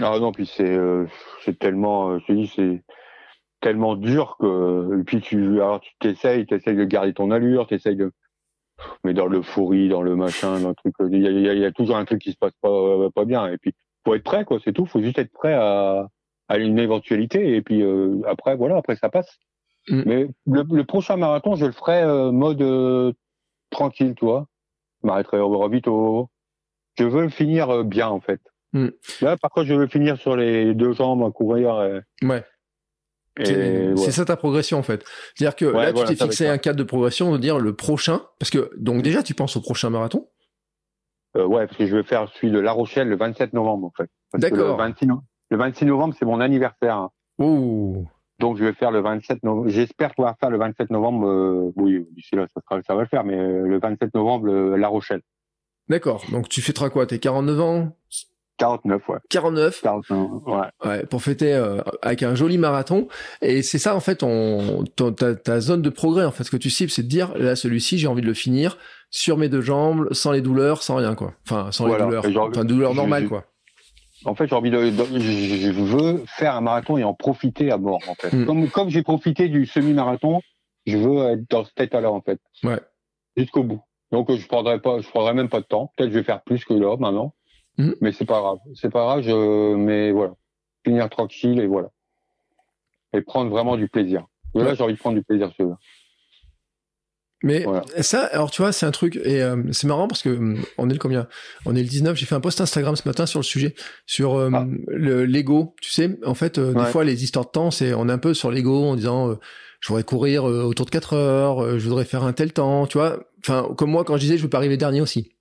[0.00, 1.06] Ah non, puis c'est euh,
[1.44, 2.82] c'est tellement, euh, c'est
[3.60, 7.96] tellement dur que et puis tu alors tu t'essayes, t'essayes de garder ton allure, t'essayes
[7.96, 8.12] de
[9.04, 11.54] mais dans l'euphorie, dans le machin, dans le truc, il y a, il y a-
[11.54, 13.72] il y a toujours un truc qui se passe pas pas bien et puis
[14.04, 16.08] faut être prêt quoi, c'est tout, faut juste être prêt à
[16.48, 19.38] à une éventualité et puis euh, après voilà, après ça passe.
[19.88, 20.02] Mm.
[20.06, 23.12] Mais le, le prochain marathon, je le ferai euh, mode euh,
[23.70, 24.46] tranquille, tu vois.
[25.02, 26.28] Je m'arrêterai au Ravito.
[26.98, 28.40] Je veux le finir euh, bien en fait.
[28.72, 28.88] Mm.
[29.22, 31.82] Là, par contre, je veux finir sur les deux jambes à courir.
[31.82, 32.44] Et, Ouais.
[33.44, 34.10] C'est ouais.
[34.10, 35.04] ça ta progression en fait.
[35.34, 37.74] C'est-à-dire que Ouais, là, voilà, tu t'es fixé un cadre de progression de dire le
[37.74, 40.28] prochain, parce que donc déjà tu penses au prochain marathon?
[41.36, 43.92] Euh, ouais, parce que je vais faire celui de La Rochelle le 27 novembre en
[43.96, 44.08] fait.
[44.34, 44.78] D'accord.
[44.78, 46.96] Le 26, no- le 26 novembre, c'est mon anniversaire.
[46.96, 47.10] hein.
[48.38, 49.68] Donc je vais faire le 27 novembre.
[49.68, 51.26] J'espère pouvoir faire le 27 novembre.
[51.28, 53.24] euh, oui, d'ici là, ça, sera, ça va le faire.
[53.24, 55.20] Mais euh, le 27 novembre, La Rochelle.
[55.88, 56.24] d'accord.
[56.32, 57.06] Donc tu fêteras quoi?
[57.06, 57.96] T'es 49 ans?
[58.58, 59.18] 49, ouais.
[59.30, 60.56] 49 49, ouais.
[60.84, 63.08] Ouais, pour fêter euh, avec un joli marathon.
[63.42, 66.50] Et c'est ça, en fait, on, ton- ta, ta zone de progrès, en fait, ce
[66.50, 68.78] que tu cibles, c'est de dire, là, celui-ci, j'ai envie de le finir
[69.10, 71.34] sur mes deux jambes, sans les douleurs, sans rien, quoi.
[71.46, 72.04] Enfin, sans Voilà.
[72.04, 72.48] les douleurs.
[72.48, 73.44] Enfin, douleurs normales, quoi.
[74.24, 77.78] En fait, j'ai envie de, de- je veux faire un marathon et en profiter à
[77.78, 78.32] mort, en fait.
[78.32, 78.46] Mm.
[78.46, 80.40] Comme, comme j'ai profité du semi-marathon,
[80.86, 82.40] je veux être dans cet état-là, en fait.
[82.64, 82.80] Ouais.
[83.36, 83.82] Jusqu'au bout.
[84.12, 85.92] Donc, je prendrai pas, je prendrai même pas de temps.
[85.96, 87.34] Peut-être je vais faire plus que là, maintenant.
[87.78, 87.92] Mm.
[88.00, 88.58] Mais c'est pas grave.
[88.74, 90.34] C'est pas grave, je, mais voilà.
[90.84, 91.90] Finir tranquille et voilà.
[93.12, 94.26] Et prendre vraiment du plaisir.
[94.54, 95.74] Et là, j'ai envie de prendre du plaisir eux.
[97.42, 97.84] Mais Voilà.
[98.00, 100.88] ça, alors tu vois, c'est un truc, et euh, c'est marrant parce que hum, on
[100.88, 101.28] est le combien?
[101.66, 103.74] On est le 19, j'ai fait un post Instagram ce matin sur le sujet,
[104.06, 104.66] sur euh, Ah.
[104.88, 105.74] le l'ego.
[105.82, 108.18] Tu sais, en fait, euh, des fois, les histoires de temps, c'est on est un
[108.18, 109.34] peu sur l'ego en disant, euh,
[109.80, 112.86] je voudrais courir euh, autour de 4 heures, euh, je voudrais faire un tel temps,
[112.86, 113.18] tu vois.
[113.40, 115.32] Enfin, comme moi, quand je disais, je veux pas arriver dernier aussi.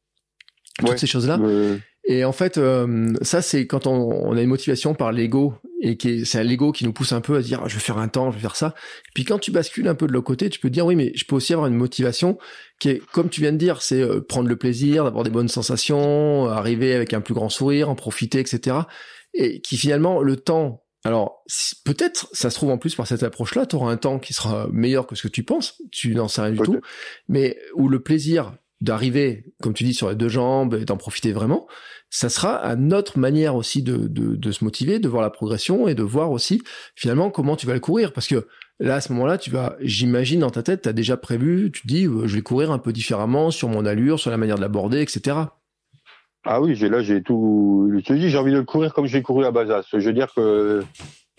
[0.80, 0.98] Toutes Ouais.
[0.98, 1.40] ces choses-là.
[1.42, 1.78] Euh,
[2.08, 5.98] Et en fait, euh, ça, c'est quand on, on a une motivation par l'ego, et
[5.98, 7.98] qui est- c'est l'ego qui nous pousse un peu à dire, Ah, je vais faire
[7.98, 8.76] un temps, je vais faire ça.
[9.16, 11.12] Puis quand tu bascules un peu de l'autre côté, tu peux te dire, oui, mais
[11.16, 12.38] je peux aussi avoir une motivation
[12.80, 15.48] qui est, comme tu viens de dire, c'est euh, prendre le plaisir, d'avoir des bonnes
[15.48, 18.78] sensations, arriver avec un plus grand sourire, en profiter, etc.
[19.34, 21.44] Et qui finalement, le temps, alors
[21.86, 24.68] peut-être, ça se trouve en plus par cette approche-là, tu auras un temps qui sera
[24.72, 26.82] meilleur que ce que tu penses, tu n'en sais rien du tout,
[27.28, 28.54] mais où le plaisir
[28.86, 31.68] d'arriver, comme tu dis, sur les deux jambes et d'en profiter vraiment,
[32.10, 35.88] ça sera à notre manière aussi de, de, de se motiver, de voir la progression
[35.88, 36.62] et de voir aussi
[36.96, 38.14] finalement comment tu vas le courir.
[38.14, 38.48] Parce que
[38.80, 41.82] là, à ce moment-là, tu vas, j'imagine dans ta tête, tu as déjà prévu, tu
[41.82, 44.56] te dis, euh, je vais courir un peu différemment sur mon allure, sur la manière
[44.56, 45.38] de l'aborder, etc.
[46.46, 47.90] Ah oui, j'ai là, j'ai tout.
[47.94, 49.86] Je te dis, j'ai envie de courir comme j'ai couru à Bazas.
[49.92, 50.84] Je veux dire que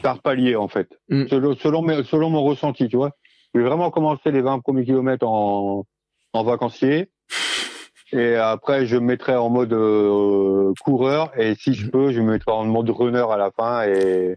[0.03, 0.89] par palier, en fait.
[1.09, 1.27] Mm.
[1.29, 3.13] Selon, selon, mes- selon mon ressenti, tu vois.
[3.55, 5.87] Je vais vraiment commencer les 20 premiers kilomètres en,
[6.33, 7.09] en vacancier.
[8.13, 11.33] Et après, je me mettrai en mode euh, coureur.
[11.39, 11.91] Et si je Mm.
[11.91, 13.83] peux, je me mettrai en mode runner à la fin.
[13.89, 14.37] Et,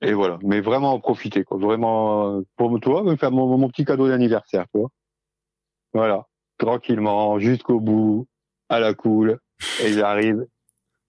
[0.00, 0.38] et voilà.
[0.42, 1.58] Mais vraiment en profiter, quoi.
[1.58, 4.88] Vraiment, pour toi, me faire mon, mon petit cadeau d'anniversaire, quoi.
[5.92, 6.26] Voilà.
[6.58, 8.26] Tranquillement, jusqu'au bout,
[8.68, 9.38] à la cool.
[9.82, 10.46] Et j'arrive.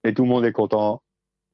[0.04, 1.02] Et tout le monde est content.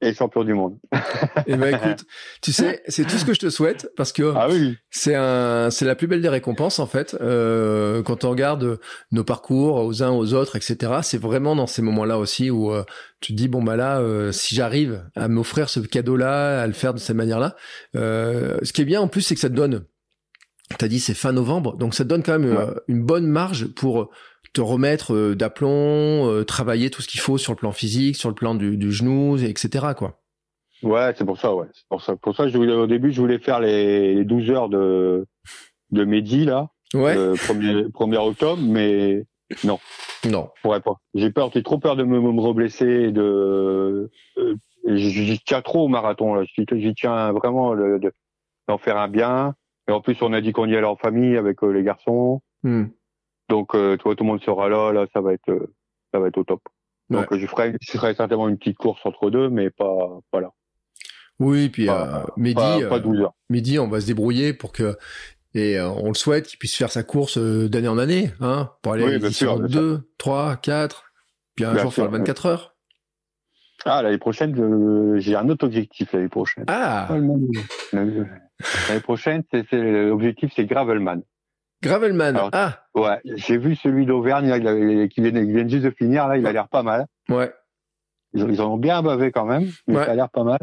[0.03, 0.77] Et champion du monde.
[1.47, 2.05] Et ben écoute,
[2.41, 4.77] tu sais, c'est tout ce que je te souhaite parce que Ah oui.
[4.89, 7.15] c'est un, c'est la plus belle des récompenses en fait.
[7.21, 8.79] Euh, quand on regarde
[9.11, 10.99] nos parcours aux uns aux autres, etc.
[11.03, 12.83] C'est vraiment dans ces moments-là aussi où euh,
[13.21, 16.73] tu te dis bon bah là, euh, si j'arrive à m'offrir ce cadeau-là, à le
[16.73, 17.55] faire de cette manière-là,
[17.95, 19.85] euh, ce qui est bien en plus, c'est que ça te donne.
[20.77, 24.09] T'as dit c'est fin novembre, donc ça te donne quand même une bonne marge pour
[24.53, 28.29] te remettre euh, d'aplomb, euh, travailler tout ce qu'il faut sur le plan physique, sur
[28.29, 29.87] le plan du, du genou, etc.
[29.97, 30.19] Quoi.
[30.83, 31.67] Ouais, c'est pour ça, ouais.
[31.73, 32.15] C'est pour ça.
[32.17, 35.25] Pour ça, je voulais, au début, je voulais faire les, les 12 heures de,
[35.91, 36.67] de Mehdi, là.
[36.93, 37.15] Ouais.
[37.17, 39.25] Euh, premier, 1er octobre, mais
[39.63, 39.79] Non.
[40.23, 40.29] je
[40.61, 40.95] pourrais pas.
[41.15, 45.87] J'ai peur, j'ai trop peur de me, me reblesser de, euh, j'y tiens trop au
[45.87, 46.43] marathon, là.
[46.45, 48.11] J'y tiens vraiment le- de-
[48.67, 49.55] d'en faire un bien.
[49.87, 52.41] Et en plus, on a dit qu'on y allait en famille avec euh, les garçons.
[52.63, 52.85] Hmm.
[53.53, 54.91] Donc, euh, toi, tout le monde sera là.
[54.91, 55.71] Là, ça va être, euh,
[56.11, 56.61] ça va être au top.
[57.11, 57.39] Donc, Ouais.
[57.39, 59.95] je ferai, je ferai certainement une petite course entre deux, mais pas,
[60.31, 60.49] pas là.
[61.39, 63.33] Oui, puis Pas- euh, midi, Pas, pas 12 heures.
[63.51, 64.97] midi, on va se débrouiller pour que
[65.53, 69.03] et on le souhaite qu'il puisse faire sa course d'année en année, hein, pour aller
[69.03, 71.03] Oui, bien 2, 3, 4,
[71.53, 72.75] puis un Bien jour sûr, faire le 24 heures.
[73.85, 76.63] Ah, l'année prochaine, j'ai un autre objectif l'année prochaine.
[76.67, 77.07] Ah,
[77.91, 81.21] L'année prochaine, c'est, l'objectif, c'est Gravelman.
[81.83, 82.35] Gravelman.
[82.35, 84.49] Alors- Ah, Ouais, j'ai vu celui d'Auvergne,
[85.09, 87.05] qui vient, juste de finir, là, il a l'air pas mal.
[87.29, 87.51] ouais.
[88.35, 90.05] Ils, ils en ont bien bavé quand même, mais Ouais.
[90.05, 90.57] ça a l'air pas mal.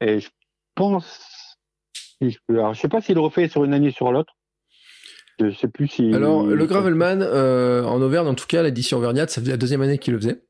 [0.00, 0.28] Et je
[0.74, 1.56] pense,
[2.48, 4.34] alors je sais pas s'il le refait sur une année sur l'autre.
[5.40, 6.12] Je sais plus si.
[6.14, 9.82] Alors, le Gravelman, euh, en Auvergne, en tout cas, l'édition auvergnate, ça faisait la deuxième
[9.82, 10.42] année qu'il le faisait.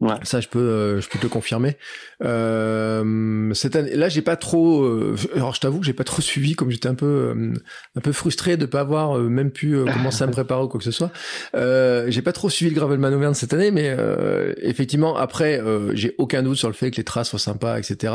[0.00, 0.14] Ouais.
[0.22, 1.76] Ça, je peux, euh, je peux te le confirmer.
[2.22, 4.84] Euh, cette année, là, j'ai pas trop.
[4.84, 7.52] euh, alors, je t'avoue que j'ai pas trop suivi, comme j'étais un peu, euh,
[7.96, 10.68] un peu frustré de pas avoir euh, même pu euh, commencer à me préparer ou
[10.68, 11.10] quoi que ce soit.
[11.56, 15.94] Euh, j'ai pas trop suivi le Gravelman Auvergne cette année, mais euh, effectivement, après, euh,
[15.96, 18.14] j'ai aucun doute sur le fait que les traces soient sympas, etc.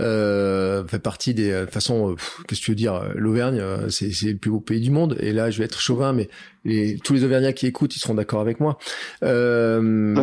[0.00, 1.50] Euh, fait partie des.
[1.52, 2.16] De toute façon,
[2.46, 5.16] qu'est-ce que tu veux dire L'Auvergne, c'est c'est le plus beau pays du monde.
[5.20, 6.28] Et là, je vais être chauvin, mais
[6.64, 8.78] les, tous les Auvergnats qui écoutent, ils seront d'accord avec moi.
[9.22, 10.14] Euh,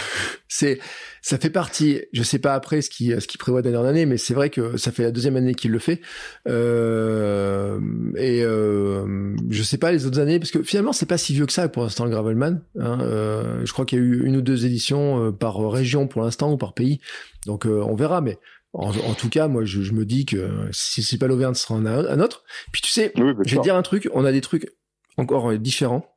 [0.48, 0.78] c'est
[1.22, 2.02] ça fait partie.
[2.12, 4.50] Je sais pas après ce qui ce qui prévoit d'année en année, mais c'est vrai
[4.50, 6.00] que ça fait la deuxième année qu'il le fait.
[6.46, 7.78] Euh,
[8.16, 11.46] et euh, je sais pas les autres années parce que finalement c'est pas si vieux
[11.46, 12.62] que ça pour l'instant le Gravelman.
[12.78, 16.06] Hein, euh, je crois qu'il y a eu une ou deux éditions euh, par région
[16.06, 17.00] pour l'instant ou par pays.
[17.46, 18.38] Donc euh, on verra, mais
[18.72, 21.62] en, en tout cas moi je, je me dis que si c'est pas l'Auvergne, ce
[21.62, 22.44] sera un, un autre.
[22.72, 24.72] Puis tu sais, Oui, je vais te dire un truc, on a des trucs
[25.16, 26.15] encore euh, différents.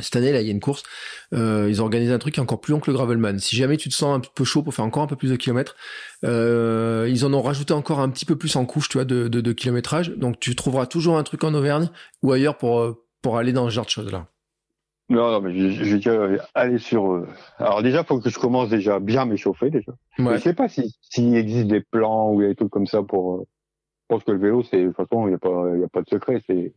[0.00, 0.82] Cette année, là, il y a une course.
[1.34, 3.38] Euh, ils ont organisé un truc qui est encore plus long que le Gravelman.
[3.38, 5.36] Si jamais tu te sens un peu chaud pour faire encore un peu plus de
[5.36, 5.76] kilomètres,
[6.24, 9.28] euh, ils en ont rajouté encore un petit peu plus en couche, tu vois, de,
[9.28, 10.10] de, de kilométrage.
[10.16, 11.90] Donc, tu trouveras toujours un truc en Auvergne
[12.22, 14.26] ou ailleurs pour euh, pour aller dans ce genre de choses-là.
[15.10, 17.12] Non, non, mais je, je dirais aller sur.
[17.12, 17.28] euh,
[17.58, 19.92] Alors déjà, faut que je commence déjà à bien m'échauffer déjà.
[20.18, 20.38] Ouais.
[20.38, 23.46] Je sais pas si s'il existe des plans ou des trucs comme ça pour.
[24.10, 25.84] Je pense que le vélo, c'est de toute façon, il y a pas, il y
[25.84, 26.42] a pas de secret.
[26.46, 26.74] C'est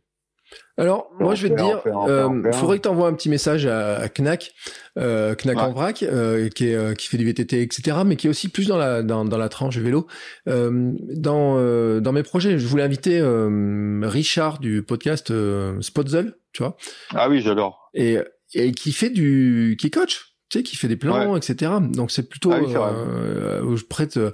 [0.76, 3.66] Alors, moi, je vais te dire, en euh, faudrait que tu envoies un petit message
[3.66, 4.52] à, à Knack,
[4.96, 8.28] euh, Knack en vrac, euh, qui, est, euh, qui fait du VTT, etc., mais qui
[8.28, 10.06] est aussi plus dans la, dans, dans la tranche vélo.
[10.48, 15.32] Euh, dans, euh, dans mes projets, je voulais inviter euh, Richard du podcast
[15.80, 16.76] Spotzel, tu vois,
[17.14, 17.90] ah oui, j'adore.
[17.94, 18.18] et,
[18.54, 21.72] et qui fait du, qui coach, tu sais, qui fait des plans, etc.
[21.92, 24.30] Donc c'est plutôt, Ah euh, où je prête, euh,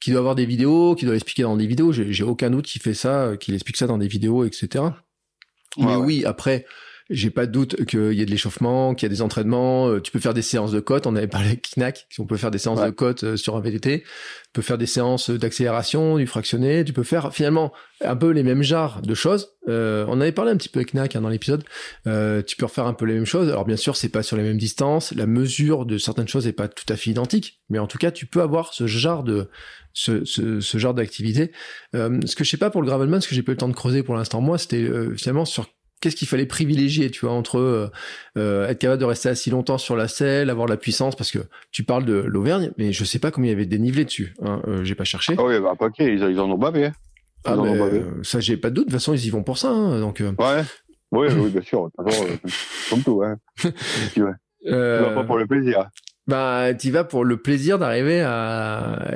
[0.00, 1.92] qui doit avoir des vidéos, qui doit l'expliquer dans des vidéos.
[1.92, 4.84] J'ai aucun doute qu'il fait ça, qu'il explique ça dans des vidéos, etc.
[5.78, 6.66] Mais Ouais, oui, après,
[7.10, 9.88] j'ai pas de doute qu'il y ait de l'échauffement, qu'il y a des entraînements.
[9.88, 11.06] euh, Tu peux faire des séances de côte.
[11.06, 12.86] On avait parlé avec Knack, si on peut faire des séances Ouais.
[12.86, 14.02] de côte euh, sur un VTT.
[14.02, 14.06] Tu
[14.52, 16.84] peux faire des séances d'accélération, du fractionné.
[16.84, 17.72] Tu peux faire finalement
[18.04, 19.52] un peu les mêmes genres de choses.
[19.68, 21.64] Euh, on avait parlé un petit peu avec Knack hein, dans l'épisode.
[22.06, 23.48] Euh, tu peux refaire un peu les mêmes choses.
[23.48, 25.12] Alors bien sûr, c'est pas sur les mêmes distances.
[25.14, 27.60] La mesure de certaines choses est pas tout à fait identique.
[27.70, 29.48] Mais en tout cas, tu peux avoir ce genre de
[29.94, 31.52] ce, ce, ce genre d'activité.
[31.94, 33.58] Euh, ce que je sais pas pour le gravelman, ce que j'ai pas eu le
[33.58, 35.66] temps de creuser pour l'instant moi, c'était euh, finalement sur
[36.00, 37.90] qu'est-ce qu'il fallait privilégier, tu vois, entre euh,
[38.36, 41.30] euh, être capable de rester assis longtemps sur la selle, avoir de la puissance, parce
[41.30, 41.38] que
[41.72, 44.34] tu parles de l'Auvergne, mais je sais pas combien il y avait de dénivelé dessus.
[44.42, 45.34] Hein, euh, j'ai pas cherché.
[45.38, 46.86] Ah oui, bah, pas ok, ils, ils en ont bavé.
[46.86, 46.92] hein.
[47.46, 47.98] Ils Ah, en ont mais, bavé.
[48.00, 48.86] euh, ça, j'ai pas de doute.
[48.86, 49.68] De toute façon, ils y vont pour ça.
[49.70, 50.62] hein, donc, euh, Ouais.
[51.12, 51.86] Oui, oui, bien sûr.
[51.86, 52.26] De toute façon,
[52.90, 53.36] comme tout, hein.
[54.12, 55.88] tu, vas pas pour le plaisir.
[56.28, 59.14] Bah, t'y vas pour le plaisir d'arriver à.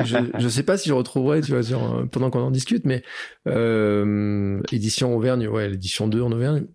[0.00, 2.50] Je, je, je sais pas si je retrouverai, tu vois, sur, euh, pendant qu'on en
[2.50, 3.02] discute, mais
[3.46, 6.66] euh, édition Auvergne, ouais, l'édition 2 en Auvergne.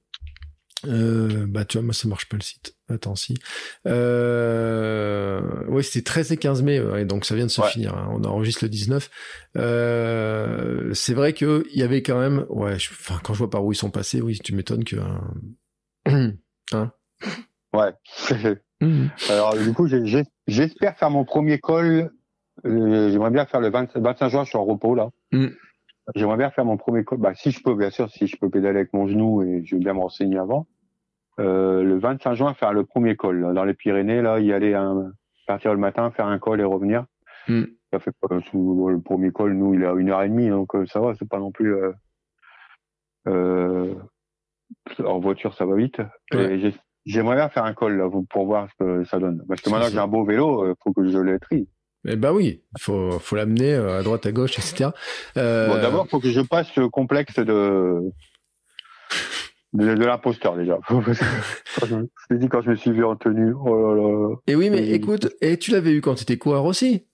[0.88, 2.76] Euh, bah, tu vois, moi, ça marche pas le site.
[2.88, 3.34] Attends, si.
[3.88, 7.68] Euh, ouais, c'était 13 et 15 mai, ouais, donc ça vient de se Ouais.
[7.70, 7.96] finir.
[7.96, 9.10] hein, on enregistre le 19.
[9.57, 13.49] Euh, c'est vrai que il y avait quand même, ouais, je- enfin, quand je vois
[13.49, 14.98] par où ils sont passés, oui, tu m'étonnes que.
[16.07, 16.32] euh,
[16.74, 16.91] hein?
[17.74, 17.94] Ouais.
[18.81, 19.10] Mhm.
[19.30, 19.88] Alors, du coup,
[20.47, 22.11] j'espère faire mon premier col.
[22.65, 25.10] Euh, J'aimerais bien faire le 20 25 juin, je suis en repos, là.
[25.31, 25.47] Mm.
[26.15, 27.19] J'aimerais bien faire mon premier col.
[27.19, 29.76] Bah, si je peux, bien sûr, si je peux pédaler avec mon genou et je
[29.76, 30.68] vais bien me renseigner avant.
[31.39, 33.41] Euh, le 25 juin, faire le premier col.
[33.41, 35.11] là, dans les Pyrénées, là, y aller un,
[35.47, 37.06] partir le matin, faire un col et revenir.
[37.47, 37.64] Mm.
[37.91, 38.11] Ça fait
[38.51, 40.99] sous, le premier col, nous, il est à une heure et demie, donc euh, ça
[40.99, 41.91] va, c'est pas non plus, euh,
[43.27, 43.95] euh,
[45.03, 45.99] en voiture, ça va vite.
[46.34, 46.53] Ouais.
[46.53, 46.76] Et j'ai-
[47.10, 49.44] J'aimerais bien faire un col, là, pour- voir ce que ça donne.
[49.48, 51.68] Parce que maintenant que j'ai un beau vélo, il faut que je le trie.
[52.07, 54.91] Eh bah oui, il faut, faut l'amener euh, à droite, à gauche, etc.
[55.38, 57.99] Euh, Bon, d'abord, il faut que je passe ce complexe de,
[59.73, 60.77] de, de l'imposteur, déjà.
[60.90, 61.95] Je,
[62.30, 64.36] t'ai dit quand je me suis vu en tenue, oh là là.
[64.48, 66.14] Et oui, mais écoute, et tu l'avais eu quand?
[66.15, 67.07] Tu étais coureur aussi?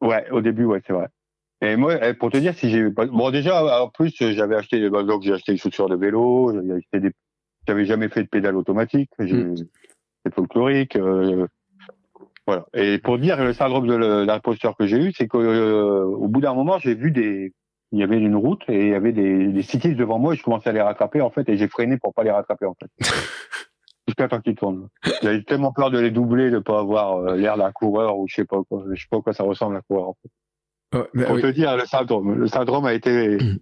[0.00, 1.06] Ouais, au début, ouais, c'est vrai.
[1.62, 5.02] Et moi, eh, pour te dire, si j'ai, bon, déjà, en plus, j'avais acheté, bah,
[5.02, 7.12] donc j'ai acheté des chaussures de vélo, j'ai acheté des,
[7.66, 9.10] j'avais jamais fait de pédale automatique.
[9.18, 9.56] J'ai Mm.
[10.24, 10.96] fait folklorique.
[10.96, 11.46] euh,
[12.46, 12.66] voilà.
[12.74, 16.54] Et pour dire le syndrome de l'imposteur que j'ai eu, c'est que euh, bout d'un
[16.54, 17.52] moment, j'ai vu des,
[17.92, 20.36] il y avait une route et il y avait des, des cyclistes devant moi et
[20.36, 22.74] je commençais à les rattraper en fait et j'ai freiné pour pas les rattraper en
[22.74, 22.90] fait.
[24.08, 24.88] Jusqu'à temps qu'ils tournent.
[25.22, 28.36] J'avais tellement peur de les doubler, de pas avoir euh, l'air d'un coureur ou je
[28.36, 28.84] sais pas quoi.
[28.92, 30.10] Je sais pas à quoi ça ressemble un coureur.
[30.10, 31.10] En fait.
[31.24, 31.42] Pour oui.
[31.42, 32.34] te dire le syndrome.
[32.34, 33.36] Le syndrome a été.
[33.38, 33.58] Mm.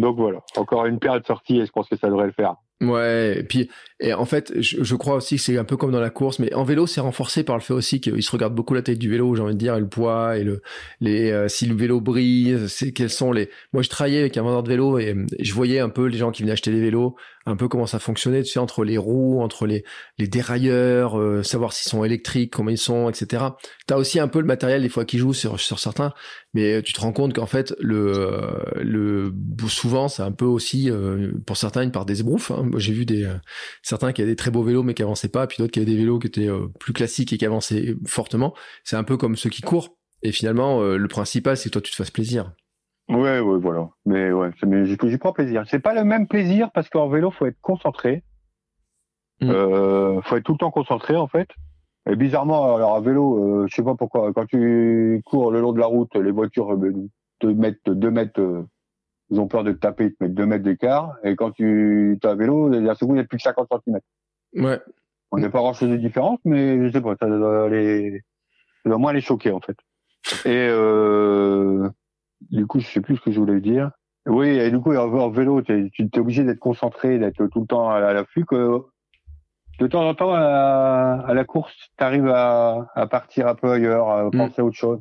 [0.00, 0.40] Donc voilà.
[0.56, 2.56] Encore une paire de sorties et je pense que ça devrait le faire.
[2.82, 3.70] Ouais, et puis
[4.02, 6.52] et en fait, je, crois aussi que c'est un peu comme dans la course, mais
[6.54, 9.08] en vélo, c'est renforcé par le fait aussi qu'il se regarde beaucoup la taille du
[9.08, 10.60] vélo, j'ai envie de dire, et le poids et le
[11.00, 13.48] les euh, si le vélo brille, c'est quels sont les.
[13.72, 16.18] Moi, je travaillais avec un vendeur de vélo et, euh, je voyais un peu les
[16.18, 17.14] gens qui venaient acheter des vélos,
[17.46, 19.84] un peu comment ça fonctionnait, tu sais, entre les roues, entre les
[20.18, 23.44] les dérailleurs, euh, savoir s'ils sont électriques, comment ils sont, etc.
[23.86, 26.12] T'as aussi un peu le matériel des fois qui joue sur certains,
[26.54, 29.32] mais tu te rends compte qu'en fait le euh, le
[29.68, 32.50] souvent c'est un peu aussi euh, pour certains une part des esbroufes.
[32.50, 32.64] Hein.
[32.64, 33.34] Moi, j'ai vu des euh,
[33.92, 35.90] certains qui avaient des très beaux vélos mais qui avançaient pas, puis d'autres qui avaient
[35.90, 38.54] des vélos qui étaient euh, plus classiques et qui avançaient fortement.
[38.84, 39.90] C'est un peu comme ceux qui courent.
[40.22, 42.52] Et finalement, euh, le principal, c'est que toi, tu te fasses plaisir.
[43.10, 43.90] Ouais, ouais, voilà.
[44.06, 45.64] Mais ouais, mais j'y prends plaisir.
[45.68, 48.22] C'est pas le même plaisir parce qu'en vélo, faut être concentré.
[49.42, 49.50] Mm.
[49.50, 51.48] Euh, faut être tout le temps concentré en fait.
[52.08, 55.72] Et bizarrement, alors à vélo, euh, je sais pas pourquoi, quand tu cours le long
[55.72, 56.78] de la route, les voitures
[57.40, 58.40] te mettent deux mètres,
[59.32, 61.16] ils ont peur de te taper, ils te mettent deux mètres d'écart.
[61.24, 63.98] Et quand tu es à vélo, la seconde, il n'y a plus que 50 cm.
[64.62, 64.78] Ouais.
[65.30, 68.20] On n'est pas grand chose de différence, mais je sais pas, ça doit les,
[68.82, 69.76] ça doit moins les choquer en fait.
[70.44, 71.88] Et euh,
[72.50, 73.90] du coup, je sais plus ce que je voulais dire.
[74.26, 77.90] Oui, et du coup, en vélo, tu es obligé d'être concentré, d'être tout le temps
[77.90, 78.44] à, l'affût.
[79.80, 83.54] De temps en temps, à la, à la course, tu arrives à, à partir un
[83.54, 85.00] peu ailleurs, à penser à autre chose.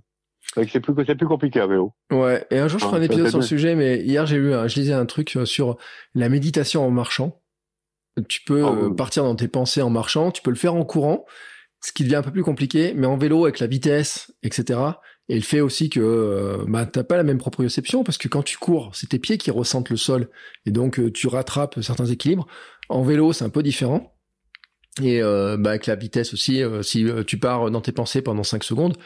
[0.56, 1.94] C'est plus plus compliqué à vélo.
[2.12, 2.46] Ouais.
[2.52, 4.76] Et un jour, je ferai un épisode sur le sujet, mais hier, j'ai un- je
[4.80, 5.78] lisais un truc euh, sur
[6.14, 7.42] la méditation en marchant.
[8.28, 8.96] Tu peux Ah, euh, oui.
[8.96, 11.26] partir dans tes pensées en marchant, tu peux le faire en courant,
[11.80, 14.80] ce qui devient un peu plus compliqué, mais en vélo avec la vitesse, etc.
[15.30, 18.44] Et le fait aussi que euh, bah, t'as pas la même proprioception parce que quand
[18.44, 20.30] tu cours, c'est tes pieds qui ressentent le sol
[20.66, 22.48] et donc tu rattrapes certains équilibres.
[22.90, 24.14] En vélo, c'est un peu différent.
[25.02, 28.44] Et euh, bah, avec la vitesse aussi, euh, si tu pars dans tes pensées pendant
[28.44, 28.98] 5 secondes,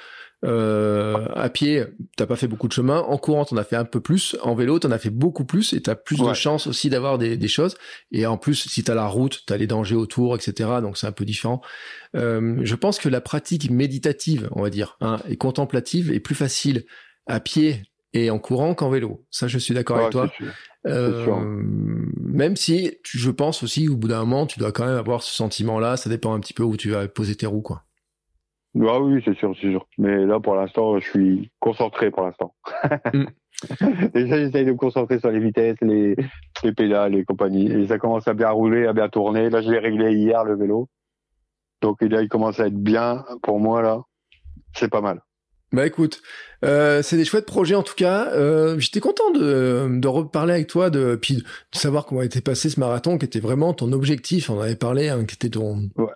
[0.44, 1.86] euh, à pied,
[2.18, 3.00] t'as pas fait beaucoup de chemin.
[3.00, 4.36] En courant, t'en as fait un peu plus.
[4.44, 6.36] En vélo, t'en as fait beaucoup plus et t'as plus de Ouais.
[6.36, 7.76] chances aussi d'avoir des, des choses.
[8.12, 10.70] Et en plus, si t'as la route, t'as les dangers autour, etc.
[10.82, 11.62] Donc c'est un peu différent.
[12.16, 16.36] Euh, je pense que la pratique méditative, on va dire, hein, et contemplative est plus
[16.36, 16.86] facile
[17.28, 17.82] à pied
[18.14, 19.26] et en courant qu'en vélo.
[19.32, 20.32] Ça, je suis d'accord avec toi.
[20.38, 20.48] sûr.
[20.88, 21.40] Euh, sûr.
[21.40, 25.24] même si tu, je pense aussi, au bout d'un moment, tu dois quand même avoir
[25.24, 25.98] ce sentiment-là.
[25.98, 27.84] Ça dépend un petit peu où tu vas poser tes roues, quoi.
[28.82, 29.88] Ah oui, c'est sûr, c'est sûr.
[29.98, 32.54] Mais là, pour l'instant, je suis concentré pour l'instant.
[33.14, 33.26] Mm.
[34.14, 36.16] Déjà, j'essaye de me concentrer sur les vitesses, les,
[36.64, 37.72] les pédales et compagnie.
[37.72, 39.50] Et ça commence à bien rouler, à bien tourner.
[39.50, 40.90] Là, je l'ai réglé hier, le vélo.
[41.82, 44.02] Donc là, il commence à être bien pour moi, là.
[44.76, 45.22] C'est pas mal.
[45.72, 46.22] Bah écoute,
[46.64, 48.28] euh, c'est des chouettes projets en tout cas.
[48.34, 51.44] Euh, J'étais content de, de reparler avec toi, de puis de
[51.78, 54.50] savoir comment était passé ce marathon, qui était vraiment ton objectif.
[54.50, 56.12] On avait parlé, hein, qui était ton, Ouais.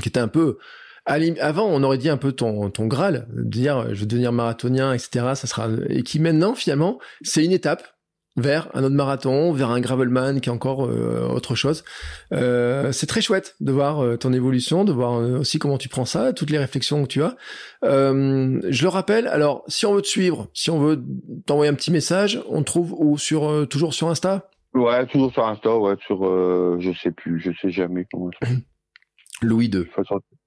[0.00, 0.58] qui était un peu
[1.06, 5.32] avant, on aurait dit un peu ton, ton Graal, dire je veux devenir marathonien, etc.
[5.34, 7.94] Ça sera et qui maintenant finalement c'est une étape
[8.36, 11.84] vers un autre marathon, vers un gravelman qui est encore euh, autre chose.
[12.32, 15.88] Euh, c'est très chouette de voir euh, ton évolution, de voir euh, aussi comment tu
[15.88, 17.36] prends ça, toutes les réflexions que tu as.
[17.84, 21.02] Euh, je le rappelle, alors si on veut te suivre, si on veut
[21.46, 24.50] t'envoyer un petit message, on te trouve ou sur euh, toujours sur Insta?
[24.74, 26.24] Ouais, toujours sur Insta, ouais, sur
[26.80, 28.30] je sais plus, je sais jamais comment.
[29.42, 29.88] Louis 2.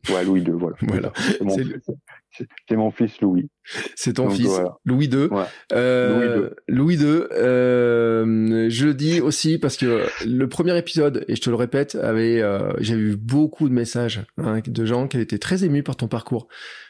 [0.10, 0.76] Ouais, Louis II, voilà.
[0.82, 1.12] Voilà.
[1.16, 3.50] C'est mon, fils- mon Louis.
[3.96, 4.78] C'est ton Donc, fils, voilà.
[4.86, 5.26] Louis II.
[5.26, 5.44] Ouais.
[5.74, 7.24] Euh, Louis II.
[7.32, 11.96] euh, je le dis aussi parce que le premier épisode, et je te le répète,
[11.96, 15.96] avait, euh, j'ai eu beaucoup de messages hein, de gens qui étaient très émus par
[15.98, 16.48] ton parcours,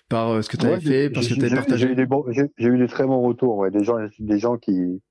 [0.09, 1.87] par euh, ce que tu avais Ouais, fait, parce que tu avais partagé.
[1.87, 2.25] J'ai eu des bons,
[2.57, 5.01] eu des très bons retours, ouais, des gens, des gens qui.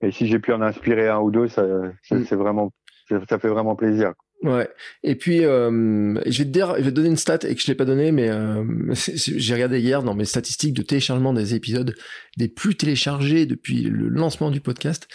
[0.00, 1.64] Et si j'ai pu en inspirer un ou deux, ça,
[2.10, 2.24] Mm.
[2.28, 2.72] c'est vraiment,
[3.08, 4.12] ça, ça fait vraiment plaisir.
[4.44, 4.68] Ouais.
[5.02, 7.60] Et puis, euh, je vais te dire, je vais te donner une stat et que
[7.62, 8.62] je l'ai pas donnée, mais euh,
[8.92, 11.94] j'ai regardé hier dans mes statistiques de téléchargement des épisodes
[12.36, 15.08] des plus téléchargés depuis le lancement du podcast,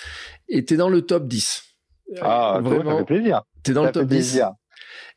[0.48, 1.64] et t'es dans le top 10.
[2.22, 3.44] Ah, toi, ça vraiment, fait plaisir.
[3.64, 4.16] t'es dans ça le top fait 10.
[4.16, 4.52] plaisir.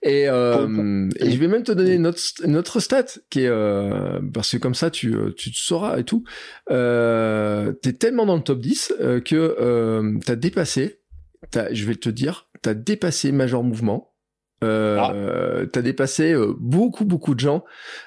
[0.02, 3.46] Et, euh, et je vais même te donner une autre, une autre stat qui est
[3.46, 6.24] euh, parce que comme ça tu euh, tu te sauras et tout.
[6.70, 11.01] Euh, t'es tellement dans le top 10 euh, que euh, t'as dépassé.
[11.50, 14.08] T'as, je vais te dire, t'as dépassé Major Mouvement.
[14.64, 17.64] Euh, T'as dépassé euh, beaucoup beaucoup de gens.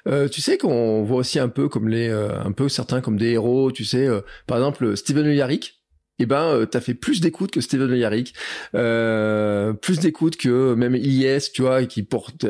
[0.07, 3.17] Euh, tu sais qu'on voit aussi un peu comme les euh, un peu certains comme
[3.17, 3.73] des héros.
[3.73, 5.85] Tu sais, euh, par exemple Steven Yarrick
[6.19, 8.33] eh ben, euh, t'as fait plus d'écoute que Steven Yarrick,
[8.73, 12.45] euh, plus d'écoute que même IS, tu vois, qui porte,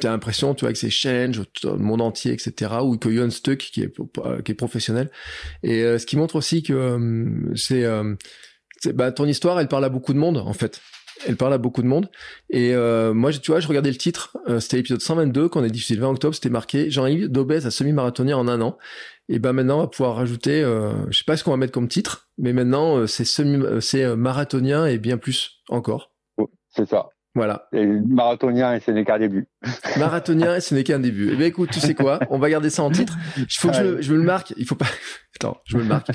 [0.00, 3.58] t'as l'impression, tu vois, que c'est Change, le monde entier, etc., ou que Yon Stuck,
[3.58, 3.92] qui est,
[4.44, 5.10] qui est professionnel.
[5.62, 7.86] Et euh, ce qui montre aussi que euh, c'est,
[8.94, 10.80] bah, ton histoire, elle parle à beaucoup de monde, en fait.
[11.26, 12.10] Elle parle à beaucoup de monde.
[12.50, 12.74] Et
[13.14, 14.36] moi, tu vois, je regardais le titre.
[14.60, 16.34] c'était l'épisode 122 qu'on a diffusé le 20 octobre.
[16.34, 18.76] C'était marqué Jean-Yves Dobès à semi-marathonien en un an
[19.28, 21.72] et ben maintenant on va pouvoir rajouter, euh, je sais pas ce qu'on va mettre
[21.72, 26.12] comme titre, mais maintenant euh, c'est semi, euh, c'est euh, marathonien et bien plus encore.
[26.68, 27.08] C'est ça.
[27.36, 27.68] Voilà.
[27.74, 29.46] Et marathonien et ce n'est qu'un début.
[29.98, 31.28] Marathonien et ce n'est qu'un début.
[31.30, 33.14] Eh bien écoute, tu sais quoi, on va garder ça en titre.
[33.36, 34.54] Il faut que je, je, me le marque.
[34.56, 34.86] Il faut pas.
[35.36, 36.08] Attends, je me le marque.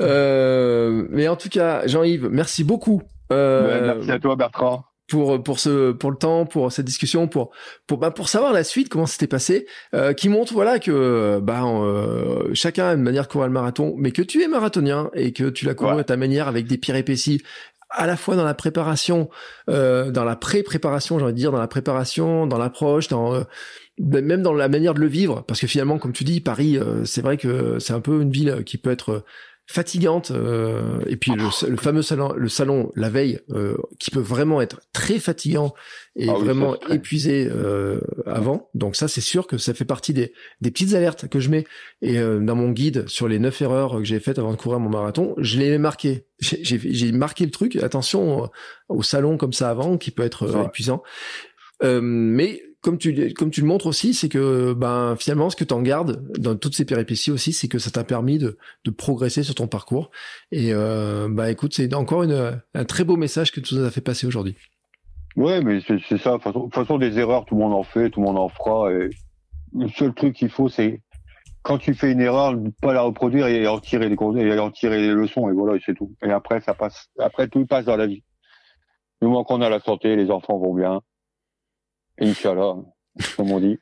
[0.00, 3.02] euh, mais en tout cas, Jean-Yves, merci beaucoup.
[3.32, 7.50] Euh, merci à toi, Bertrand pour pour ce pour le temps pour cette discussion pour
[7.86, 11.62] pour bah, pour savoir la suite comment c'était passé euh, qui montre voilà que bah
[11.64, 15.32] euh, chacun a une manière de courir le marathon mais que tu es marathonien et
[15.32, 17.42] que tu l'as couru à ta manière avec des péripéties
[17.90, 19.28] à la fois dans la préparation
[19.70, 23.42] euh, dans la pré-préparation j'ai envie de dire dans la préparation dans l'approche dans euh,
[23.98, 25.42] même dans la manière de le vivre.
[25.46, 28.30] Parce que finalement comme tu dis Paris euh, c'est vrai que c'est un peu une
[28.30, 29.24] ville qui peut être
[29.68, 34.20] fatigante euh, et puis le, le, fameux salon le salon la veille euh, qui peut
[34.20, 35.74] vraiment être très fatigant
[36.14, 38.70] et ah vraiment épuisé euh, avant.
[38.74, 41.64] Donc ça c'est sûr que ça fait partie des, des petites alertes que je mets.
[42.00, 44.78] Et euh, dans mon guide sur les neuf erreurs que j'ai faites avant de courir
[44.78, 47.76] mon marathon je l'ai marqué j'ai marqué le truc.
[47.76, 48.48] Attention
[48.88, 51.02] au salon comme ça avant qui peut être euh, épuisant.
[51.82, 55.74] Mais comme tu comme tu le montres aussi, c'est que ben finalement ce que tu
[55.74, 58.56] en gardes dans toutes ces péripéties aussi, c'est que ça t'a permis de,
[58.96, 60.12] progresser sur ton parcours.
[60.52, 64.00] Et bah écoute, c'est encore une, un très beau message que tu nous as fait
[64.00, 64.54] passer aujourd'hui.
[65.34, 66.38] Ouais, mais c'est ça.
[66.38, 68.92] De toute façon, des erreurs, tout le monde en fait, tout le monde en fera.
[68.92, 69.10] Et
[69.74, 71.02] le seul truc qu'il faut, c'est
[71.62, 74.70] quand tu fais une erreur, ne pas la reproduire et en tirer les et en
[74.70, 75.50] tirer les leçons.
[75.50, 76.14] Et voilà, c'est tout.
[76.24, 77.08] Et après, ça passe.
[77.18, 78.22] Après, tout passe dans la vie.
[79.20, 81.00] Du moment qu'on a la santé, les enfants vont bien.
[82.20, 82.76] Inch'Allah,
[83.36, 83.78] comme on dit.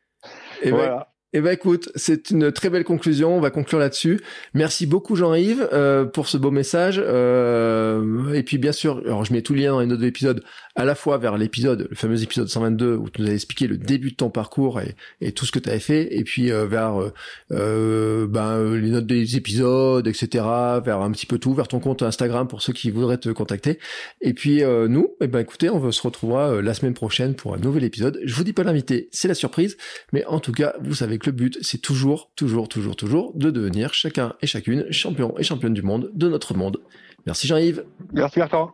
[0.63, 1.14] Et voilà.
[1.37, 3.37] Eh ben écoute, c'est une très belle conclusion.
[3.37, 4.21] On va conclure là-dessus.
[4.55, 7.03] Merci beaucoup Jean-Yves euh, pour ce beau message.
[7.05, 10.05] Euh, et puis bien sûr, alors je mets tout le lien dans les notes de
[10.05, 10.45] l'épisode,
[10.77, 13.79] à la fois vers l'épisode, le fameux épisode 122 où tu nous as expliqué le
[13.79, 17.11] début de ton parcours et, tout ce que tu avais fait, et puis euh, vers
[17.51, 20.45] euh, ben, les notes des épisodes, etc.
[20.85, 23.81] Vers un petit peu tout, vers ton compte Instagram pour ceux qui voudraient te contacter.
[24.21, 27.83] Et puis nous, eh ben écoutez, on se retrouvera la semaine prochaine pour un nouvel
[27.83, 28.21] épisode.
[28.25, 29.77] Je vous dis pas l'invité, c'est la surprise,
[30.13, 33.51] mais en tout cas, vous savez que le but, c'est toujours, toujours, toujours, toujours de
[33.51, 36.79] devenir chacun et chacune champion et championne du monde de notre monde.
[37.27, 37.85] Merci Jean-Yves.
[38.13, 38.73] Merci Bertrand.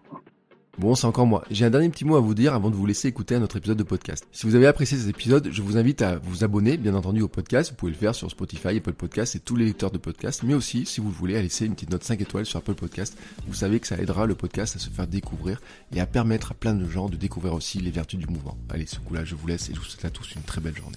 [0.79, 1.45] Bon, c'est encore moi.
[1.51, 3.57] J'ai un dernier petit mot à vous dire avant de vous laisser écouter un autre
[3.57, 4.27] épisode de podcast.
[4.33, 7.29] Si vous avez apprécié cet épisode, je vous invite à vous abonner, bien entendu, au
[7.29, 7.71] podcast.
[7.71, 10.43] Vous pouvez le faire sur Spotify, Apple Podcast et tous les lecteurs de podcast.
[10.43, 13.19] Mais aussi, si vous voulez, à laisser une petite note 5 étoiles sur Apple Podcast.
[13.47, 15.61] Vous savez que ça aidera le podcast à se faire découvrir
[15.95, 18.57] et à permettre à plein de gens de découvrir aussi les vertus du mouvement.
[18.71, 20.77] Allez, ce coup-là, je vous laisse et je vous souhaite à tous une très belle
[20.77, 20.97] journée.